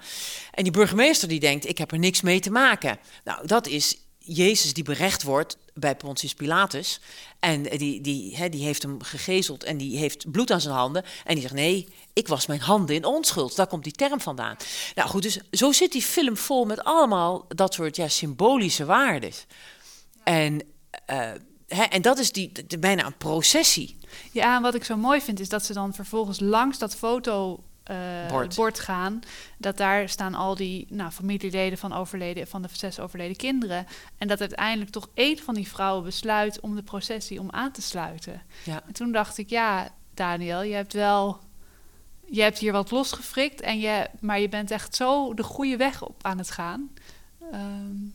En 0.51 0.63
die 0.63 0.73
burgemeester 0.73 1.29
die 1.29 1.41
denkt, 1.41 1.69
ik 1.69 1.79
heb 1.79 1.93
er 1.93 1.99
niks 1.99 2.21
mee 2.21 2.41
te 2.41 2.51
maken. 2.51 2.99
Nou, 3.25 3.47
dat 3.47 3.67
is 3.67 3.99
Jezus 4.29 4.73
die 4.75 4.85
berecht 4.85 5.23
wordt 5.23 5.57
bij 5.75 5.97
Pontius 5.97 6.35
Pilatus. 6.35 7.01
En 7.41 7.63
die, 7.63 8.01
die, 8.01 8.37
hè, 8.37 8.49
die 8.49 8.65
heeft 8.65 8.83
hem 8.83 9.03
gegezeld 9.03 9.65
en 9.65 9.77
die 9.77 9.99
heeft 9.99 10.31
bloed 10.31 10.51
aan 10.51 10.61
zijn 10.61 10.75
handen. 10.75 11.05
En 11.25 11.33
die 11.35 11.43
zegt, 11.43 11.55
nee, 11.55 11.89
ik 12.13 12.29
was 12.29 12.47
mijn 12.47 12.61
handen 12.61 12.95
in 12.97 13.05
onschuld. 13.05 13.57
Daar 13.57 13.67
komt 13.67 13.85
die 13.85 13.93
term 13.93 14.21
vandaan. 14.21 14.57
Nou 14.95 15.09
goed, 15.09 15.23
dus 15.23 15.39
zo 15.51 15.73
zit 15.73 15.93
die 15.93 16.03
film 16.03 16.37
vol 16.37 16.65
met 16.65 16.85
allemaal 16.85 17.45
dat 17.49 17.75
soort 17.75 17.97
ja, 17.97 18.09
symbolische 18.09 18.85
waarden. 18.85 19.33
En, 20.25 20.61
eh, 21.07 21.31
hè, 21.67 21.83
en 21.83 22.03
dat 22.03 22.19
is 22.19 22.33
die, 22.33 22.53
de- 22.67 22.79
bijna 22.79 23.07
een 23.07 23.17
processie. 23.17 23.97
Ja, 24.33 24.57
en 24.57 24.63
wat 24.63 24.75
ik 24.75 24.85
zo 24.85 24.97
mooi 24.97 25.21
vind 25.21 25.41
is 25.41 25.49
dat 25.49 25.65
ze 25.65 25.73
dan 25.73 25.95
vervolgens 25.95 26.41
langs 26.41 26.79
dat 26.79 26.97
foto. 26.97 27.63
Eh, 27.89 28.29
Bord. 28.29 28.55
bord 28.55 28.79
gaan. 28.79 29.21
Dat 29.59 29.77
daar 29.77 30.09
staan 30.09 30.35
al 30.35 30.55
die 30.55 30.87
nou, 30.91 31.11
familieleden 31.11 31.79
van, 31.79 31.93
overleden, 31.93 32.47
van 32.47 32.63
de 32.63 32.69
zes 32.73 33.01
overleden 33.01 33.37
kinderen. 33.37 33.87
En 34.19 34.29
dat 34.29 34.41
uiteindelijk 34.41 34.91
toch 34.91 35.09
één 35.15 35.39
van 35.39 35.55
die 35.55 35.69
vrouwen 35.69 36.05
besluit 36.05 36.61
om 36.61 36.77
de 36.77 36.83
processie 36.83 37.41
om 37.41 37.51
aan 37.51 37.73
te 37.73 37.83
sluiten. 37.83 38.43
Ja. 38.65 38.83
En 38.87 38.93
toen 38.93 39.13
dacht 39.13 39.39
ik, 39.39 39.51
ja, 39.51 39.89
Daniel, 40.15 40.63
je 40.63 40.75
hebt 40.75 40.93
wel. 40.93 41.39
Je 42.31 42.43
hebt 42.43 42.59
hier 42.59 42.73
wat 42.73 42.91
losgefrikt, 42.91 43.61
en 43.61 43.79
je, 43.79 44.07
maar 44.21 44.41
je 44.41 44.49
bent 44.49 44.71
echt 44.71 44.95
zo 44.95 45.35
de 45.35 45.43
goede 45.43 45.77
weg 45.77 46.03
op 46.03 46.25
aan 46.25 46.39
het 46.39 46.51
gaan. 46.51 46.91
Ehm 47.53 48.07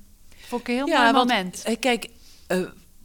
vond 0.47 0.61
ik 0.61 0.67
een 0.67 0.73
heel 0.75 0.87
mooi 0.87 1.11
want, 1.11 1.27
moment. 1.27 1.63
eh, 1.63 1.79
Kijk, 1.79 2.09
eh, 2.47 2.61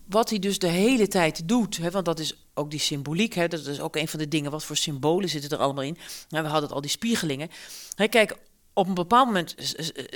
wat 0.08 0.30
hij 0.30 0.38
dus 0.38 0.58
de 0.58 0.66
hele 0.66 1.08
tijd 1.08 1.48
doet, 1.48 1.76
hè, 1.76 1.90
want 1.90 2.04
dat 2.04 2.18
is 2.18 2.47
ook 2.58 2.70
die 2.70 2.80
symboliek, 2.80 3.34
hè, 3.34 3.48
dat 3.48 3.66
is 3.66 3.80
ook 3.80 3.96
een 3.96 4.08
van 4.08 4.18
de 4.18 4.28
dingen, 4.28 4.50
wat 4.50 4.64
voor 4.64 4.76
symbolen 4.76 5.28
zitten 5.28 5.50
er 5.50 5.58
allemaal 5.58 5.84
in. 5.84 5.98
Nou, 6.28 6.44
we 6.44 6.50
hadden 6.50 6.66
het 6.68 6.76
al 6.76 6.80
die 6.80 6.90
spiegelingen. 6.90 7.50
Hè, 7.94 8.08
kijk, 8.08 8.36
op 8.78 8.88
een 8.88 8.94
bepaald 8.94 9.26
moment 9.26 9.54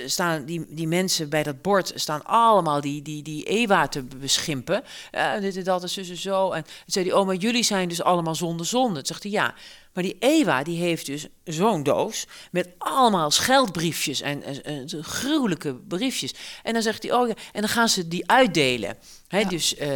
staan 0.05 0.45
die, 0.45 0.65
die 0.69 0.87
mensen 0.87 1.29
bij 1.29 1.43
dat 1.43 1.61
bord 1.61 1.91
staan 1.95 2.25
allemaal 2.25 2.81
die, 2.81 3.01
die, 3.01 3.23
die 3.23 3.43
Ewa 3.43 3.87
te 3.87 4.03
beschimpen. 4.03 4.83
Eh, 5.11 5.39
dit 5.39 5.57
en 5.57 5.63
dat 5.63 5.81
en 5.81 5.89
zo 5.89 6.01
en 6.01 6.17
zo. 6.17 6.51
En 6.51 6.63
toen 6.63 6.73
zei 6.85 7.05
hij, 7.05 7.17
oh, 7.17 7.25
maar 7.25 7.35
jullie 7.35 7.63
zijn 7.63 7.89
dus 7.89 8.03
allemaal 8.03 8.35
zonder 8.35 8.65
zonde. 8.65 8.93
Toen 8.93 9.05
zegt 9.05 9.23
hij, 9.23 9.31
ja. 9.31 9.53
Maar 9.93 10.03
die 10.03 10.15
Ewa, 10.19 10.63
die 10.63 10.77
heeft 10.77 11.05
dus 11.05 11.27
zo'n 11.43 11.83
doos 11.83 12.27
met 12.51 12.69
allemaal 12.77 13.31
scheldbriefjes 13.31 14.21
en, 14.21 14.43
en, 14.43 14.63
en 14.63 14.89
zo 14.89 14.99
gruwelijke 15.01 15.75
briefjes. 15.75 16.33
En 16.63 16.73
dan 16.73 16.81
zegt 16.81 17.03
hij, 17.03 17.13
oh 17.13 17.27
ja, 17.27 17.33
en 17.51 17.61
dan 17.61 17.69
gaan 17.69 17.89
ze 17.89 18.07
die 18.07 18.29
uitdelen. 18.29 18.97
Hè, 19.27 19.39
Ja. 19.39 19.49
Dus 19.49 19.75
eh, 19.75 19.89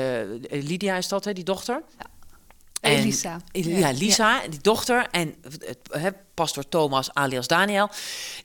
Lydia 0.50 0.96
is 0.96 1.08
dat, 1.08 1.26
hè, 1.26 1.34
die 1.34 1.44
dochter. 1.44 1.84
En- 2.82 2.92
Elisa. 2.98 3.42
ja, 3.52 3.92
Lisa, 3.92 4.48
die 4.48 4.60
dochter 4.62 5.08
en 5.12 5.36
het, 5.42 5.78
hè, 5.92 6.10
pastor 6.34 6.70
Thomas 6.70 7.13
alias 7.13 7.48
Daniel, 7.48 7.90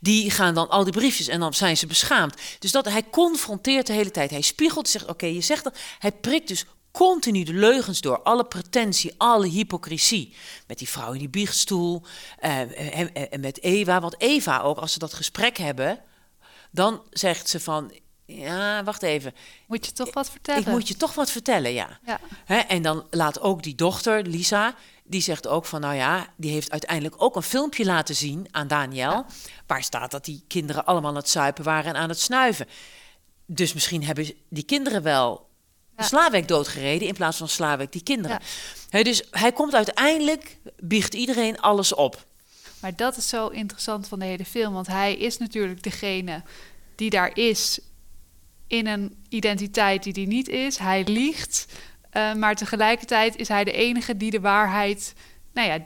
die 0.00 0.30
gaan 0.30 0.54
dan 0.54 0.68
al 0.68 0.84
die 0.84 0.92
briefjes 0.92 1.28
en 1.28 1.40
dan 1.40 1.54
zijn 1.54 1.76
ze 1.76 1.86
beschaamd. 1.86 2.34
Dus 2.58 2.72
dat 2.72 2.84
hij 2.84 3.02
confronteert 3.10 3.86
de 3.86 3.92
hele 3.92 4.10
tijd. 4.10 4.30
Hij 4.30 4.40
spiegelt, 4.40 4.88
zegt, 4.88 5.06
oké, 5.08 5.26
je 5.26 5.40
zegt 5.40 5.64
dat. 5.64 5.78
Hij 5.98 6.12
prikt 6.12 6.48
dus 6.48 6.64
continu 6.90 7.42
de 7.44 7.52
leugens 7.54 8.00
door, 8.00 8.22
alle 8.22 8.44
pretentie, 8.44 9.14
alle 9.16 9.46
hypocrisie. 9.48 10.34
Met 10.66 10.78
die 10.78 10.88
vrouw 10.88 11.12
in 11.12 11.18
die 11.18 11.28
biechtstoel 11.28 12.02
eh, 12.38 12.58
en, 12.98 13.14
en- 13.14 13.30
en 13.30 13.40
met 13.40 13.62
Eva. 13.62 14.00
Want 14.00 14.20
Eva 14.20 14.60
ook, 14.60 14.78
als 14.78 14.92
ze 14.92 14.98
dat 14.98 15.14
gesprek 15.14 15.56
hebben, 15.56 16.00
dan 16.70 17.02
zegt 17.10 17.48
ze 17.48 17.60
van, 17.60 17.92
ja, 18.24 18.84
wacht 18.84 19.02
even, 19.02 19.34
Moet 19.66 19.86
je 19.86 19.92
toch 19.92 20.12
wat 20.14 20.30
vertellen? 20.30 20.60
ik 20.60 20.66
moet 20.66 20.88
je 20.88 20.96
toch 20.96 21.14
wat 21.14 21.30
vertellen, 21.30 21.72
ja. 21.72 21.98
Ja. 22.06 22.20
Hè, 22.44 22.58
en 22.58 22.82
dan 22.82 23.06
laat 23.10 23.40
ook 23.40 23.62
die 23.62 23.74
dochter, 23.74 24.22
Lisa, 24.22 24.74
die 25.04 25.20
zegt 25.20 25.46
ook 25.46 25.64
van, 25.64 25.80
nou 25.80 25.94
ja, 25.94 26.26
die 26.36 26.50
heeft 26.50 26.70
uiteindelijk 26.70 27.22
ook 27.22 27.36
een 27.36 27.42
filmpje 27.42 27.84
laten 27.84 28.14
zien 28.14 28.46
aan 28.50 28.66
Daniel, 28.66 29.24
waar 29.66 29.82
staat 29.82 30.10
dat 30.10 30.24
die 30.24 30.44
kinderen 30.48 30.84
allemaal 30.86 31.10
aan 31.10 31.16
het 31.16 31.28
zuipen 31.28 31.64
waren 31.64 31.94
en 31.94 32.00
aan 32.00 32.08
het 32.08 32.20
snuiven. 32.20 32.66
Dus 33.46 33.72
misschien 33.72 34.04
hebben 34.04 34.32
die 34.48 34.64
kinderen 34.64 35.02
wel 35.02 35.50
Ja. 35.96 36.02
Slavek 36.04 36.48
doodgereden 36.48 37.08
in 37.08 37.14
plaats 37.14 37.36
van 37.36 37.48
Slavek 37.48 37.92
die 37.92 38.02
kinderen. 38.02 38.38
Ja. 38.90 39.02
Dus 39.02 39.22
hij 39.30 39.52
komt 39.52 39.74
uiteindelijk, 39.74 40.58
biecht 40.80 41.14
iedereen 41.14 41.60
alles 41.60 41.94
op. 41.94 42.26
Maar 42.80 42.96
dat 42.96 43.16
is 43.16 43.28
zo 43.28 43.48
interessant 43.48 44.08
van 44.08 44.18
de 44.18 44.24
hele 44.24 44.44
film. 44.44 44.72
Want 44.72 44.86
hij 44.86 45.14
is 45.16 45.38
natuurlijk 45.38 45.82
degene 45.82 46.42
die 46.96 47.10
daar 47.10 47.36
is 47.36 47.80
in 48.72 48.86
een 48.86 49.14
identiteit 49.28 50.02
die 50.02 50.12
hij 50.12 50.24
niet 50.24 50.48
is. 50.48 50.78
Hij 50.78 51.04
liegt. 51.04 51.66
eh, 52.10 52.34
maar 52.34 52.54
tegelijkertijd 52.54 53.36
is 53.36 53.48
hij 53.48 53.64
de 53.64 53.72
enige 53.72 54.16
die 54.16 54.30
de 54.30 54.40
waarheid. 54.40 55.14
Nou 55.52 55.68
ja, 55.68 55.78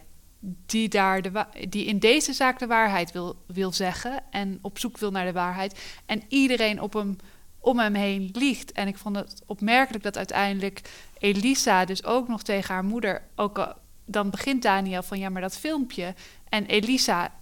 die, 0.66 0.88
daar 0.88 1.22
de 1.22 1.44
die 1.68 1.84
in 1.84 1.98
deze 1.98 2.32
zaak 2.32 2.58
de 2.58 2.66
waarheid 2.66 3.12
wil, 3.12 3.36
wil 3.46 3.72
zeggen. 3.72 4.22
En 4.30 4.58
op 4.62 4.78
zoek 4.78 4.98
wil 4.98 5.10
naar 5.10 5.24
de 5.24 5.32
waarheid. 5.32 5.80
En 6.06 6.22
iedereen 6.28 6.80
op 6.80 6.92
hem, 6.92 7.16
om 7.60 7.78
hem 7.78 7.94
heen 7.94 8.30
liegt. 8.32 8.72
En 8.72 8.88
ik 8.88 8.98
vond 8.98 9.16
het 9.16 9.42
opmerkelijk 9.46 10.04
dat 10.04 10.16
uiteindelijk 10.16 10.80
Elisa 11.18 11.84
dus 11.84 12.04
ook 12.04 12.28
nog 12.28 12.42
tegen 12.42 12.74
haar 12.74 12.84
moeder. 12.84 13.22
Ook 13.36 13.58
al- 13.58 13.74
dan 14.04 14.30
begint 14.30 14.62
Daniel 14.62 15.02
van 15.02 15.18
ja, 15.18 15.28
maar 15.28 15.42
dat 15.42 15.58
filmpje. 15.58 16.14
En 16.48 16.66
Elisa, 16.66 17.34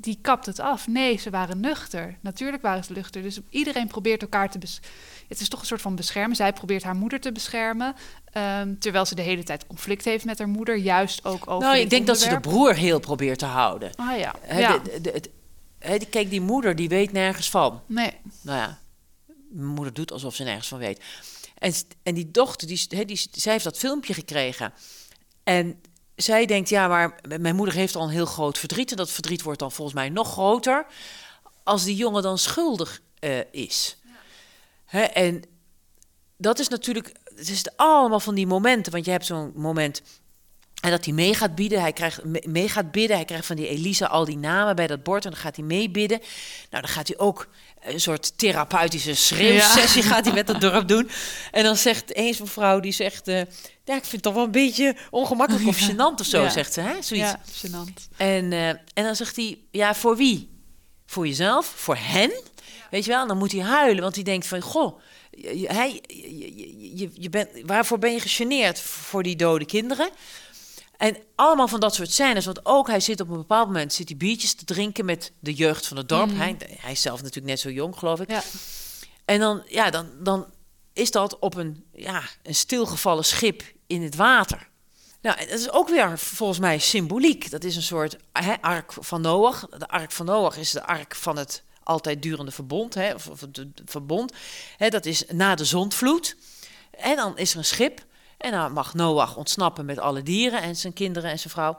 die 0.00 0.18
kapt 0.22 0.46
het 0.46 0.60
af. 0.60 0.86
Nee, 0.88 1.16
ze 1.18 1.30
waren 1.30 1.60
nuchter. 1.60 2.18
Natuurlijk 2.20 2.62
waren 2.62 2.84
ze 2.84 2.92
nuchter. 2.92 3.22
Dus 3.22 3.38
iedereen 3.50 3.86
probeert 3.86 4.22
elkaar 4.22 4.50
te 4.50 4.58
beschermen. 4.58 4.90
Het 5.28 5.40
is 5.40 5.48
toch 5.48 5.60
een 5.60 5.66
soort 5.66 5.80
van 5.80 5.96
beschermen. 5.96 6.36
Zij 6.36 6.52
probeert 6.52 6.82
haar 6.82 6.94
moeder 6.96 7.20
te 7.20 7.32
beschermen. 7.32 7.94
ehm, 8.32 8.74
terwijl 8.78 9.06
ze 9.06 9.14
de 9.14 9.22
hele 9.22 9.42
tijd 9.42 9.66
conflict 9.66 10.04
heeft 10.04 10.24
met 10.24 10.38
haar 10.38 10.48
moeder. 10.48 10.76
Juist 10.76 11.24
ook 11.24 11.50
over 11.50 11.68
nou, 11.68 11.78
ik 11.80 11.90
denk 11.90 12.06
dat 12.06 12.18
ze 12.18 12.28
de 12.28 12.40
broer 12.40 12.74
heel 12.74 13.00
probeert 13.00 13.38
te 13.38 13.44
houden. 13.46 13.90
Ah 13.96 14.18
ja. 14.18 14.34
Ja. 14.58 14.78
de- 15.00 15.30
kijk, 16.10 16.30
die 16.30 16.40
moeder 16.40 16.76
die 16.76 16.88
weet 16.88 17.12
nergens 17.12 17.50
van. 17.50 17.82
Nee. 17.86 18.12
nou 18.42 18.58
ja, 18.58 18.78
mijn 19.50 19.66
moeder 19.68 19.92
doet 19.94 20.12
alsof 20.12 20.34
ze 20.34 20.42
nergens 20.44 20.68
van 20.68 20.78
weet. 20.78 21.00
En, 21.58 21.72
en 22.02 22.14
die 22.14 22.30
dochter, 22.30 22.68
die, 22.68 22.86
hè, 22.88 23.04
die, 23.04 23.28
zij 23.32 23.52
heeft 23.52 23.64
dat 23.64 23.78
filmpje 23.78 24.14
gekregen. 24.14 24.72
En 25.44 25.80
zij 26.16 26.46
denkt, 26.46 26.68
ja, 26.68 26.88
maar 26.88 27.20
mijn 27.38 27.56
moeder 27.56 27.74
heeft 27.74 27.96
al 27.96 28.02
een 28.02 28.08
heel 28.08 28.26
groot 28.26 28.58
verdriet. 28.58 28.90
En 28.90 28.96
dat 28.96 29.10
verdriet 29.10 29.42
wordt 29.42 29.58
dan 29.58 29.72
volgens 29.72 29.96
mij 29.96 30.08
nog 30.08 30.32
groter 30.32 30.86
als 31.64 31.84
die 31.84 31.96
jongen 31.96 32.22
dan 32.22 32.38
schuldig 32.38 33.00
eh, 33.18 33.38
is. 33.50 33.96
Hè, 34.84 35.00
en 35.00 35.42
dat 36.36 36.58
is 36.58 36.68
natuurlijk, 36.68 37.12
het 37.24 37.48
is 37.48 37.76
allemaal 37.76 38.20
van 38.20 38.34
die 38.34 38.46
momenten. 38.46 38.92
Want 38.92 39.04
je 39.04 39.10
hebt 39.10 39.26
zo'n 39.26 39.52
moment 39.54 40.02
en 40.82 40.90
dat 40.90 41.04
hij 41.04 41.14
mee 41.14 41.34
gaat 41.34 41.54
bieden. 41.54 41.80
Hij 41.80 41.92
krijgt 41.92 42.24
me- 42.24 42.44
mee 42.48 42.68
gaat 42.68 42.90
bidden. 42.92 43.16
Hij 43.16 43.24
krijgt 43.24 43.46
van 43.46 43.56
die 43.56 43.68
Elisa 43.68 44.06
al 44.06 44.24
die 44.24 44.38
namen 44.38 44.76
bij 44.76 44.86
dat 44.86 45.02
bord. 45.02 45.24
En 45.24 45.30
dan 45.30 45.40
gaat 45.40 45.56
hij 45.56 45.64
meebidden. 45.64 46.18
Nou, 46.70 46.82
dan 46.82 46.92
gaat 46.92 47.08
hij 47.08 47.18
ook 47.18 47.48
een 47.84 48.00
soort 48.00 48.38
therapeutische 48.38 49.14
schreeuwsessie 49.14 50.02
gaat 50.02 50.24
hij 50.24 50.34
met 50.34 50.48
het 50.48 50.60
dorp 50.60 50.88
doen. 50.88 51.10
En 51.50 51.64
dan 51.64 51.76
zegt 51.76 52.14
eens 52.14 52.38
een 52.38 52.46
vrouw 52.46 52.80
die 52.80 52.92
zegt... 52.92 53.28
eh, 53.28 53.36
ja, 53.84 53.94
ik 53.96 54.00
vind 54.04 54.10
het 54.12 54.22
toch 54.22 54.34
wel 54.34 54.44
een 54.44 54.50
beetje 54.50 54.96
ongemakkelijk 55.10 55.66
of 55.66 55.88
gênant 55.90 56.20
of 56.20 56.26
zo, 56.26 56.42
Ja. 56.42 56.48
zegt 56.50 56.72
ze. 56.72 56.80
Hè? 56.80 56.92
Zoiets. 57.02 57.30
Ja, 57.30 57.40
gênant. 57.66 58.16
En, 58.16 58.52
eh, 58.52 58.68
en 58.68 58.80
dan 58.94 59.16
zegt 59.16 59.36
hij, 59.36 59.58
ja, 59.70 59.94
voor 59.94 60.16
wie? 60.16 60.50
Voor 61.06 61.26
jezelf? 61.26 61.72
Voor 61.76 61.96
hen? 62.00 62.32
Weet 62.90 63.04
je 63.04 63.10
wel? 63.10 63.22
En 63.22 63.28
dan 63.28 63.38
moet 63.38 63.52
hij 63.52 63.60
huilen, 63.60 64.02
want 64.02 64.14
hij 64.14 64.24
denkt 64.24 64.46
van, 64.46 64.60
goh, 64.60 65.00
hij, 65.66 66.00
je, 66.06 66.56
je- 66.56 66.96
je, 66.96 67.10
je 67.14 67.30
bent, 67.30 67.48
waarvoor 67.66 67.98
ben 67.98 68.12
je 68.12 68.20
gegeneerd 68.20 68.80
voor 68.80 69.22
die 69.22 69.36
dode 69.36 69.64
kinderen? 69.64 70.08
En 71.02 71.16
allemaal 71.34 71.68
van 71.68 71.80
dat 71.80 71.94
soort 71.94 72.10
scènes, 72.10 72.44
want 72.44 72.66
ook 72.66 72.86
hij 72.86 73.00
zit 73.00 73.20
op 73.20 73.28
een 73.28 73.36
bepaald 73.36 73.66
moment 73.66 73.92
zit 73.92 74.08
hij 74.08 74.16
biertjes 74.16 74.54
te 74.54 74.64
drinken 74.64 75.04
met 75.04 75.32
de 75.40 75.54
jeugd 75.54 75.86
van 75.86 75.96
het 75.96 76.08
dorp. 76.08 76.30
Mhm. 76.30 76.40
Hij, 76.40 76.56
hij 76.76 76.92
is 76.92 77.00
zelf 77.00 77.18
natuurlijk 77.18 77.46
net 77.46 77.60
zo 77.60 77.70
jong, 77.70 77.98
geloof 77.98 78.20
ik. 78.20 78.30
Ja. 78.30 78.42
En 79.24 79.40
dan, 79.40 79.62
ja, 79.66 79.90
dan, 79.90 80.08
dan 80.20 80.46
is 80.92 81.10
dat 81.10 81.38
op 81.38 81.54
een, 81.54 81.84
ja, 81.92 82.22
een 82.42 82.54
stilgevallen 82.54 83.24
schip 83.24 83.62
in 83.86 84.02
het 84.02 84.14
water. 84.14 84.68
Nou, 85.20 85.38
dat 85.38 85.58
is 85.58 85.70
ook 85.70 85.88
weer 85.88 86.18
volgens 86.18 86.58
mij 86.58 86.78
symboliek. 86.78 87.50
Dat 87.50 87.64
is 87.64 87.76
een 87.76 87.82
soort 87.82 88.16
hè, 88.32 88.54
ark 88.60 88.92
van 88.98 89.20
Noach. 89.20 89.66
De 89.78 89.88
ark 89.88 90.12
van 90.12 90.26
Noach 90.26 90.56
is 90.56 90.70
de 90.70 90.86
ark 90.86 91.14
van 91.14 91.36
het 91.36 91.62
altijd 91.82 92.22
durende 92.22 92.50
verbond. 92.50 92.94
Hè, 92.94 93.14
of, 93.14 93.28
of 93.28 93.40
het 93.40 93.56
het 93.56 93.80
verbond. 93.84 94.32
Hè, 94.76 94.88
dat 94.88 95.06
is 95.06 95.24
na 95.28 95.54
de 95.54 95.64
zondvloed. 95.64 96.36
En 96.90 97.16
dan 97.16 97.38
is 97.38 97.52
er 97.52 97.58
een 97.58 97.64
schip. 97.64 98.04
En 98.42 98.50
dan 98.50 98.72
mag 98.72 98.94
Noach 98.94 99.36
ontsnappen 99.36 99.84
met 99.84 99.98
alle 99.98 100.22
dieren 100.22 100.62
en 100.62 100.76
zijn 100.76 100.92
kinderen 100.92 101.30
en 101.30 101.38
zijn 101.38 101.52
vrouw. 101.52 101.78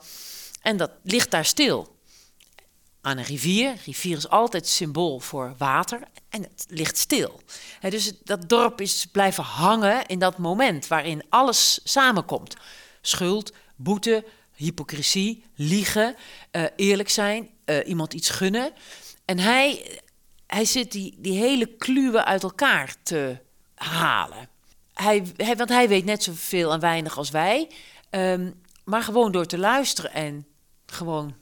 En 0.62 0.78
dat 0.78 0.92
ligt 1.04 1.32
daar 1.32 1.46
stil. 1.46 1.98
Aan 3.02 3.18
een 3.18 3.24
rivier. 3.24 3.76
Rivier 3.86 4.18
is 4.18 4.30
altijd 4.30 4.68
symbool 4.68 5.20
voor 5.20 5.56
water. 5.58 6.02
En 6.30 6.42
het 6.42 6.66
ligt 6.68 6.98
stil. 6.98 7.42
Dus 7.80 8.14
dat 8.24 8.50
dorp 8.50 8.82
is 8.82 9.06
blijven 9.12 9.44
hangen 9.44 10.06
in 10.06 10.20
dat 10.20 10.38
moment 10.38 10.88
waarin 10.88 11.24
alles 11.30 11.80
samenkomt. 11.84 12.56
Schuld, 13.02 13.54
boete, 13.76 14.26
hypocrisie, 14.54 15.44
liegen, 15.56 16.16
eh, 16.52 16.64
eerlijk 16.76 17.10
zijn, 17.10 17.50
eh, 17.66 17.88
iemand 17.88 18.14
iets 18.14 18.30
gunnen. 18.30 18.74
En 19.26 19.40
hij, 19.40 20.00
hij 20.48 20.66
zit 20.66 20.92
die, 20.92 21.16
die 21.18 21.38
hele 21.38 21.66
kluwen 21.66 22.26
uit 22.26 22.44
elkaar 22.44 22.96
te 23.04 23.38
halen. 23.76 24.50
Hij, 24.94 25.26
hij, 25.38 25.56
want 25.56 25.70
hij 25.70 25.88
weet 25.88 26.06
net 26.06 26.24
zoveel 26.24 26.74
en 26.74 26.80
weinig 26.80 27.18
als 27.18 27.30
wij. 27.30 27.70
Ehm, 28.10 28.52
maar 28.84 29.04
gewoon 29.04 29.32
door 29.32 29.46
te 29.46 29.58
luisteren 29.58 30.14
en 30.14 30.48
gewoon 30.86 31.36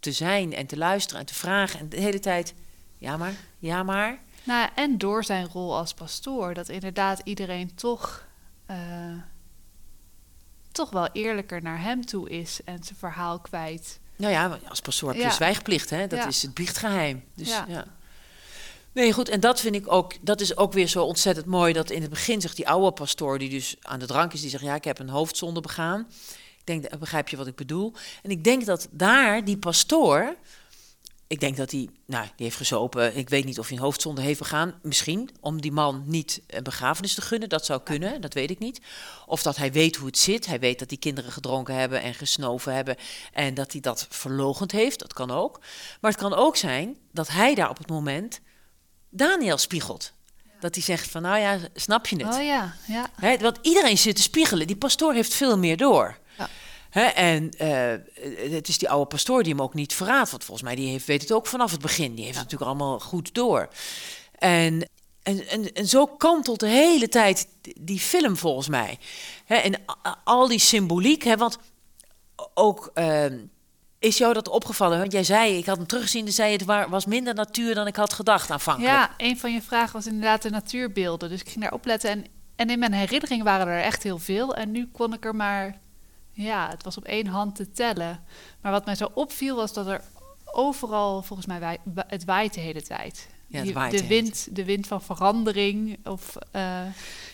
te 0.00 0.12
zijn 0.12 0.52
en 0.54 0.66
te 0.66 0.76
luisteren 0.76 1.20
en 1.20 1.26
te 1.26 1.34
vragen. 1.34 1.80
En 1.80 1.88
de 1.88 2.00
hele 2.00 2.18
tijd, 2.20 2.54
ja 2.98 3.16
maar, 3.16 3.32
ja 3.58 3.82
maar. 3.82 4.18
Nou, 4.44 4.68
en 4.74 4.98
door 4.98 5.24
zijn 5.24 5.46
rol 5.48 5.76
als 5.76 5.94
pastoor, 5.94 6.54
dat 6.54 6.68
inderdaad 6.68 7.20
iedereen 7.24 7.74
toch, 7.74 8.26
eh, 8.66 8.76
toch 10.72 10.90
wel 10.90 11.08
eerlijker 11.12 11.62
naar 11.62 11.80
hem 11.80 12.06
toe 12.06 12.30
is 12.30 12.60
en 12.64 12.84
zijn 12.84 12.98
verhaal 12.98 13.38
kwijt. 13.40 14.00
Nou 14.16 14.32
ja, 14.32 14.58
als 14.68 14.80
pastoor 14.80 15.08
heb 15.08 15.18
je 15.18 15.24
Ja. 15.24 15.30
zwijgplicht, 15.30 15.90
hè? 15.90 16.06
Dat 16.06 16.18
Ja. 16.18 16.26
is 16.26 16.42
het 16.42 16.54
biechtgeheim. 16.54 17.24
Dus, 17.34 17.48
ja. 17.48 17.64
Ja. 17.68 17.84
Nee, 18.96 19.12
goed, 19.12 19.28
en 19.28 19.40
dat 19.40 19.60
vind 19.60 19.74
ik 19.74 19.92
ook, 19.92 20.14
dat 20.20 20.40
is 20.40 20.56
ook 20.56 20.72
weer 20.72 20.86
zo 20.86 21.04
ontzettend 21.04 21.46
mooi, 21.46 21.72
dat 21.72 21.90
in 21.90 22.00
het 22.00 22.10
begin 22.10 22.40
zegt 22.40 22.56
die 22.56 22.68
oude 22.68 22.92
pastoor, 22.92 23.38
die 23.38 23.48
dus 23.48 23.76
aan 23.80 23.98
de 23.98 24.06
drank 24.06 24.32
is, 24.32 24.40
die 24.40 24.50
zegt, 24.50 24.62
ja, 24.62 24.74
ik 24.74 24.84
heb 24.84 24.98
een 24.98 25.08
hoofdzonde 25.08 25.60
begaan. 25.60 26.06
Ik 26.58 26.66
denk, 26.66 26.84
eh, 26.84 26.98
begrijp 26.98 27.28
je 27.28 27.36
wat 27.36 27.46
ik 27.46 27.54
bedoel? 27.54 27.92
En 28.22 28.30
ik 28.30 28.44
denk 28.44 28.66
dat 28.66 28.88
daar, 28.90 29.44
die 29.44 29.58
pastoor, 29.58 30.36
ik 31.26 31.40
denk 31.40 31.56
dat 31.56 31.70
hij, 31.70 31.88
nou, 32.06 32.24
die 32.24 32.44
heeft 32.44 32.56
gezopen, 32.56 33.16
ik 33.16 33.28
weet 33.28 33.44
niet 33.44 33.58
of 33.58 33.68
hij 33.68 33.76
een 33.76 33.82
hoofdzonde 33.82 34.20
heeft 34.20 34.38
begaan, 34.38 34.78
misschien, 34.82 35.30
om 35.40 35.60
die 35.60 35.72
man 35.72 36.02
niet 36.06 36.42
een 36.46 36.62
begrafenis 36.62 37.14
te 37.14 37.22
gunnen, 37.22 37.48
dat 37.48 37.64
zou 37.64 37.80
kunnen, 37.82 38.20
dat 38.20 38.34
weet 38.34 38.50
ik 38.50 38.58
niet. 38.58 38.80
Of 39.26 39.42
dat 39.42 39.56
hij 39.56 39.72
weet 39.72 39.96
hoe 39.96 40.06
het 40.06 40.18
zit, 40.18 40.46
hij 40.46 40.60
weet 40.60 40.78
dat 40.78 40.88
die 40.88 40.98
kinderen 40.98 41.32
gedronken 41.32 41.74
hebben 41.74 42.02
en 42.02 42.14
gesnoven 42.14 42.74
hebben 42.74 42.96
en 43.32 43.54
dat 43.54 43.72
hij 43.72 43.80
dat 43.80 44.06
verlogend 44.10 44.72
heeft, 44.72 44.98
dat 44.98 45.12
kan 45.12 45.30
ook. 45.30 45.60
Maar 46.00 46.10
het 46.10 46.20
kan 46.20 46.34
ook 46.34 46.56
zijn 46.56 46.96
dat 47.12 47.28
hij 47.28 47.54
daar 47.54 47.70
op 47.70 47.78
het 47.78 47.88
moment 47.88 48.40
Daniel 49.10 49.58
spiegelt. 49.58 50.12
Dat 50.60 50.74
hij 50.74 50.84
zegt 50.84 51.10
van, 51.10 51.22
nou 51.22 51.38
ja, 51.38 51.58
snap 51.74 52.06
je 52.06 52.24
het? 52.24 52.34
Oh 52.34 52.42
ja, 52.42 52.74
ja. 52.86 53.10
Hè, 53.14 53.38
want 53.38 53.58
iedereen 53.62 53.98
zit 53.98 54.16
te 54.16 54.22
spiegelen. 54.22 54.66
Die 54.66 54.76
pastoor 54.76 55.14
heeft 55.14 55.34
veel 55.34 55.58
meer 55.58 55.76
door. 55.76 56.18
Ja. 56.90 57.14
En 57.14 57.50
eh, 57.50 58.52
het 58.52 58.68
is 58.68 58.78
die 58.78 58.88
oude 58.90 59.06
pastoor 59.06 59.42
die 59.42 59.52
hem 59.52 59.62
ook 59.62 59.74
niet 59.74 59.94
verraadt. 59.94 60.30
Want 60.30 60.44
volgens 60.44 60.66
mij 60.66 60.76
die 60.76 60.88
heeft, 60.88 61.06
weet 61.06 61.22
het 61.22 61.32
ook 61.32 61.46
vanaf 61.46 61.70
het 61.70 61.80
begin. 61.80 62.14
Die 62.14 62.24
heeft 62.24 62.38
het 62.38 62.44
natuurlijk 62.44 62.70
allemaal 62.70 63.00
goed 63.00 63.34
door. 63.34 63.68
En, 64.38 64.88
en, 65.22 65.48
en, 65.48 65.72
en 65.72 65.88
zo 65.88 66.06
kantelt 66.06 66.60
de 66.60 66.68
hele 66.68 67.08
tijd 67.08 67.48
die 67.80 68.00
film 68.00 68.36
volgens 68.36 68.68
mij. 68.68 68.98
En 69.46 69.84
al 70.24 70.48
die 70.48 70.58
symboliek. 70.58 71.24
Hè, 71.24 71.36
want 71.36 71.58
ook... 72.54 72.90
ehm, 72.94 73.38
is 73.98 74.18
jou 74.18 74.32
dat 74.34 74.48
opgevallen? 74.48 74.98
Want 74.98 75.12
jij 75.12 75.24
zei, 75.24 75.56
ik 75.56 75.66
had 75.66 75.76
hem 75.76 75.86
teruggezien 75.86 76.26
en 76.26 76.32
zei 76.32 76.52
het 76.52 76.64
wa- 76.64 76.88
was 76.88 77.06
minder 77.06 77.34
natuur 77.34 77.74
dan 77.74 77.86
ik 77.86 77.96
had 77.96 78.12
gedacht 78.12 78.50
aanvankelijk. 78.50 78.92
Ja, 78.92 79.10
een 79.16 79.38
van 79.38 79.52
je 79.52 79.62
vragen 79.62 79.92
was 79.92 80.06
inderdaad 80.06 80.42
de 80.42 80.50
natuurbeelden. 80.50 81.28
Dus 81.28 81.40
ik 81.40 81.48
ging 81.48 81.60
daar 81.64 81.72
opletten. 81.72 82.10
En, 82.10 82.24
en 82.56 82.70
in 82.70 82.78
mijn 82.78 82.92
herinnering 82.92 83.42
waren 83.42 83.66
er 83.66 83.82
echt 83.82 84.02
heel 84.02 84.18
veel. 84.18 84.54
En 84.54 84.70
nu 84.70 84.88
kon 84.92 85.12
ik 85.12 85.24
er 85.24 85.34
maar... 85.34 85.78
Ja, 86.32 86.68
het 86.68 86.82
was 86.82 86.96
op 86.96 87.04
één 87.04 87.26
hand 87.26 87.56
te 87.56 87.70
tellen. 87.70 88.24
Maar 88.60 88.72
wat 88.72 88.84
mij 88.84 88.94
zo 88.94 89.10
opviel 89.14 89.56
was 89.56 89.72
dat 89.72 89.86
er 89.86 90.00
overal... 90.44 91.22
Volgens 91.22 91.46
mij, 91.48 91.78
het 92.06 92.24
waait 92.24 92.54
de 92.54 92.60
hele 92.60 92.82
tijd. 92.82 93.28
Ja, 93.48 93.58
het 93.58 93.68
Je- 93.68 93.74
waait 93.74 93.98
de, 93.98 94.06
wind, 94.06 94.46
de 94.50 94.64
wind 94.64 94.86
van 94.86 95.02
verandering. 95.02 95.98
Of, 96.04 96.36
eh, 96.52 96.80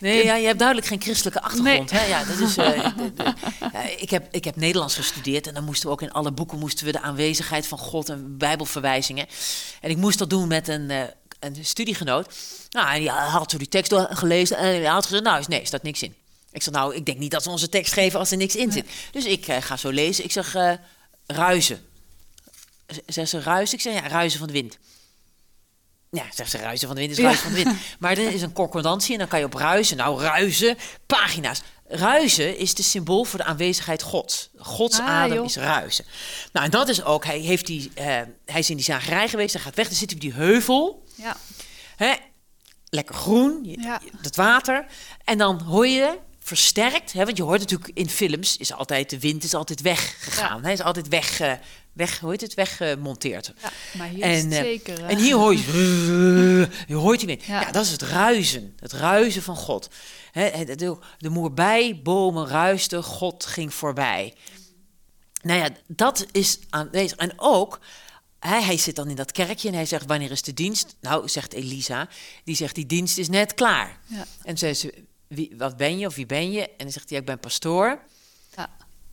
Nee, 0.01 0.25
ja, 0.25 0.35
je 0.37 0.47
hebt 0.47 0.59
duidelijk 0.59 0.87
geen 0.89 1.01
christelijke 1.03 1.41
achtergrond. 1.43 1.91
Hè? 1.91 2.05
Ja, 2.05 2.25
dat 2.25 2.39
is, 2.39 2.57
eh, 2.57 2.97
de- 2.97 3.13
de- 3.15 3.35
ja, 3.73 3.83
ik, 3.83 4.11
heb, 4.11 4.29
ik 4.35 4.45
heb 4.45 4.57
Nederlands 4.57 4.95
gestudeerd 4.95 5.47
en 5.47 5.55
dan 5.55 5.65
moesten 5.65 5.87
we 5.87 5.93
ook 5.93 6.03
in 6.03 6.13
alle 6.13 6.33
boeken 6.33 6.59
moesten 6.59 6.87
we 6.87 6.93
de 6.93 7.01
aanwezigheid 7.01 7.67
van 7.67 7.79
God 7.79 8.09
en 8.09 8.37
Bijbelverwijzingen. 8.39 9.27
En 9.81 9.91
ik 9.91 9.97
moest 9.97 10.19
dat 10.19 10.31
doen 10.31 10.49
met 10.49 10.69
een, 10.69 10.91
eh, 10.91 11.03
een 11.41 11.57
studiegenoot. 11.65 12.35
Nou, 12.71 12.93
en 12.95 13.01
die 13.01 13.09
had 13.11 13.51
zo 13.51 13.59
die 13.59 13.69
tekst 13.69 13.91
door- 13.91 14.09
gelezen 14.11 14.57
en 14.57 14.65
hij 14.65 14.85
had 14.85 15.05
gezegd, 15.07 15.23
nou, 15.25 15.39
is- 15.41 15.47
nee, 15.49 15.61
er 15.61 15.67
staat 15.67 15.83
niks 15.83 16.03
in. 16.03 16.15
Ik 16.53 16.63
zeg, 16.63 16.75
nou, 16.75 16.95
ik 16.95 17.07
denk 17.07 17.19
niet 17.19 17.31
dat 17.31 17.43
ze 17.43 17.51
onze 17.51 17.69
tekst 17.69 17.93
geven 17.93 18.19
als 18.19 18.31
er 18.31 18.37
niks 18.37 18.57
in 18.57 18.73
zit. 18.73 18.87
Dus 19.13 19.25
ik 19.25 19.47
ga 19.61 19.77
zo 19.77 19.91
lezen. 19.91 20.25
Ik 20.25 20.33
zeg, 20.33 20.57
ruizen. 21.27 21.81
Z- 22.87 22.99
Zegt 23.07 23.29
ze 23.31 23.41
ruizen? 23.41 23.77
Ik 23.77 23.83
zeg, 23.83 23.93
ja, 23.95 24.09
ruizen 24.09 24.39
van 24.39 24.47
de 24.49 24.53
wind. 24.53 24.79
Ja, 26.17 26.25
zegt 26.35 26.51
ze 26.51 26.59
ruizen 26.59 26.87
van 26.87 26.97
de 26.97 27.03
wind 27.03 27.13
is 27.13 27.19
Ja. 27.19 27.25
ruizen 27.25 27.45
van 27.45 27.55
de 27.55 27.63
wind. 27.65 27.77
Maar 27.99 28.11
er 28.19 28.33
is 28.35 28.43
een 28.43 28.53
concordantie 28.53 29.13
en 29.13 29.19
dan 29.19 29.29
kan 29.29 29.39
je 29.39 29.45
op 29.45 29.55
ruizen. 29.55 29.97
Nou, 29.97 30.21
ruizen, 30.21 30.77
pagina's. 31.07 31.63
Ruizen 31.87 32.59
is 32.59 32.75
de 32.75 32.83
symbool 32.83 33.25
voor 33.25 33.39
de 33.39 33.45
aanwezigheid 33.45 34.03
Gods. 34.03 34.51
Gods 34.57 34.99
Ah, 34.99 35.07
adem 35.09 35.37
joh. 35.37 35.45
is 35.45 35.57
ruizen. 35.57 36.05
Nou, 36.53 36.65
en 36.65 36.71
dat 36.71 36.89
is 36.89 37.03
ook, 37.05 37.25
hij, 37.25 37.39
heeft 37.39 37.67
die, 37.67 37.91
eh, 37.95 38.05
hij 38.47 38.59
is 38.61 38.71
in 38.71 38.77
die 38.77 38.85
zagerij 38.85 39.29
geweest, 39.29 39.53
hij 39.53 39.63
gaat 39.63 39.75
weg, 39.75 39.87
dan 39.89 39.97
zit 39.97 40.07
hij 40.11 40.15
op 40.15 40.21
die 40.25 40.33
heuvel. 40.33 41.05
ja, 41.15 41.37
Hè? 41.97 42.13
Lekker 42.89 43.15
groen, 43.15 43.59
je- 43.65 43.81
Ja. 43.81 44.01
dat 44.23 44.37
water. 44.37 44.87
En 45.25 45.39
dan 45.39 45.61
hoor 45.63 45.87
je 45.87 46.19
versterkt, 46.41 47.13
hè, 47.13 47.25
want 47.25 47.37
je 47.37 47.43
hoort 47.43 47.61
natuurlijk 47.61 47.91
in 47.95 48.09
films, 48.11 48.57
is 48.57 48.73
altijd, 48.73 49.11
de 49.11 49.19
wind 49.21 49.45
is 49.45 49.55
altijd 49.55 49.81
weggegaan. 49.81 50.63
Hij 50.63 50.73
is 50.73 50.81
altijd 50.83 51.09
weg, 51.09 51.41
weg, 51.93 52.19
hoe 52.19 52.31
heet 52.31 52.41
het, 52.41 52.55
weggemonteerd. 52.55 53.53
ja, 53.63 53.71
maar 53.99 54.09
hier 54.09 54.23
En, 54.23 54.31
is 54.31 54.43
het 54.43 54.53
eh, 54.53 54.59
zeker... 54.59 55.05
En 55.05 55.19
hier 55.19 55.35
hoor 55.37 55.53
je, 55.53 56.69
je 56.87 56.95
hoort 56.95 57.19
die 57.19 57.29
wind. 57.29 57.45
Ja. 57.45 57.61
Ja. 57.61 57.71
dat 57.71 57.85
is 57.85 57.91
het 57.91 58.03
ruizen, 58.03 58.75
het 58.79 58.93
ruizen 58.93 59.43
van 59.43 59.57
God. 59.57 59.89
Hè, 60.33 60.65
de, 60.65 60.97
de, 61.19 61.29
moerbijbomen 61.29 62.47
ruisten, 62.47 63.03
God 63.03 63.47
ging 63.47 63.75
voorbij. 63.75 64.35
Nou 65.43 65.59
ja, 65.59 65.69
dat 65.87 66.27
is 66.33 66.59
aanwezig. 66.71 67.17
En 67.17 67.33
ook, 67.37 67.81
hij, 68.39 68.63
hij 68.63 68.77
zit 68.77 68.97
dan 68.97 69.09
in 69.09 69.17
dat 69.17 69.33
kerkje 69.33 69.69
en 69.69 69.75
hij 69.75 69.87
zegt, 69.87 70.07
wanneer 70.07 70.31
is 70.31 70.43
de 70.43 70.55
dienst? 70.55 70.97
Nou, 71.01 71.29
zegt 71.29 71.53
Elisa, 71.53 72.09
die 72.45 72.57
zegt, 72.57 72.75
die 72.75 72.87
dienst 72.87 73.19
is 73.19 73.29
net 73.29 73.55
klaar. 73.55 73.99
ja, 74.07 74.25
En 74.43 74.59
zei 74.59 74.75
ze, 74.75 75.05
wie, 75.27 75.55
wat 75.57 75.77
ben 75.77 75.99
je 75.99 76.07
of 76.07 76.15
wie 76.15 76.27
ben 76.27 76.53
je? 76.53 76.63
En 76.63 76.75
dan 76.77 76.91
zegt 76.91 77.11
hij, 77.11 77.19
ik 77.19 77.25
ben 77.25 77.39
pastoor. 77.39 78.03
ja. 78.57 78.71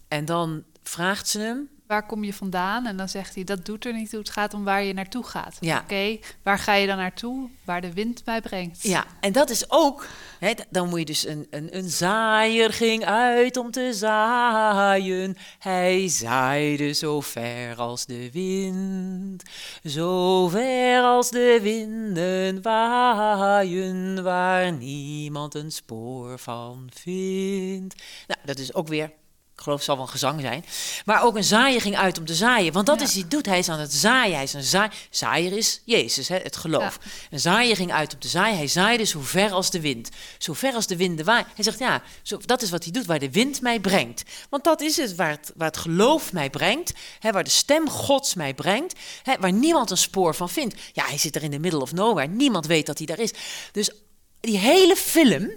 En 0.07 0.25
dan 0.25 0.63
vraagt 0.83 1.27
ze 1.27 1.39
hem, 1.39 1.69
waar 1.89 2.05
kom 2.05 2.23
je 2.23 2.33
vandaan? 2.33 2.85
En 2.85 2.97
dan 2.97 3.09
zegt 3.09 3.35
hij, 3.35 3.43
dat 3.43 3.65
doet 3.65 3.85
er 3.85 3.93
niet 3.93 4.09
toe. 4.09 4.19
Het 4.19 4.29
gaat 4.29 4.53
om 4.53 4.63
waar 4.63 4.83
je 4.83 4.93
naartoe 4.93 5.23
gaat. 5.23 5.57
Ja. 5.59 5.79
Oké, 5.79 6.17
waar 6.43 6.59
ga 6.59 6.73
je 6.73 6.87
dan 6.87 6.97
naartoe? 6.97 7.49
Waar 7.63 7.81
de 7.81 7.93
wind 7.93 8.25
mij 8.25 8.41
brengt. 8.41 8.83
Ja, 8.83 9.05
en 9.19 9.31
dat 9.31 9.49
is 9.49 9.69
ook. 9.69 10.07
Hè, 10.39 10.53
dan 10.69 10.89
moet 10.89 10.99
je 10.99 11.05
dus 11.05 11.27
een, 11.27 11.47
een, 11.49 11.77
een 11.77 11.89
zaaier 11.89 12.73
ging 12.73 13.05
uit 13.05 13.57
om 13.57 13.71
te 13.71 13.93
zaaien. 13.93 15.37
Hij 15.59 16.07
zaaide 16.07 16.93
zo 16.93 17.21
ver 17.21 17.75
als 17.75 18.05
de 18.05 18.31
wind. 18.31 19.43
Zo 19.83 20.47
ver 20.47 21.01
als 21.01 21.29
de 21.29 21.59
winden 21.61 22.61
waaien, 22.61 24.23
waar 24.23 24.71
niemand 24.71 25.55
een 25.55 25.71
spoor 25.71 26.39
van 26.39 26.89
vindt. 26.93 28.03
Nou, 28.27 28.39
dat 28.45 28.57
is 28.57 28.73
ook 28.73 28.87
weer. 28.87 29.11
Ik 29.59 29.65
geloof 29.65 29.79
het 29.79 29.87
zal 29.87 29.95
wel 29.97 30.05
een 30.05 30.11
gezang 30.11 30.41
zijn. 30.41 30.65
Maar 31.05 31.23
ook 31.23 31.35
een 31.35 31.43
zaaier 31.43 31.81
ging 31.81 31.97
uit 31.97 32.17
om 32.17 32.25
te 32.25 32.35
zaaien. 32.35 32.73
Want 32.73 32.85
dat 32.85 32.99
Ja. 32.99 33.05
is 33.05 33.13
hij 33.13 33.25
doet. 33.27 33.45
Hij 33.45 33.59
is 33.59 33.69
aan 33.69 33.79
het 33.79 33.93
zaaien. 33.93 34.33
Hij 34.35 34.43
is 34.43 34.53
een 34.53 34.63
zaai. 34.63 34.89
Zaaier 35.09 35.57
is 35.57 35.81
Jezus, 35.85 36.27
hè, 36.27 36.37
het 36.37 36.55
geloof. 36.55 36.99
Een 37.31 37.39
zaaier 37.39 37.75
ging 37.75 37.91
uit 37.91 38.13
om 38.13 38.19
te 38.19 38.27
zaaien. 38.27 38.57
Hij 38.57 38.67
zaaide 38.67 39.03
zo 39.03 39.19
ver 39.21 39.51
als 39.51 39.71
de 39.71 39.81
wind. 39.81 40.09
Zo 40.37 40.53
ver 40.53 40.73
als 40.73 40.87
de 40.87 40.95
winden 40.95 41.25
waaien. 41.25 41.45
Hij 41.55 41.63
zegt, 41.63 41.79
ja, 41.79 42.01
zo, 42.23 42.37
dat 42.45 42.61
is 42.61 42.69
wat 42.69 42.83
hij 42.83 42.91
doet, 42.91 43.05
waar 43.05 43.19
de 43.19 43.31
wind 43.31 43.61
mij 43.61 43.79
brengt. 43.79 44.23
Want 44.49 44.63
dat 44.63 44.81
is 44.81 44.97
het, 44.97 45.15
waar 45.15 45.29
het, 45.29 45.51
waar 45.55 45.67
het 45.67 45.77
geloof 45.77 46.33
mij 46.33 46.49
brengt. 46.49 46.93
Hè, 47.19 47.31
waar 47.31 47.43
de 47.43 47.49
stem 47.49 47.89
Gods 47.89 48.33
mij 48.33 48.53
brengt. 48.53 48.93
Hè, 49.23 49.35
waar 49.39 49.53
niemand 49.53 49.91
een 49.91 49.97
spoor 49.97 50.35
van 50.35 50.49
vindt. 50.49 50.75
Ja, 50.93 51.05
hij 51.05 51.17
zit 51.17 51.35
er 51.35 51.43
in 51.43 51.51
de 51.51 51.59
middle 51.59 51.81
of 51.81 51.93
nowhere. 51.93 52.27
Niemand 52.27 52.65
weet 52.65 52.85
dat 52.85 52.97
hij 52.97 53.07
daar 53.07 53.19
is. 53.19 53.31
Dus 53.71 53.91
die 54.39 54.57
hele 54.57 54.95
film... 54.95 55.51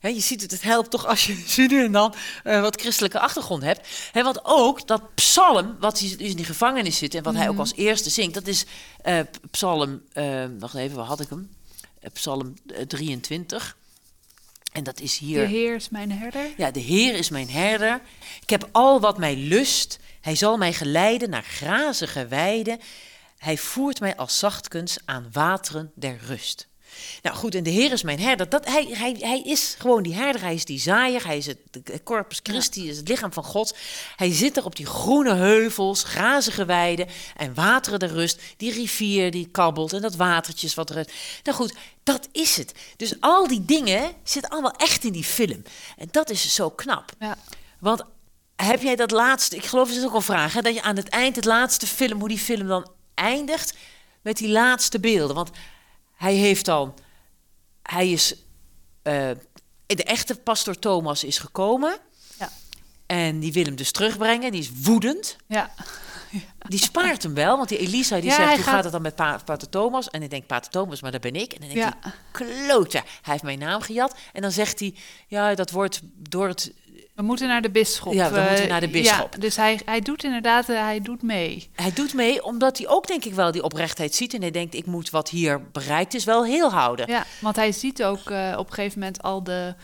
Je 0.00 0.20
ziet 0.20 0.42
het, 0.42 0.50
het 0.50 0.62
helpt 0.62 0.90
toch 0.90 1.06
als 1.06 1.26
je 1.26 1.44
zo 1.46 1.66
nu 1.66 1.84
en 1.84 1.92
dan 1.92 2.14
eh, 2.44 2.60
wat 2.60 2.80
christelijke 2.80 3.20
achtergrond 3.20 3.62
hebt. 3.62 3.88
Hè, 4.12 4.22
want 4.22 4.40
ook 4.42 4.86
dat 4.86 5.14
psalm, 5.14 5.76
wat 5.80 5.98
hij 5.98 6.16
dus 6.16 6.30
in 6.30 6.36
die 6.36 6.44
gevangenis 6.44 6.98
zit 6.98 7.14
en 7.14 7.22
wat 7.22 7.34
hij 7.34 7.48
ook 7.48 7.58
als 7.58 7.74
eerste 7.74 8.10
zingt, 8.10 8.34
dat 8.34 8.46
is 8.46 8.64
eh, 9.02 9.20
psalm, 9.50 10.02
eh, 10.12 10.44
wacht 10.58 10.74
even, 10.74 10.96
waar 10.96 11.06
had 11.06 11.20
ik 11.20 11.28
hem? 11.28 11.50
Psalm 12.12 12.54
eh, 12.66 12.82
23. 12.82 13.76
En 14.72 14.84
dat 14.84 15.00
is 15.00 15.18
hier. 15.18 15.40
De 15.40 15.46
Heer 15.46 15.74
is 15.74 15.88
mijn 15.88 16.12
herder. 16.12 16.50
Ja, 16.56 16.70
de 16.70 16.80
Heer 16.80 17.14
is 17.14 17.28
mijn 17.28 17.50
herder. 17.50 18.00
Ik 18.40 18.50
heb 18.50 18.68
al 18.72 19.00
wat 19.00 19.18
mij 19.18 19.36
lust. 19.36 19.98
Hij 20.20 20.34
zal 20.34 20.56
mij 20.56 20.72
geleiden 20.72 21.30
naar 21.30 21.42
grazige 21.42 22.26
weiden. 22.26 22.80
Hij 23.38 23.58
voert 23.58 24.00
mij 24.00 24.16
als 24.16 24.38
zachtkens 24.38 24.98
aan 25.04 25.28
wateren 25.32 25.92
der 25.94 26.18
rust. 26.26 26.67
Nou 27.22 27.36
goed, 27.36 27.54
en 27.54 27.62
de 27.62 27.70
Heer 27.70 27.92
is 27.92 28.02
mijn 28.02 28.20
herder. 28.20 28.48
Dat, 28.48 28.66
hij, 28.66 28.88
hij, 28.90 29.16
hij 29.20 29.40
is 29.40 29.74
gewoon 29.78 30.02
die 30.02 30.14
herder, 30.14 30.40
hij 30.42 30.54
is 30.54 30.64
die 30.64 30.80
zaaier, 30.80 31.26
hij 31.26 31.36
is 31.36 31.46
het 31.46 31.58
de 31.70 32.02
corpus 32.02 32.40
Christi, 32.42 32.88
is 32.88 32.96
het 32.96 33.08
lichaam 33.08 33.32
van 33.32 33.44
God. 33.44 33.76
Hij 34.16 34.32
zit 34.32 34.56
er 34.56 34.64
op 34.64 34.76
die 34.76 34.86
groene 34.86 35.34
heuvels, 35.34 36.02
grazige 36.02 36.64
weiden 36.64 37.08
en 37.36 37.54
wateren 37.54 37.98
der 37.98 38.12
rust. 38.12 38.40
Die 38.56 38.72
rivier 38.72 39.30
die 39.30 39.48
kabbelt 39.50 39.92
en 39.92 40.02
dat 40.02 40.16
watertjes 40.16 40.74
wat 40.74 40.90
er... 40.90 41.08
Nou 41.42 41.56
goed, 41.56 41.74
dat 42.02 42.28
is 42.32 42.56
het. 42.56 42.74
Dus 42.96 43.20
al 43.20 43.48
die 43.48 43.64
dingen 43.64 44.12
zitten 44.22 44.50
allemaal 44.50 44.76
echt 44.76 45.04
in 45.04 45.12
die 45.12 45.24
film. 45.24 45.62
En 45.96 46.08
dat 46.10 46.30
is 46.30 46.54
zo 46.54 46.70
knap. 46.70 47.12
Ja. 47.18 47.36
Want 47.78 48.04
heb 48.56 48.82
jij 48.82 48.96
dat 48.96 49.10
laatste, 49.10 49.56
ik 49.56 49.64
geloof 49.64 49.88
dat 49.88 49.96
is 49.96 50.04
ook 50.04 50.14
een 50.14 50.22
vraag, 50.22 50.52
hè, 50.52 50.60
dat 50.60 50.74
je 50.74 50.82
aan 50.82 50.96
het 50.96 51.08
eind, 51.08 51.36
het 51.36 51.44
laatste 51.44 51.86
film, 51.86 52.18
hoe 52.18 52.28
die 52.28 52.38
film 52.38 52.66
dan 52.66 52.90
eindigt, 53.14 53.74
met 54.22 54.36
die 54.36 54.48
laatste 54.48 55.00
beelden. 55.00 55.36
Want 55.36 55.50
hij 56.18 56.34
heeft 56.34 56.64
dan, 56.64 56.94
hij 57.82 58.10
is, 58.10 58.34
eh, 59.02 59.30
de 59.86 60.04
echte 60.04 60.34
pastor 60.34 60.78
Thomas 60.78 61.24
is 61.24 61.38
gekomen. 61.38 61.98
Ja. 62.38 62.50
En 63.06 63.38
die 63.40 63.52
wil 63.52 63.64
hem 63.64 63.76
dus 63.76 63.92
terugbrengen, 63.92 64.52
die 64.52 64.60
is 64.60 64.70
woedend. 64.82 65.36
Ja. 65.46 65.70
Die 66.68 66.78
spaart 66.78 67.22
hem 67.22 67.34
wel, 67.34 67.56
want 67.56 67.68
die 67.68 67.78
Elisa 67.78 68.16
die 68.20 68.24
Ja, 68.30 68.36
zegt, 68.36 68.48
hoe 68.54 68.56
gaat... 68.62 68.74
gaat- 68.74 68.82
het 68.84 68.92
dan 68.92 69.02
met 69.02 69.14
pa 69.14 69.40
Pater 69.44 69.68
Thomas? 69.68 70.10
En 70.10 70.22
ik 70.22 70.30
denk, 70.30 70.46
Pater 70.46 70.70
Thomas, 70.70 71.00
maar 71.00 71.12
dat 71.12 71.20
ben 71.20 71.34
ik. 71.34 71.52
En 71.52 71.60
dan 71.60 71.68
denk 71.68 71.80
Ja. 71.80 71.96
hij, 72.00 72.12
klootje, 72.32 72.98
hij 72.98 73.32
heeft 73.32 73.42
mijn 73.42 73.58
naam 73.58 73.80
gejat. 73.80 74.14
En 74.32 74.42
dan 74.42 74.50
zegt 74.52 74.80
hij, 74.80 74.94
ja, 75.26 75.54
dat 75.54 75.70
wordt 75.70 76.00
door 76.14 76.48
het 76.48 76.72
We 77.18 77.24
moeten 77.24 77.48
naar 77.48 77.62
de 77.62 77.70
bisschop. 77.70 78.12
Ja, 78.12 78.30
we 78.30 78.38
Eh, 78.38 78.48
moeten 78.48 78.68
naar 78.68 78.80
de 78.80 78.88
bisschop. 78.88 79.32
Ja, 79.34 79.38
dus 79.40 79.56
hij, 79.56 79.80
hij 79.84 80.00
doet 80.00 80.24
inderdaad, 80.24 80.68
eh, 80.68 80.80
hij 80.80 81.00
doet 81.00 81.22
mee. 81.22 81.68
Hij 81.74 81.92
doet 81.92 82.14
mee 82.14 82.44
omdat 82.44 82.78
hij 82.78 82.88
ook, 82.88 83.06
denk 83.06 83.24
ik 83.24 83.34
wel, 83.34 83.50
die 83.52 83.62
oprechtheid 83.62 84.14
ziet. 84.14 84.34
En 84.34 84.40
hij 84.40 84.50
denkt, 84.50 84.74
ik 84.74 84.86
moet 84.86 85.10
wat 85.10 85.28
hier 85.28 85.62
bereikt 85.72 86.14
is 86.14 86.24
wel 86.24 86.44
heel 86.44 86.70
houden. 86.72 87.06
Ja, 87.10 87.24
want 87.40 87.56
hij 87.56 87.72
ziet 87.72 88.04
ook 88.04 88.30
eh, 88.30 88.54
op 88.58 88.66
een 88.68 88.72
gegeven 88.74 88.98
moment 88.98 89.22
al 89.22 89.42
de 89.42 89.74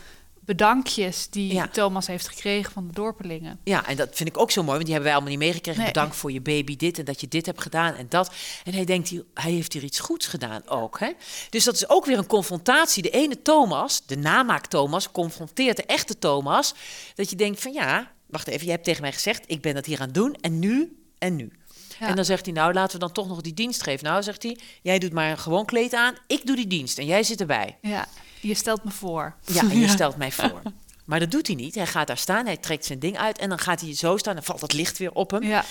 bedankjes 0.45 1.29
die 1.29 1.53
Ja. 1.53 1.67
Thomas 1.67 2.07
heeft 2.07 2.27
gekregen 2.27 2.71
van 2.71 2.87
de 2.87 2.93
dorpelingen. 2.93 3.59
Ja, 3.63 3.87
en 3.87 3.95
dat 3.95 4.09
vind 4.13 4.29
ik 4.29 4.37
ook 4.37 4.51
zo 4.51 4.61
mooi, 4.61 4.71
want 4.73 4.83
die 4.85 4.93
hebben 4.93 5.11
wij 5.11 5.19
allemaal 5.19 5.37
niet 5.37 5.47
meegekregen. 5.47 5.81
Nee. 5.81 5.91
Bedankt 5.91 6.15
voor 6.15 6.31
je 6.31 6.41
baby 6.41 6.75
dit 6.75 6.99
en 6.99 7.05
dat 7.05 7.21
je 7.21 7.27
dit 7.27 7.45
hebt 7.45 7.61
gedaan 7.61 7.93
en 7.93 8.05
dat. 8.09 8.31
En 8.63 8.73
hij 8.73 8.85
denkt, 8.85 9.09
hij- 9.33 9.51
heeft 9.51 9.73
hier 9.73 9.83
iets 9.83 9.99
goeds 9.99 10.27
gedaan 10.27 10.67
ook. 10.67 10.99
Hè? 10.99 11.11
Dus 11.49 11.63
dat 11.63 11.73
is 11.73 11.89
ook 11.89 12.05
weer 12.05 12.17
een 12.17 12.27
confrontatie. 12.27 13.03
De 13.03 13.09
ene 13.09 13.41
Thomas, 13.41 14.01
de 14.05 14.17
namaak 14.17 14.65
Thomas, 14.67 15.11
confronteert 15.11 15.77
de 15.77 15.85
echte 15.85 16.19
Thomas. 16.19 16.73
Dat 17.15 17.29
je 17.29 17.35
denkt 17.35 17.61
van 17.61 17.73
ja, 17.73 18.11
wacht 18.25 18.47
even, 18.47 18.65
je 18.65 18.71
hebt 18.71 18.83
tegen 18.83 19.01
mij 19.01 19.11
gezegd, 19.13 19.43
ik 19.47 19.61
ben 19.61 19.73
dat 19.73 19.85
hier 19.85 19.99
aan 19.99 20.05
het 20.05 20.13
doen 20.15 20.35
en 20.41 20.59
nu 20.59 20.99
en 21.17 21.35
nu. 21.35 21.51
Ja. 21.99 22.07
En 22.07 22.15
dan 22.15 22.25
zegt 22.25 22.45
hij, 22.45 22.53
nou 22.53 22.73
laten 22.73 22.93
we 22.93 22.99
dan 23.05 23.11
toch 23.11 23.27
nog 23.27 23.41
die 23.41 23.53
dienst 23.53 23.83
geven. 23.83 24.05
Nou, 24.05 24.23
zegt 24.23 24.43
hij, 24.43 24.57
jij 24.81 24.99
doet 24.99 25.13
maar 25.13 25.29
een 25.31 25.37
gewoon 25.37 25.65
kleed 25.65 25.93
aan, 25.93 26.15
ik 26.27 26.45
doe 26.45 26.55
die 26.55 26.67
dienst 26.67 26.97
en 26.97 27.05
jij 27.05 27.23
zit 27.23 27.39
erbij. 27.39 27.77
Ja, 27.81 28.07
je 28.47 28.53
stelt 28.55 28.83
me 28.83 28.91
voor. 28.91 29.35
Ja, 29.45 29.61
en 29.61 29.79
je 29.79 29.87
stelt 29.87 30.17
mij 30.17 30.31
voor. 30.31 30.61
Maar 31.05 31.19
dat 31.19 31.31
doet 31.31 31.47
hij 31.47 31.55
niet. 31.55 31.75
Hij 31.75 31.87
gaat 31.87 32.07
daar 32.07 32.17
staan, 32.17 32.45
hij 32.45 32.57
trekt 32.57 32.85
zijn 32.85 32.99
ding 32.99 33.17
uit 33.17 33.37
en 33.37 33.49
dan 33.49 33.59
gaat 33.59 33.81
hij 33.81 33.95
zo 33.95 34.17
staan. 34.17 34.33
Dan 34.35 34.43
valt 34.43 34.61
het 34.61 34.73
licht 34.73 34.97
weer 34.97 35.11
op 35.11 35.31
hem. 35.31 35.43
Ja, 35.43 35.65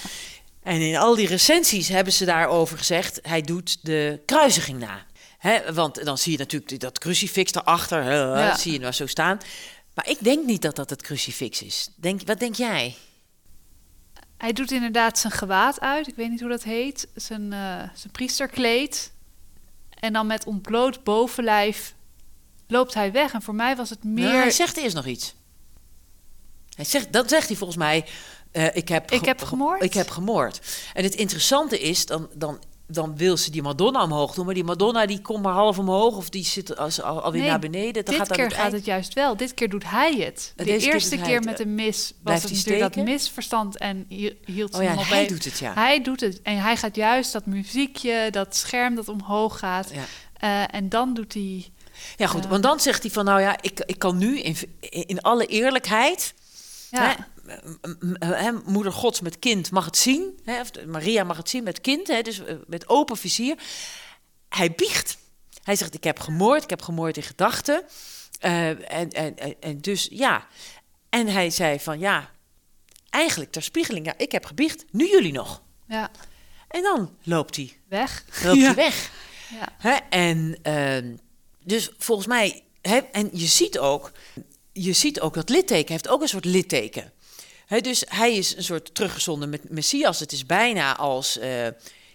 En 0.63 0.81
in 0.81 0.97
al 0.97 1.15
die 1.15 1.27
recensies 1.27 1.89
hebben 1.89 2.13
ze 2.13 2.25
daarover 2.25 2.79
gezegd... 2.79 3.19
hij 3.23 3.43
doet 3.43 3.79
de 3.83 4.23
kruisiging 4.27 4.79
na. 4.79 5.07
Hè, 5.39 5.73
want 5.75 6.05
dan 6.05 6.19
zie 6.19 6.33
je 6.33 6.39
natuurlijk 6.39 6.81
dat 6.81 6.99
crucifix 6.99 7.55
erachter. 7.55 8.03
hè, 8.03 8.15
Ja. 8.19 8.49
Dat 8.49 8.61
zie 8.61 8.73
je 8.73 8.79
nou 8.79 8.93
zo 8.93 9.07
staan. 9.07 9.39
Maar 9.95 10.09
ik 10.09 10.19
denk 10.21 10.47
niet 10.47 10.63
dat 10.63 10.77
dat 10.77 10.91
het 10.91 11.03
crucifix 11.03 11.63
is. 11.63 11.89
Denk, 11.97 12.21
wat 12.27 12.39
denk 12.39 12.55
jij? 12.55 12.95
hij 14.39 14.53
doet 14.53 14.71
inderdaad 14.71 15.19
zijn 15.19 15.33
gewaad 15.33 15.81
uit. 15.81 16.07
Ik 16.09 16.17
weet 16.17 16.31
niet 16.31 16.41
hoe 16.41 16.49
dat 16.49 16.63
heet. 16.63 17.09
Zijn, 17.15 17.53
eh, 17.53 17.59
zijn 17.95 18.13
priesterkleed. 18.13 19.13
En 20.01 20.13
dan 20.13 20.27
met 20.27 20.45
ontbloot 20.45 21.05
bovenlijf 21.05 21.94
loopt 22.75 22.95
hij 22.95 23.13
weg. 23.13 23.33
En 23.33 23.43
voor 23.43 23.55
mij 23.55 23.77
was 23.77 23.91
het 23.91 24.05
meer... 24.05 24.25
Nou, 24.25 24.37
hij 24.37 24.51
zegt 24.51 24.77
eerst 24.77 24.95
nog 24.95 25.07
iets. 25.07 25.35
Hij 26.77 26.85
zegt, 26.85 27.13
dat 27.13 27.29
zegt 27.29 27.49
hij 27.49 27.57
volgens 27.57 27.79
mij. 27.79 28.05
eh, 28.53 28.77
ik, 28.77 28.89
heb 28.89 29.11
Ik 29.11 29.25
heb 29.25 29.43
gemoord? 29.43 29.83
Ik 29.83 29.95
heb 29.95 30.11
gemoord. 30.11 30.61
En 30.95 31.05
het 31.05 31.15
interessante 31.15 31.81
is, 31.81 32.07
dan, 32.07 32.29
dan, 32.35 32.59
dan 32.87 33.17
wil 33.17 33.37
ze 33.37 33.51
die 33.51 33.63
Madonna 33.63 34.03
omhoog 34.03 34.35
doen. 34.35 34.45
Maar 34.45 34.55
die 34.55 34.65
Madonna 34.65 35.07
die 35.07 35.21
komt 35.21 35.43
maar 35.43 35.53
half 35.53 35.79
omhoog. 35.79 36.17
Of 36.17 36.29
die 36.29 36.45
zit 36.45 36.77
als, 36.77 37.03
al, 37.03 37.21
alweer 37.23 37.41
Nee, 37.41 37.51
naar 37.51 37.59
beneden. 37.59 38.05
Dan 38.05 38.15
Dit 38.15 38.27
gaat 38.27 38.37
keer 38.37 38.45
het 38.45 38.55
gaat 38.55 38.73
het 38.73 38.85
juist 38.85 39.15
wel. 39.15 39.37
Dit 39.37 39.55
keer 39.55 39.69
doet 39.69 39.85
hij 39.91 40.15
het. 40.17 40.53
De 40.57 40.65
Deze 40.65 40.93
eerste 40.93 41.17
keer 41.17 41.37
het. 41.37 41.45
met 41.45 41.57
de 41.57 41.67
mis 41.67 42.13
was 42.23 42.43
het 42.43 42.53
natuurlijk 42.53 42.95
dat 42.95 43.05
misverstand 43.05 43.77
en 43.79 44.05
hi- 44.09 44.37
hield 44.45 44.75
ze 44.75 44.79
Oh 44.81 44.85
ja, 44.87 44.95
op 44.97 45.05
hij 45.05 45.27
doet 45.27 45.45
het, 45.45 45.59
ja. 45.59 45.75
Hij 45.75 46.03
doet 46.03 46.21
het. 46.21 46.43
En 46.43 46.57
hij 46.59 46.77
gaat 46.77 46.97
juist 46.97 47.33
dat 47.33 47.47
muziekje, 47.47 48.29
dat 48.31 48.57
scherm 48.57 48.95
dat 48.95 49.09
omhoog 49.09 49.59
gaat. 49.59 49.91
Ja. 49.93 50.05
Eh, 50.35 50.75
en 50.77 50.89
dan 50.89 51.15
doet 51.15 51.35
hij... 51.35 51.73
Ja, 52.17 52.27
goed. 52.27 52.43
Ja. 52.43 52.49
Want 52.49 52.63
dan 52.63 52.81
zegt 52.81 53.03
hij 53.03 53.11
van, 53.13 53.25
nou 53.25 53.41
ja, 53.41 53.57
ik, 53.61 53.81
ik 53.87 53.99
kan 53.99 54.19
nu 54.19 54.41
in, 54.41 54.57
in 54.81 55.21
alle 55.21 55.47
eerlijkheid... 55.47 56.35
Ja, 56.91 57.17
Hè, 58.19 58.53
moeder 58.65 58.93
Gods 58.93 59.21
met 59.21 59.39
kind 59.39 59.71
mag 59.71 59.85
het 59.85 59.97
zien. 59.97 60.39
Hè, 60.45 60.61
of 60.61 60.71
Maria 60.87 61.25
mag 61.25 61.37
het 61.37 61.49
zien 61.49 61.65
met 61.65 61.81
kind, 61.81 62.07
hè, 62.07 62.23
dus 62.23 62.45
eh, 62.45 62.55
met 62.67 62.89
open 62.89 63.17
vizier. 63.17 63.57
Hij 64.49 64.73
biecht. 64.73 65.17
Hij 65.63 65.77
zegt, 65.77 65.95
ik 65.95 66.05
heb 66.05 66.21
gemoord, 66.21 66.63
ik 66.63 66.71
heb 66.71 66.83
gemoord 66.83 67.17
in 67.17 67.23
gedachten. 67.23 67.83
Eh, 68.41 68.69
en, 68.99 69.11
en, 69.11 69.61
en, 69.61 69.81
dus, 69.81 70.09
ja. 70.11 70.47
En 71.09 71.27
hij 71.27 71.51
zei 71.51 71.81
van, 71.81 71.99
ja, 71.99 72.31
eigenlijk 73.11 73.53
ter 73.53 73.63
spiegeling, 73.63 74.07
ja, 74.07 74.15
ik 74.17 74.33
heb 74.33 74.45
gebiecht, 74.45 74.85
nu 74.91 75.09
jullie 75.11 75.33
nog. 75.33 75.63
ja, 75.89 76.11
En 76.69 76.83
dan 76.83 77.17
loopt 77.23 77.57
hij, 77.57 77.77
weg. 77.89 78.25
loopt 78.45 78.59
Ja. 78.59 78.65
hij 78.65 78.75
weg. 78.75 79.11
Ja. 79.51 79.69
Hè? 79.79 79.97
En 80.11 80.59
ehm, 80.63 81.17
dus 81.65 81.91
volgens 81.99 82.27
mij, 82.27 82.63
en 83.13 83.31
je 83.33 83.47
ziet 83.47 83.79
ook, 83.79 84.13
je 84.73 84.93
ziet 84.93 85.21
ook 85.21 85.35
dat 85.35 85.49
litteken 85.49 85.93
heeft 85.93 86.09
ook 86.09 86.23
een 86.23 86.29
soort 86.29 86.45
litteken. 86.45 87.13
Dus 87.81 88.05
hij 88.09 88.35
is 88.35 88.57
een 88.57 88.65
soort 88.65 88.95
teruggezonden 88.95 89.49
met 89.49 89.71
Messias. 89.71 90.21
Het 90.21 90.33
is 90.33 90.47
bijna 90.47 90.97
als 90.97 91.39
eh, 91.39 91.65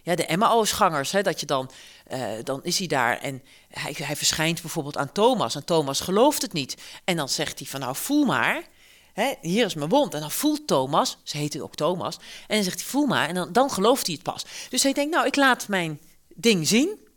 ja, 0.04 0.16
de 0.16 0.26
Emmausgangers, 0.26 1.12
hè, 1.12 1.22
dat 1.22 1.39
je 1.39 1.45
dan, 1.45 1.72
eh, 2.08 2.32
dan 2.43 2.60
is 2.64 2.78
hij 2.78 2.88
daar 2.88 3.18
en 3.18 3.43
hij, 3.70 3.95
hij 3.97 4.16
verschijnt 4.16 4.62
bijvoorbeeld 4.62 4.97
aan 4.97 5.12
Thomas. 5.12 5.56
En 5.56 5.66
Thomas 5.66 6.00
gelooft 6.00 6.41
het 6.41 6.54
niet. 6.54 6.78
En 7.04 7.16
dan 7.16 7.30
zegt 7.30 7.60
hij 7.60 7.68
van 7.68 7.80
nou 7.80 7.95
voel 7.95 8.26
maar, 8.26 8.64
hier 9.41 9.66
is 9.66 9.74
mijn 9.74 9.89
wond. 9.89 10.14
En 10.14 10.20
dan 10.20 10.32
voelt 10.32 10.68
Thomas, 10.68 11.18
ze 11.24 11.38
heette 11.38 11.64
ook 11.64 11.76
Thomas, 11.76 12.18
en 12.47 12.56
dan 12.56 12.64
zegt 12.64 12.80
hij 12.80 12.89
voel 12.89 13.06
maar. 13.06 13.28
En 13.28 13.36
dan, 13.36 13.52
dan 13.52 13.72
gelooft 13.72 14.06
hij 14.06 14.16
het 14.16 14.24
pas. 14.24 14.45
Dus 14.70 14.84
hij 14.84 14.93
denkt 14.93 15.14
nou 15.14 15.28
ik 15.28 15.36
laat 15.36 15.68
mijn 15.68 16.00
ding 16.36 16.68
zien. 16.68 17.08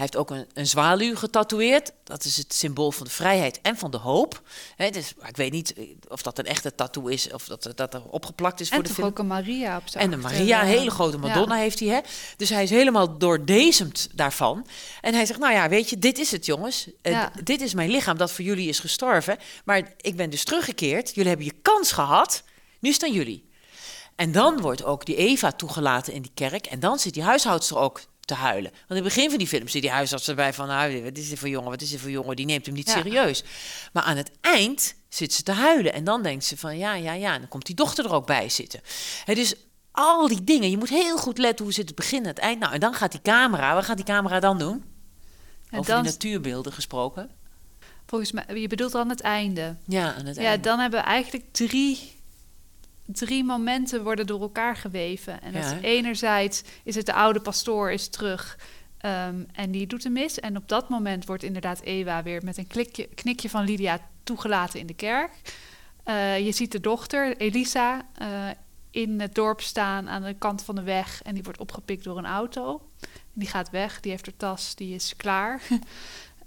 Hij 0.00 0.08
heeft 0.12 0.30
ook 0.30 0.36
een, 0.38 0.46
een 0.54 0.66
zwaluw 0.66 1.16
getatoeëerd. 1.16 1.92
Dat 2.04 2.24
is 2.24 2.36
het 2.36 2.54
symbool 2.54 2.92
van 2.92 3.06
de 3.06 3.12
vrijheid 3.12 3.60
en 3.60 3.76
van 3.76 3.90
de 3.90 3.96
hoop. 3.96 4.42
Hè, 4.76 4.90
dus, 4.90 5.14
ik 5.26 5.36
weet 5.36 5.52
niet 5.52 5.72
eh, 5.72 5.84
of 6.08 6.22
dat 6.22 6.38
een 6.38 6.46
echte 6.46 6.74
tattoo 6.74 7.06
is 7.06 7.32
of 7.32 7.44
dat, 7.44 7.72
dat 7.74 7.94
er 7.94 8.02
opgeplakt 8.04 8.60
is 8.60 8.68
voor 8.68 8.78
En 8.78 8.84
de 8.84 8.94
film. 8.94 9.06
ook 9.06 9.18
een 9.18 9.26
Maria 9.26 9.76
op 9.76 9.88
zijn 9.88 10.04
En 10.04 10.12
een 10.12 10.20
Maria, 10.20 10.60
een 10.60 10.68
eh, 10.68 10.76
hele 10.78 10.90
grote 10.90 11.18
Madonna 11.18 11.54
ja. 11.54 11.60
heeft 11.60 11.80
hij. 11.80 11.88
Hè? 11.88 12.00
Dus 12.36 12.48
hij 12.48 12.62
is 12.62 12.70
helemaal 12.70 13.18
doordezemd 13.18 14.08
daarvan. 14.14 14.66
En 15.00 15.14
hij 15.14 15.26
zegt, 15.26 15.38
nou 15.38 15.52
ja, 15.52 15.68
weet 15.68 15.90
je, 15.90 15.98
dit 15.98 16.18
is 16.18 16.30
het 16.30 16.46
jongens. 16.46 16.88
Eh, 17.02 17.12
Ja. 17.12 17.32
Dit 17.44 17.60
is 17.60 17.74
mijn 17.74 17.90
lichaam 17.90 18.16
dat 18.16 18.32
voor 18.32 18.44
jullie 18.44 18.68
is 18.68 18.78
gestorven. 18.78 19.38
Maar 19.64 19.92
ik 19.96 20.16
ben 20.16 20.30
dus 20.30 20.44
teruggekeerd. 20.44 21.08
Jullie 21.14 21.28
hebben 21.28 21.46
je 21.46 21.54
kans 21.62 21.92
gehad. 21.92 22.42
Nu 22.78 22.92
staan 22.92 23.12
jullie. 23.12 23.48
En 24.16 24.32
dan 24.32 24.60
wordt 24.60 24.84
ook 24.84 25.06
die 25.06 25.16
Eva 25.16 25.52
toegelaten 25.52 26.12
in 26.12 26.22
die 26.22 26.32
kerk. 26.34 26.66
En 26.66 26.80
dan 26.80 26.98
zit 26.98 27.14
die 27.14 27.22
huishoudster 27.22 27.76
ook 27.76 28.00
te 28.36 28.42
huilen. 28.42 28.70
Want 28.70 28.88
in 28.88 28.94
het 28.96 29.04
begin 29.04 29.28
van 29.28 29.38
die 29.38 29.46
film 29.46 29.68
zit 29.68 29.82
die 29.82 29.90
huishoudster 29.90 30.30
erbij 30.36 30.52
van... 30.52 30.66
Nou, 30.66 31.02
wat 31.02 31.16
is 31.18 31.28
dit 31.28 31.38
voor 31.38 31.48
jongen, 31.48 31.70
wat 31.70 31.82
is 31.82 31.90
dit 31.90 32.00
voor 32.00 32.10
jongen? 32.10 32.36
Die 32.36 32.46
neemt 32.46 32.66
hem 32.66 32.74
niet 32.74 32.86
Ja. 32.88 32.92
serieus. 32.94 33.42
Maar 33.92 34.02
aan 34.02 34.16
het 34.16 34.30
eind 34.40 34.94
zit 35.08 35.32
ze 35.32 35.42
te 35.42 35.52
huilen. 35.52 35.92
En 35.92 36.04
dan 36.04 36.22
denkt 36.22 36.44
ze 36.44 36.56
van 36.56 36.78
ja, 36.78 36.94
ja, 36.94 37.12
ja. 37.12 37.32
En 37.34 37.40
dan 37.40 37.48
komt 37.48 37.66
die 37.66 37.74
dochter 37.74 38.04
er 38.04 38.12
ook 38.12 38.26
bij 38.26 38.48
zitten. 38.48 38.80
Hè, 39.24 39.34
dus 39.34 39.54
al 39.92 40.28
die 40.28 40.44
dingen. 40.44 40.70
Je 40.70 40.76
moet 40.78 40.88
heel 40.88 41.18
goed 41.18 41.38
letten 41.38 41.64
hoe 41.64 41.74
zit 41.74 41.86
het 41.86 41.96
begin 41.96 42.22
en 42.22 42.26
het 42.28 42.38
eind. 42.38 42.60
Nou, 42.60 42.72
en 42.74 42.80
dan 42.80 42.94
gaat 42.94 43.12
die 43.12 43.22
camera... 43.22 43.74
Wat 43.74 43.84
gaat 43.84 43.96
die 43.96 44.04
camera 44.06 44.40
dan 44.40 44.58
doen? 44.58 44.84
En 45.70 45.78
Over 45.78 45.92
dan, 45.92 46.02
die 46.02 46.10
natuurbeelden 46.12 46.72
gesproken. 46.72 47.30
volgens 48.06 48.32
mij, 48.32 48.44
je 48.54 48.68
bedoelt 48.68 48.92
dan 48.92 49.08
het 49.08 49.20
einde. 49.20 49.76
Ja, 49.86 50.14
aan 50.14 50.26
het 50.26 50.36
Ja, 50.36 50.42
eind. 50.42 50.64
dan 50.64 50.78
hebben 50.78 51.00
we 51.00 51.06
eigenlijk 51.06 51.44
drie, 51.52 52.19
drie 53.12 53.44
momenten 53.44 54.02
worden 54.02 54.26
door 54.26 54.40
elkaar 54.40 54.76
geweven. 54.76 55.42
En 55.42 55.52
dat 55.52 55.70
Ja, 55.70 55.78
enerzijds 55.80 56.62
is 56.84 56.94
het 56.94 57.06
de 57.06 57.12
oude 57.12 57.40
pastoor 57.40 57.90
is 57.90 58.08
terug 58.08 58.58
ehm, 58.98 59.44
en 59.52 59.70
die 59.70 59.86
doet 59.86 60.02
de 60.02 60.10
mis. 60.10 60.40
En 60.40 60.56
op 60.56 60.68
dat 60.68 60.88
moment 60.88 61.26
wordt 61.26 61.42
inderdaad 61.42 61.80
Ewa 61.80 62.22
weer 62.22 62.44
met 62.44 62.58
een 62.58 62.66
klikje, 62.66 63.08
knikje 63.14 63.50
van 63.50 63.64
Lydia 63.64 64.00
toegelaten 64.22 64.80
in 64.80 64.86
de 64.86 64.94
kerk. 64.94 65.30
Eh, 66.04 66.44
je 66.44 66.52
ziet 66.52 66.72
de 66.72 66.80
dochter, 66.80 67.36
Elisa, 67.36 68.02
eh, 68.14 68.48
in 68.90 69.20
het 69.20 69.34
dorp 69.34 69.60
staan 69.60 70.08
aan 70.08 70.22
de 70.22 70.34
kant 70.34 70.62
van 70.62 70.74
de 70.74 70.82
weg. 70.82 71.22
En 71.22 71.34
die 71.34 71.42
wordt 71.42 71.58
opgepikt 71.58 72.04
door 72.04 72.18
een 72.18 72.26
auto. 72.26 72.90
Die 73.32 73.48
gaat 73.48 73.70
weg, 73.70 74.00
die 74.00 74.10
heeft 74.10 74.26
haar 74.26 74.36
tas, 74.36 74.74
die 74.74 74.94
is 74.94 75.16
klaar. 75.16 75.62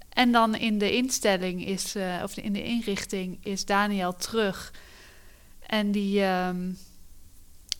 en 0.08 0.32
dan 0.32 0.54
in 0.54 0.78
de 0.78 0.96
instelling 0.96 1.66
is, 1.66 1.94
eh, 1.94 2.20
of 2.22 2.36
in 2.36 2.52
de 2.52 2.64
inrichting, 2.64 3.38
is 3.40 3.64
Daniel 3.64 4.16
terug. 4.16 4.72
En 5.66 5.90
die, 5.90 6.22
ehm, 6.22 6.70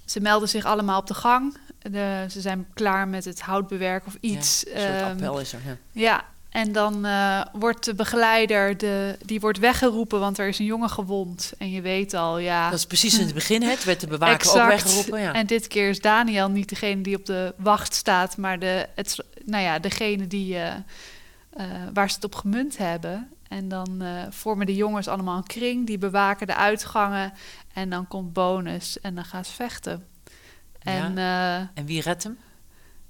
ze 0.04 0.20
melden 0.20 0.48
zich 0.48 0.64
allemaal 0.64 1.00
op 1.00 1.06
de 1.06 1.14
gang. 1.14 1.56
De, 1.78 2.26
ze 2.30 2.40
zijn 2.40 2.66
klaar 2.74 3.08
met 3.08 3.24
het 3.24 3.40
houtbewerk 3.40 4.06
of 4.06 4.16
iets. 4.20 4.64
Ja, 4.66 4.74
een 4.74 4.80
soort 4.80 5.00
Ehm, 5.00 5.10
appel 5.10 5.38
is 5.40 5.52
er. 5.52 5.60
Ja. 5.64 5.76
ja, 5.92 6.24
en 6.50 6.72
dan 6.72 7.04
eh, 7.04 7.40
wordt 7.52 7.84
de 7.84 7.94
begeleider, 7.94 8.76
de, 8.76 9.16
die 9.24 9.40
wordt 9.40 9.58
weggeroepen, 9.58 10.20
want 10.20 10.38
er 10.38 10.48
is 10.48 10.58
een 10.58 10.64
jongen 10.64 10.90
gewond. 10.90 11.52
En 11.58 11.70
je 11.70 11.80
weet 11.80 12.14
al, 12.14 12.38
ja... 12.38 12.70
Dat 12.70 12.78
is 12.78 12.86
precies 12.86 13.18
in 13.18 13.24
het 13.24 13.34
begin. 13.34 13.62
hè. 13.62 13.70
Het 13.70 13.84
werd 13.84 14.00
de 14.00 14.06
bewaker 14.06 14.48
ook 14.48 14.66
weggeroepen. 14.68 15.20
Ja. 15.20 15.32
En 15.32 15.46
dit 15.46 15.66
keer 15.66 15.88
is 15.88 16.00
Daniel 16.00 16.48
niet 16.48 16.68
degene 16.68 17.00
die 17.02 17.16
op 17.16 17.26
de 17.26 17.54
wacht 17.56 17.94
staat, 17.94 18.36
maar 18.36 18.58
de, 18.58 18.88
het, 18.94 19.16
nou 19.44 19.62
ja, 19.62 19.78
degene 19.78 20.26
die, 20.26 20.56
eh, 20.56 20.74
eh, 21.50 21.64
waar 21.92 22.08
ze 22.08 22.14
het 22.14 22.24
op 22.24 22.34
gemunt 22.34 22.76
hebben. 22.76 23.28
En 23.48 23.68
dan 23.68 24.02
vormen 24.30 24.66
de 24.66 24.74
jongens 24.74 25.08
allemaal 25.08 25.36
een 25.36 25.46
kring, 25.46 25.86
die 25.86 25.98
bewaken 25.98 26.46
de 26.46 26.56
uitgangen. 26.56 27.32
En 27.74 27.90
dan 27.90 28.08
komt 28.08 28.32
bonus 28.32 29.00
en 29.00 29.14
dan 29.14 29.24
gaan 29.24 29.44
ze 29.44 29.52
vechten. 29.52 30.06
En 30.78 31.18
eh, 31.18 31.56
En 31.56 31.84
wie 31.86 32.00
redt 32.00 32.22
hem? 32.22 32.38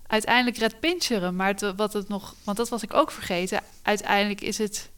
uiteindelijk 0.07 0.57
redt 0.57 0.81
Pincher 0.81 1.23
hem, 1.23 1.37
maar 1.37 1.49
het, 1.49 1.75
wat 1.77 1.93
het 1.93 2.09
nog, 2.09 2.35
want 2.45 2.57
dat 2.57 2.69
was 2.69 2.83
ik 2.83 2.95
ook 2.95 3.11
vergeten. 3.11 3.61
Uiteindelijk 3.83 4.41
is 4.41 4.59
het 4.59 4.91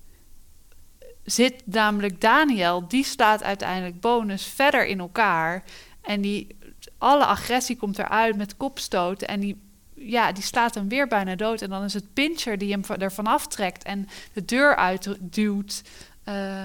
zit 1.25 1.62
namelijk 1.67 2.21
Daniel, 2.21 2.89
die 2.89 3.05
slaat 3.05 3.43
uiteindelijk 3.43 4.01
bonus 4.01 4.45
verder 4.47 4.87
in 4.87 4.99
elkaar 5.01 5.64
en 6.03 6.21
die 6.21 6.57
alle 6.99 7.25
agressie 7.27 7.77
komt 7.77 7.99
eruit 7.99 8.37
met 8.37 8.57
kopstoten 8.57 9.29
en 9.29 9.41
die 9.41 9.64
ja, 9.95 10.33
die 10.33 10.43
slaat 10.43 10.75
hem 10.75 10.89
weer 10.89 11.09
bijna 11.09 11.35
dood 11.37 11.62
en 11.62 11.71
dan 11.71 11.85
is 11.85 11.95
het 11.95 12.12
Pincher 12.14 12.59
die 12.59 12.71
hem 12.73 12.85
va- 12.85 12.99
ervan 12.99 13.27
aftrekt 13.27 13.83
en 13.85 14.09
de 14.33 14.45
deur 14.45 14.77
uitduwt. 14.77 15.83
eh, 16.25 16.64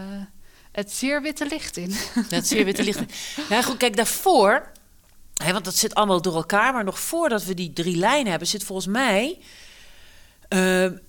het 0.72 0.92
zeer 0.92 1.22
witte 1.22 1.46
licht 1.46 1.78
in. 1.78 1.96
Dat 2.30 2.46
zie 2.48 2.58
je 2.58 2.64
weer 2.64 2.74
te 2.76 2.84
lichten. 2.84 3.08
Ja, 3.50 3.62
goed, 3.62 3.78
kijk, 3.78 3.96
daarvoor... 3.96 4.72
Hè, 5.44 5.52
want 5.54 5.66
dat 5.66 5.76
zit 5.76 5.96
allemaal 5.96 6.22
door 6.22 6.36
elkaar. 6.36 6.74
Maar 6.74 6.84
nog 6.84 7.00
voordat 7.00 7.44
we 7.44 7.54
die 7.54 7.74
drie 7.74 7.96
lijnen 7.98 8.30
hebben... 8.30 8.48
zit 8.48 8.64
volgens 8.64 8.88
mij... 8.88 9.38
eh, 10.48 10.60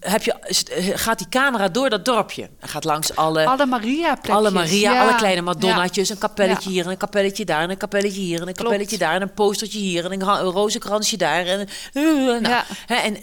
heb 0.00 0.22
je, 0.22 0.36
het- 0.40 0.68
eh, 0.68 0.86
gaat 0.94 1.18
die 1.18 1.28
camera 1.28 1.68
door 1.68 1.90
dat 1.90 2.04
dorpje. 2.04 2.50
En 2.60 2.68
gaat 2.68 2.84
langs 2.84 3.16
alle... 3.16 3.46
Alle 3.46 3.66
Maria-plekjes. 3.66 4.34
Alle 4.36 4.50
Maria, 4.50 4.92
ja. 4.92 5.02
alle 5.02 5.14
kleine 5.14 5.40
Madonna'tjes, 5.42 6.08
een 6.08 6.18
kapelletje 6.18 6.68
Ja. 6.68 6.74
hier 6.74 6.84
en 6.84 6.90
een 6.90 6.96
kapelletje 6.96 7.44
daar 7.44 7.62
en 7.62 7.70
een 7.70 7.76
kapelletje 7.76 8.20
hier 8.20 8.40
en 8.40 8.48
een 8.48 8.54
Klopt. 8.54 8.70
kapelletje 8.70 8.98
daar 8.98 9.14
en 9.14 9.22
een 9.22 9.34
postertje 9.34 9.78
hier 9.78 10.04
en 10.04 10.12
een, 10.12 10.20
een 10.28 10.38
rozenkransje 10.40 11.16
daar 11.16 11.46
en, 11.46 11.68
eh, 11.92 12.02
nou, 12.02 12.42
Ja. 12.48 12.64
hè, 12.86 12.94
en 12.94 13.16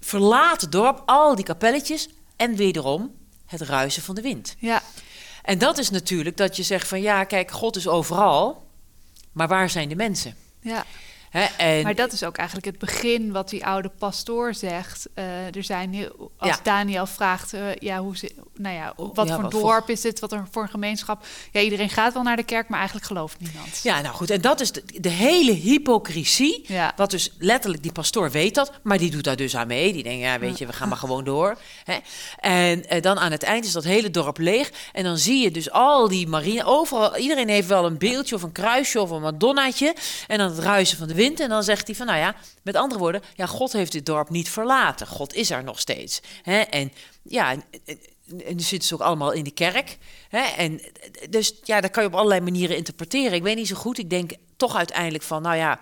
verlaat 0.00 0.60
het 0.60 0.72
dorp, 0.72 1.02
al 1.06 1.34
die 1.34 1.44
kapelletjes 1.44 2.08
en 2.36 2.56
wederom 2.56 3.14
het 3.46 3.60
ruisen 3.60 4.02
van 4.02 4.14
de 4.14 4.20
wind. 4.22 4.54
Ja, 4.58 4.82
En 5.48 5.58
dat 5.58 5.78
is 5.78 5.90
natuurlijk 5.90 6.36
dat 6.36 6.56
je 6.56 6.62
zegt 6.62 6.88
van 6.88 7.00
ja, 7.00 7.24
kijk, 7.24 7.50
God 7.50 7.76
is 7.76 7.88
overal, 7.88 8.66
maar 9.32 9.48
waar 9.48 9.70
zijn 9.70 9.88
de 9.88 9.96
mensen? 9.96 10.34
ja. 10.60 10.84
Hè, 11.38 11.44
en, 11.56 11.82
Maar 11.82 11.94
dat 11.94 12.12
is 12.12 12.24
ook 12.24 12.36
eigenlijk 12.36 12.66
het 12.66 12.78
begin 12.78 13.32
wat 13.32 13.48
die 13.48 13.66
oude 13.66 13.90
pastoor 13.98 14.54
zegt. 14.54 15.06
Eh, 15.14 15.24
er 15.56 15.64
zijn 15.64 15.94
heel, 15.94 16.30
als 16.36 16.50
Ja. 16.50 16.60
Daniel 16.62 17.06
vraagt, 17.06 17.52
eh, 17.52 17.74
ja, 17.74 17.98
hoe 17.98 18.16
ze, 18.16 18.32
nou 18.54 18.74
ja, 18.74 18.92
wat 18.96 19.28
Ja, 19.28 19.34
voor 19.34 19.42
wat 19.42 19.52
voor- 19.52 19.60
dorp 19.60 19.88
is 19.90 20.00
dit, 20.00 20.20
wat 20.20 20.32
er 20.32 20.46
voor 20.50 20.62
een 20.62 20.68
gemeenschap. 20.68 21.26
Ja, 21.52 21.60
iedereen 21.60 21.90
gaat 21.90 22.12
wel 22.12 22.22
naar 22.22 22.36
de 22.36 22.42
kerk, 22.42 22.68
maar 22.68 22.78
eigenlijk 22.78 23.06
gelooft 23.08 23.40
niemand. 23.40 23.80
Ja, 23.82 24.00
nou 24.00 24.14
goed, 24.14 24.30
en 24.30 24.40
dat 24.40 24.60
is 24.60 24.72
de, 24.72 24.82
de 25.00 25.08
hele 25.08 25.52
hypocrisie. 25.52 26.64
Ja. 26.66 26.92
Wat 26.96 27.10
dus 27.10 27.32
letterlijk, 27.38 27.82
die 27.82 27.92
pastoor 27.92 28.30
weet 28.30 28.54
dat, 28.54 28.72
maar 28.82 28.98
die 28.98 29.10
doet 29.10 29.24
daar 29.24 29.36
dus 29.36 29.56
aan 29.56 29.66
mee. 29.66 29.92
Die 29.92 30.02
denkt, 30.02 30.22
ja, 30.22 30.38
weet 30.38 30.58
je, 30.58 30.66
we 30.66 30.72
gaan 30.72 30.88
maar 30.88 30.98
gewoon 30.98 31.24
door. 31.24 31.58
Hè? 31.84 31.96
En 32.40 32.88
eh, 32.88 33.02
dan 33.02 33.18
aan 33.18 33.32
het 33.32 33.42
eind 33.42 33.64
is 33.64 33.72
dat 33.72 33.84
hele 33.84 34.10
dorp 34.10 34.38
leeg. 34.38 34.70
En 34.92 35.04
dan 35.04 35.18
zie 35.18 35.42
je 35.42 35.50
dus 35.50 35.70
al 35.70 36.08
die 36.08 36.26
marine, 36.28 36.64
overal, 36.64 37.16
iedereen 37.16 37.48
heeft 37.48 37.68
wel 37.68 37.86
een 37.86 37.98
beeldje 37.98 38.34
of 38.34 38.42
een 38.42 38.52
kruisje 38.52 39.00
of 39.00 39.10
een 39.10 39.20
madonnaatje. 39.20 39.94
En 40.26 40.38
dan 40.38 40.50
het 40.50 40.58
ruisen 40.58 40.98
van 40.98 41.08
de 41.08 41.14
wind. 41.14 41.27
En 41.36 41.48
dan 41.48 41.62
zegt 41.62 41.86
hij 41.86 41.96
van, 41.96 42.06
nou 42.06 42.18
ja, 42.18 42.34
met 42.62 42.76
andere 42.76 43.00
woorden, 43.00 43.22
ja, 43.34 43.46
God 43.46 43.72
heeft 43.72 43.92
dit 43.92 44.06
dorp 44.06 44.30
niet 44.30 44.50
verlaten. 44.50 45.06
God 45.06 45.34
is 45.34 45.50
er 45.50 45.64
nog 45.64 45.80
steeds. 45.80 46.20
Hè? 46.42 46.58
En 46.60 46.92
ja, 47.22 47.50
en, 47.50 47.62
nu 48.26 48.60
zitten 48.60 48.88
ze 48.88 48.94
ook 48.94 49.00
allemaal 49.00 49.32
in 49.32 49.44
de 49.44 49.50
kerk. 49.50 49.98
Hè? 50.28 50.42
En 50.42 50.80
dus 51.30 51.54
ja, 51.64 51.80
dat 51.80 51.90
kan 51.90 52.02
je 52.02 52.08
op 52.08 52.14
allerlei 52.14 52.40
manieren 52.40 52.76
interpreteren. 52.76 53.32
Ik 53.32 53.42
weet 53.42 53.56
niet 53.56 53.68
zo 53.68 53.76
goed. 53.76 53.98
Ik 53.98 54.10
denk 54.10 54.32
toch 54.56 54.76
uiteindelijk 54.76 55.24
van, 55.24 55.42
nou 55.42 55.56
ja, 55.56 55.80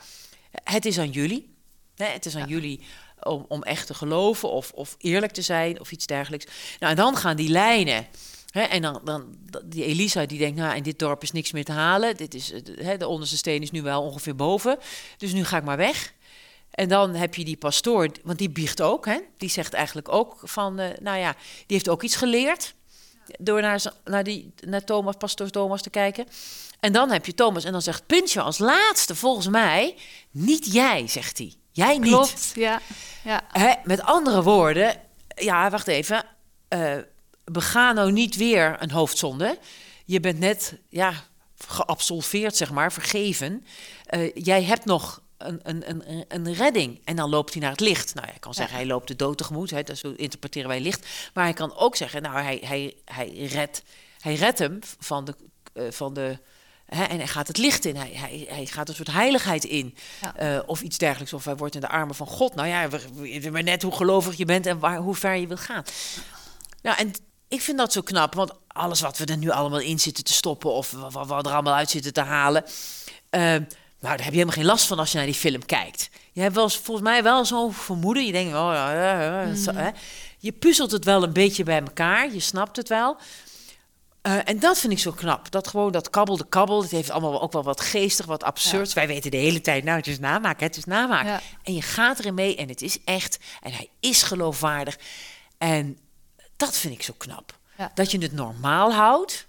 het 0.65 0.85
is 0.85 0.99
aan 0.99 1.11
jullie. 1.11 1.55
Hè? 1.97 2.07
Het 2.07 2.27
is 2.27 2.37
aan 2.37 2.49
jullie 2.49 2.81
om, 3.21 3.45
om 3.49 3.63
echt 3.63 3.87
te 3.87 3.95
geloven 3.95 4.51
of, 4.51 4.71
of 4.73 4.95
eerlijk 4.99 5.33
te 5.33 5.43
zijn 5.43 5.81
of 5.81 5.93
iets 5.93 6.07
dergelijks. 6.07 6.47
Nou, 6.79 6.91
en 6.91 6.99
dan 6.99 7.17
gaan 7.17 7.37
die 7.37 7.49
lijnen. 7.49 8.07
En 8.51 8.83
dan, 8.83 9.01
dan 9.05 9.37
die 9.65 9.85
Elisa 9.85 10.27
die 10.27 10.39
denkt, 10.39 10.59
nou, 10.59 10.77
in 10.77 10.83
dit 10.83 10.99
dorp 10.99 11.23
is 11.23 11.33
niks 11.33 11.53
meer 11.53 11.65
te 11.65 11.73
halen. 11.73 12.17
Dit 12.17 12.35
is, 12.35 12.53
eh, 12.53 12.99
de- 12.99 13.07
onderste 13.07 13.37
steen 13.37 13.63
is 13.63 13.71
nu 13.71 13.83
wel 13.83 14.03
ongeveer 14.03 14.37
boven. 14.37 14.79
Dus 15.17 15.33
nu 15.33 15.45
ga 15.45 15.57
ik 15.57 15.65
maar 15.65 15.77
weg. 15.77 16.13
En 16.71 16.89
dan 16.89 17.15
heb 17.15 17.35
je 17.35 17.45
die 17.45 17.57
pastoor, 17.57 18.09
want 18.25 18.39
die 18.39 18.51
biecht 18.51 18.83
ook. 18.83 19.07
Hè? 19.07 19.19
Die 19.37 19.49
zegt 19.51 19.73
eigenlijk 19.73 20.09
ook 20.13 20.37
van, 20.43 20.79
eh, 20.79 20.99
nou 21.01 21.19
ja, 21.19 21.33
die 21.57 21.65
heeft 21.77 21.89
ook 21.89 22.03
iets 22.03 22.17
geleerd. 22.17 22.75
Door 23.39 23.61
naar, 23.61 23.83
naar, 24.05 24.25
die, 24.25 24.53
naar 24.67 24.85
Thomas, 24.85 25.15
pastoor 25.19 25.51
Thomas 25.51 25.83
te 25.83 25.91
kijken. 25.91 26.27
En 26.81 26.93
dan 26.93 27.11
heb 27.11 27.27
je 27.27 27.35
Thomas 27.35 27.65
en 27.65 27.73
dan 27.73 27.83
zegt 27.83 28.07
Puntje 28.07 28.41
als 28.41 28.59
laatste, 28.59 29.15
volgens 29.15 29.49
mij, 29.49 29.97
niet 30.31 30.73
jij, 30.73 31.07
zegt 31.09 31.39
hij. 31.39 31.55
Jij 31.73 31.99
niet. 31.99 32.13
Klopt, 32.13 32.53
ja. 32.55 32.81
ja. 33.25 33.43
Met 33.85 34.01
andere 34.03 34.43
woorden, 34.43 35.01
ja, 35.37 35.71
wacht 35.71 35.87
even. 35.89 36.25
eh 36.69 36.95
bega 37.53 37.93
nou 37.93 38.13
niet 38.13 38.37
weer 38.37 38.77
een 38.79 38.91
hoofdzonde. 38.91 39.59
Je 40.05 40.21
bent 40.21 40.39
net 40.39 40.79
ja, 40.89 41.13
geabsolveerd, 41.67 42.57
zeg 42.57 42.71
maar, 42.71 42.93
vergeven. 42.93 43.65
Eh, 44.07 44.31
jij 44.35 44.63
hebt 44.65 44.85
nog 44.85 45.23
een, 45.39 45.61
een, 45.63 45.91
een, 45.91 46.25
een 46.29 46.55
redding. 46.55 47.01
En 47.05 47.17
dan 47.17 47.31
loopt 47.31 47.53
hij 47.53 47.63
naar 47.63 47.71
het 47.71 47.81
licht. 47.81 48.15
Nou, 48.15 48.27
je 48.33 48.39
kan 48.39 48.55
zeggen, 48.55 48.77
hij 48.77 48.87
loopt 48.87 49.09
de 49.09 49.17
dood 49.17 49.39
tegemoet. 49.39 49.71
Hè, 49.71 49.83
dat 49.83 49.99
zo 49.99 50.13
interpreteren 50.17 50.69
wij 50.69 50.81
licht. 50.81 51.07
Maar 51.35 51.45
hij 51.45 51.53
kan 51.53 51.77
ook 51.77 51.97
zeggen, 51.97 52.23
nou, 52.23 52.41
hij, 52.41 52.61
hij, 52.65 52.95
hij, 53.05 53.29
redt, 53.47 53.83
hij 54.21 54.35
redt 54.35 54.59
hem 54.59 54.79
van 54.99 55.25
de... 55.25 55.35
eh, 55.73 55.85
van 55.91 56.15
de 56.15 56.39
Hè, 56.87 57.05
en 57.05 57.17
hij 57.17 57.27
gaat 57.27 57.47
het 57.49 57.57
licht 57.59 57.85
in, 57.85 57.97
hij, 57.97 58.11
hij, 58.15 58.47
hij 58.49 58.67
gaat 58.67 58.89
een 58.89 58.95
soort 58.95 59.11
heiligheid 59.13 59.65
in. 59.65 59.95
Ja. 60.21 60.37
Eh, 60.37 60.63
of 60.67 60.83
iets 60.83 60.99
dergelijks, 60.99 61.33
of 61.33 61.45
hij 61.45 61.57
wordt 61.57 61.75
in 61.75 61.81
de 61.81 61.89
armen 61.89 62.15
van 62.15 62.27
God. 62.27 62.55
Nou 62.55 62.69
ja, 62.69 62.89
we, 62.89 63.01
we- 63.41 63.51
maar 63.51 63.63
net 63.63 63.83
hoe 63.83 63.93
gelovig 63.97 64.37
je 64.37 64.45
bent 64.45 64.67
en 64.67 64.79
waar, 64.79 64.97
hoe 64.99 65.15
ver 65.15 65.35
je 65.35 65.47
wil 65.47 65.57
gaan. 65.57 65.83
Nou, 66.83 66.97
en 66.99 67.13
ik 67.49 67.61
vind 67.61 67.79
dat 67.79 67.93
zo 67.93 68.01
knap, 68.01 68.35
want 68.35 68.53
alles 68.67 69.01
wat 69.01 69.19
we 69.19 69.25
er 69.25 69.37
nu 69.37 69.51
allemaal 69.51 69.81
in 69.81 69.99
zitten 69.99 70.25
te 70.25 70.33
stoppen... 70.33 70.73
of 70.73 70.91
wat, 70.91 71.47
er 71.47 71.53
allemaal 71.53 71.75
uit 71.75 71.91
zitten 71.91 72.13
te 72.13 72.21
halen... 72.21 72.65
eh, 73.31 73.57
nou, 74.01 74.17
daar 74.17 74.25
heb 74.25 74.35
je 74.35 74.41
helemaal 74.41 74.55
geen 74.55 74.65
last 74.65 74.87
van 74.87 74.99
als 74.99 75.11
je 75.11 75.17
naar 75.17 75.27
die 75.27 75.35
film 75.35 75.65
kijkt. 75.65 76.11
Je 76.33 76.41
hebt 76.41 76.55
wel 76.55 76.65
eens, 76.65 76.77
volgens 76.77 77.07
mij 77.07 77.23
wel 77.23 77.45
zo'n 77.45 77.73
vermoeden. 77.73 78.27
Je 78.27 78.33
denkt, 78.33 78.55
oh, 78.55 78.71
ja, 78.73 78.93
ja, 78.93 79.43
ja, 79.43 79.55
zo, 79.55 79.73
hè. 79.73 79.91
je 80.39 80.53
puzzelt 80.53 80.91
het 80.91 81.05
wel 81.05 81.23
een 81.23 81.33
beetje 81.33 81.65
bij 81.65 81.81
elkaar. 81.81 82.33
Je 82.33 82.41
snapt 82.41 82.77
het 82.77 82.89
wel. 82.89 83.17
Eh, 84.23 84.39
en 84.45 84.59
dat 84.59 84.79
vind 84.79 84.93
ik 84.93 84.99
zo 84.99 85.13
knap. 85.13 85.51
Dat 85.51 85.69
gewoon 85.69 85.93
dat 85.93 86.11
kabbel, 86.11 86.37
de 86.37 86.49
kabbel. 86.49 86.83
Het 86.83 86.91
heeft 86.91 87.11
allemaal 87.11 87.43
ook 87.43 87.53
wel 87.53 87.63
wat 87.63 87.81
geestig, 87.81 88.27
wat 88.27 88.45
absurds. 88.45 88.95
Wij 88.95 89.07
weten 89.07 89.31
de 89.31 89.37
hele 89.37 89.61
tijd, 89.61 89.85
nou, 89.85 89.97
het 89.97 90.07
is 90.07 90.19
namaken, 90.19 90.67
het 90.67 90.77
is 90.77 90.85
namaken. 90.85 91.31
Ja. 91.31 91.41
En 91.63 91.75
je 91.75 91.83
gaat 91.83 92.19
erin 92.19 92.35
mee 92.35 92.57
en 92.57 92.69
het 92.69 92.83
is 92.83 92.99
echt. 93.05 93.39
En 93.63 93.73
hij 93.73 93.89
is 94.01 94.23
geloofwaardig. 94.23 94.99
En 95.59 95.99
dat 96.57 96.77
vind 96.77 96.95
ik 96.95 97.03
zo 97.03 97.13
knap. 97.17 97.59
Ja. 97.79 97.91
Dat 97.95 98.11
je 98.11 98.19
het 98.19 98.33
normaal 98.33 98.93
houdt. 98.93 99.47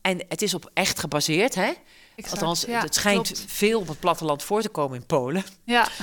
En 0.00 0.24
het 0.28 0.42
is 0.42 0.54
op 0.54 0.70
echt 0.74 0.98
gebaseerd, 1.00 1.54
hè? 1.54 1.72
Exact, 2.16 2.32
Althans, 2.42 2.60
ja, 2.64 2.80
het 2.80 2.94
schijnt 2.94 3.26
klopt. 3.32 3.44
veel 3.46 3.80
op 3.80 3.88
het 3.88 4.00
platteland 4.00 4.42
voor 4.42 4.62
te 4.62 4.68
komen 4.68 4.96
in 4.98 5.06
Polen. 5.06 5.44
Ja. 5.64 5.88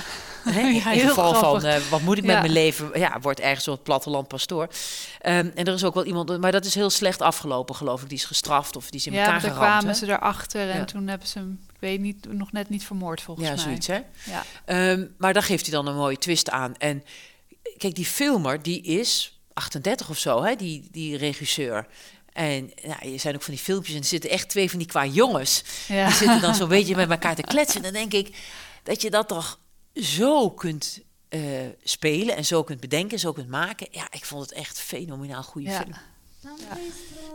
Hè? 0.44 0.60
Ja, 0.68 0.92
in 0.92 0.98
heel 0.98 1.08
geval 1.08 1.32
grappig. 1.34 1.60
van, 1.62 1.70
eh, 1.70 1.80
wat 1.90 2.00
moet 2.00 2.16
ik 2.18 2.24
met 2.24 2.34
Ja. 2.34 2.40
mijn 2.40 2.52
leven? 2.52 2.98
Ja, 2.98 3.20
wordt 3.20 3.40
ergens 3.40 3.68
op 3.68 3.74
het 3.74 3.82
platteland 3.82 4.28
pastoor. 4.28 4.68
Ehm, 5.20 5.50
en 5.54 5.64
er 5.64 5.74
is 5.74 5.84
ook 5.84 5.94
wel 5.94 6.04
iemand, 6.04 6.40
maar 6.40 6.52
dat 6.52 6.64
is 6.64 6.74
heel 6.74 6.90
slecht 6.90 7.20
afgelopen, 7.22 7.74
geloof 7.74 8.02
ik. 8.02 8.08
Die 8.08 8.18
is 8.18 8.24
gestraft 8.24 8.76
of 8.76 8.90
die 8.90 9.00
is 9.00 9.06
in 9.06 9.12
ja, 9.12 9.18
elkaar 9.18 9.32
want 9.32 9.42
daar 9.44 9.52
geramd. 9.52 9.70
kwamen 9.72 9.94
hè? 10.00 10.06
ze 10.06 10.12
erachter 10.12 10.70
en 10.70 10.78
Ja. 10.78 10.84
toen 10.84 11.06
hebben 11.08 11.28
ze 11.28 11.38
hem, 11.38 11.60
ik 11.72 11.76
weet 11.80 12.00
niet, 12.00 12.32
nog 12.32 12.52
net 12.52 12.68
niet 12.68 12.84
vermoord 12.84 13.20
volgens 13.22 13.46
Ja, 13.48 13.54
mij. 13.54 13.62
zoiets, 13.62 13.86
hè? 13.86 14.00
Ja. 14.24 14.44
Ehm, 14.64 15.06
maar 15.18 15.32
daar 15.32 15.42
geeft 15.42 15.62
hij 15.66 15.74
dan 15.74 15.86
een 15.86 15.96
mooie 15.96 16.18
twist 16.18 16.50
aan. 16.50 16.76
En 16.76 17.04
kijk, 17.76 17.94
die 17.94 18.06
filmer, 18.06 18.62
die 18.62 18.82
is 18.82 19.33
38 19.54 20.08
of 20.10 20.18
zo, 20.18 20.42
hè? 20.42 20.56
Die, 20.56 20.88
die 20.90 21.16
regisseur. 21.16 21.86
En 22.32 22.70
nou, 22.82 23.12
er 23.12 23.20
zijn 23.20 23.34
ook 23.34 23.42
van 23.42 23.54
die 23.54 23.62
filmpjes 23.62 23.94
en 23.94 24.00
er 24.00 24.06
zitten 24.06 24.30
echt 24.30 24.48
twee 24.48 24.70
van 24.70 24.78
die 24.78 24.88
qua 24.88 25.06
jongens. 25.06 25.62
Ja. 25.88 26.06
Die 26.06 26.14
zitten 26.16 26.40
dan 26.40 26.54
zo'n 26.54 26.68
beetje 26.68 26.96
met 26.96 27.10
elkaar 27.16 27.34
te 27.34 27.42
kletsen. 27.42 27.76
En 27.76 27.92
dan 27.92 28.08
denk 28.08 28.26
ik 28.26 28.36
dat 28.82 29.02
je 29.02 29.10
dat 29.10 29.28
toch 29.28 29.58
zo 29.94 30.50
kunt 30.50 31.00
eh, 31.28 31.40
spelen 31.82 32.36
en 32.36 32.44
zo 32.44 32.62
kunt 32.62 32.80
bedenken, 32.80 33.18
zo 33.18 33.32
kunt 33.32 33.48
maken. 33.48 33.86
Ja, 33.90 34.06
ik 34.10 34.24
vond 34.24 34.42
het 34.42 34.52
echt 34.52 34.78
fenomenaal 34.80 35.42
goede 35.42 35.68
Ja. 35.70 35.76
film. 35.80 35.94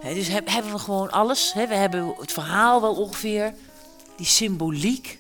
Hè, 0.02 0.14
dus 0.14 0.28
heb- 0.28 0.48
hebben 0.50 0.72
we 0.72 0.80
gewoon 0.80 1.12
alles. 1.12 1.54
Hè? 1.54 1.68
We 1.68 1.76
hebben 1.76 2.14
het 2.20 2.32
verhaal 2.32 2.82
wel 2.82 2.96
ongeveer. 2.96 3.54
Die 4.16 4.26
symboliek. 4.26 5.20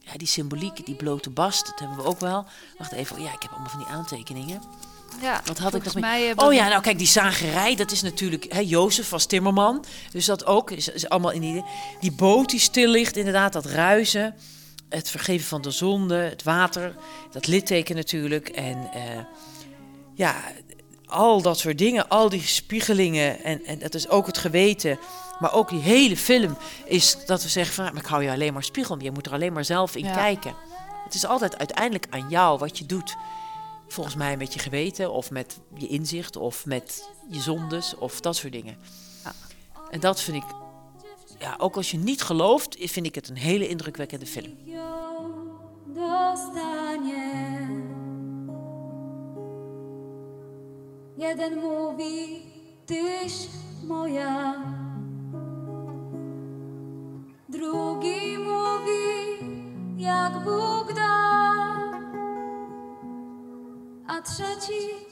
Ja, 0.00 0.16
die 0.16 0.26
symboliek, 0.26 0.86
die 0.86 0.94
blote 0.94 1.30
bast, 1.30 1.66
dat 1.66 1.78
hebben 1.78 1.96
we 1.96 2.04
ook 2.04 2.20
wel. 2.20 2.44
Wacht 2.78 2.92
even, 2.92 3.16
oh 3.16 3.22
ja, 3.22 3.32
ik 3.32 3.42
heb 3.42 3.50
allemaal 3.50 3.70
van 3.70 3.78
die 3.78 3.88
aantekeningen. 3.88 4.62
Ja, 5.20 5.40
Wat 5.44 5.58
had 5.58 5.74
ik 5.74 5.84
nog 5.84 5.94
mij 5.94 6.26
hebben 6.26 6.46
Oh 6.46 6.52
ja, 6.52 6.68
nou 6.68 6.82
kijk, 6.82 6.98
die 6.98 7.06
zagerij, 7.06 7.76
dat 7.76 7.90
is 7.90 8.02
natuurlijk 8.02 8.52
hè, 8.52 8.60
Jozef 8.60 9.10
was 9.10 9.26
timmerman. 9.26 9.84
Dus 10.12 10.24
dat 10.24 10.46
ook, 10.46 10.70
is, 10.70 10.88
is 10.88 11.08
allemaal 11.08 11.30
in 11.30 11.40
die... 11.40 11.64
Die 12.00 12.12
boot 12.12 12.50
die 12.50 12.60
stil 12.60 12.90
ligt, 12.90 13.16
inderdaad, 13.16 13.52
dat 13.52 13.66
ruizen. 13.66 14.34
Het 14.88 15.10
vergeven 15.10 15.46
van 15.46 15.62
de 15.62 15.70
zonde, 15.70 16.14
het 16.14 16.42
water, 16.42 16.94
dat 17.32 17.46
litteken 17.46 17.96
natuurlijk. 17.96 18.48
En 18.48 18.90
eh, 18.92 19.02
ja, 20.14 20.34
al 21.06 21.42
dat 21.42 21.58
soort 21.58 21.78
dingen, 21.78 22.08
al 22.08 22.28
die 22.28 22.42
spiegelingen. 22.42 23.44
En, 23.44 23.64
en 23.64 23.78
dat 23.78 23.94
is 23.94 24.08
ook 24.08 24.26
het 24.26 24.38
geweten. 24.38 24.98
Maar 25.38 25.52
ook 25.52 25.68
die 25.68 25.80
hele 25.80 26.16
film 26.16 26.56
is 26.84 27.16
dat 27.26 27.42
we 27.42 27.48
zeggen 27.48 27.74
van... 27.74 27.84
"Maar 27.84 28.02
ik 28.02 28.08
hou 28.08 28.22
je 28.22 28.30
alleen 28.30 28.52
maar 28.52 28.64
spiegel, 28.64 29.02
je 29.02 29.10
moet 29.10 29.26
er 29.26 29.32
alleen 29.32 29.52
maar 29.52 29.64
zelf 29.64 29.96
in 29.96 30.04
Ja. 30.04 30.14
kijken. 30.14 30.54
Het 31.04 31.14
is 31.14 31.26
altijd 31.26 31.58
uiteindelijk 31.58 32.06
aan 32.10 32.26
jou 32.28 32.58
wat 32.58 32.78
je 32.78 32.86
doet. 32.86 33.16
Volgens 33.88 34.16
mij 34.16 34.36
met 34.36 34.52
je 34.52 34.58
geweten 34.58 35.12
of 35.12 35.30
met 35.30 35.60
je 35.74 35.86
inzicht 35.86 36.36
of 36.36 36.66
met 36.66 37.08
je 37.30 37.40
zondes 37.40 37.94
of 37.94 38.20
dat 38.20 38.36
soort 38.36 38.52
dingen. 38.52 38.76
Ja. 39.24 39.32
En 39.90 40.00
dat 40.00 40.20
vind 40.20 40.36
ik, 40.36 40.50
ja, 41.38 41.54
ook 41.58 41.76
als 41.76 41.90
je 41.90 41.98
niet 41.98 42.22
gelooft, 42.22 42.76
vind 42.78 43.06
ik 43.06 43.14
het 43.14 43.28
een 43.28 43.36
hele 43.36 43.68
indrukwekkende 43.68 44.26
film. 44.26 44.56
Jeden 51.18 51.58
mówi, 51.58 52.42
tyś 52.84 53.48
moja. 53.82 54.77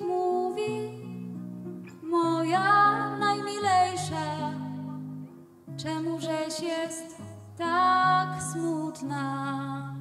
Mówi, 0.01 0.91
moja 2.03 3.17
najmilejsza. 3.19 4.53
Jest 6.63 7.17
tak 7.57 8.43
smutna? 8.53 9.97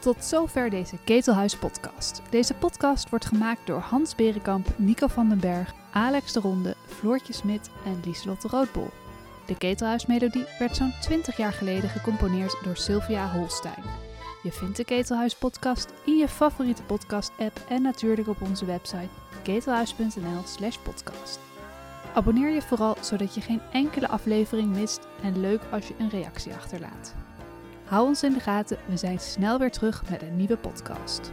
Tot 0.00 0.24
zover 0.24 0.70
deze 0.70 0.96
Ketelhuis 1.04 1.56
podcast. 1.56 2.22
Deze 2.30 2.54
podcast 2.54 3.10
wordt 3.10 3.24
gemaakt 3.24 3.66
door 3.66 3.80
Hans 3.80 4.14
Berenkamp, 4.14 4.78
Nico 4.78 5.06
van 5.06 5.28
den 5.28 5.40
Berg, 5.40 5.74
Alex 5.94 6.32
de 6.32 6.40
Ronde, 6.40 6.74
Floortje 6.86 7.32
Smit 7.32 7.70
en 7.84 8.00
Lieselotte 8.04 8.48
Roodbol. 8.48 8.90
De 9.46 9.56
Ketelhuismelodie 9.56 10.44
werd 10.58 10.76
zo'n 10.76 10.94
20 11.00 11.36
jaar 11.36 11.52
geleden 11.52 11.90
gecomponeerd 11.90 12.56
door 12.64 12.76
Sylvia 12.76 13.30
Holstein. 13.30 13.84
Je 14.42 14.52
vindt 14.52 14.76
de 14.76 14.84
Ketelhuis 14.84 15.34
podcast 15.34 15.92
in 16.04 16.16
je 16.16 16.28
favoriete 16.28 16.82
podcast 16.82 17.32
app 17.38 17.60
en 17.68 17.82
natuurlijk 17.82 18.28
op 18.28 18.42
onze 18.42 18.64
website 18.64 19.08
ketelhuis.nl 19.42 20.42
slash 20.44 20.76
podcast. 20.76 21.38
Abonneer 22.14 22.50
je 22.50 22.62
vooral 22.62 22.96
zodat 23.00 23.34
je 23.34 23.40
geen 23.40 23.60
enkele 23.72 24.08
aflevering 24.08 24.76
mist 24.76 25.06
en 25.22 25.40
leuk 25.40 25.60
als 25.70 25.88
je 25.88 25.94
een 25.98 26.10
reactie 26.10 26.54
achterlaat. 26.54 27.14
Hou 27.84 28.06
ons 28.06 28.22
in 28.22 28.32
de 28.32 28.40
gaten, 28.40 28.78
we 28.86 28.96
zijn 28.96 29.20
snel 29.20 29.58
weer 29.58 29.72
terug 29.72 30.10
met 30.10 30.22
een 30.22 30.36
nieuwe 30.36 30.56
podcast. 30.56 31.32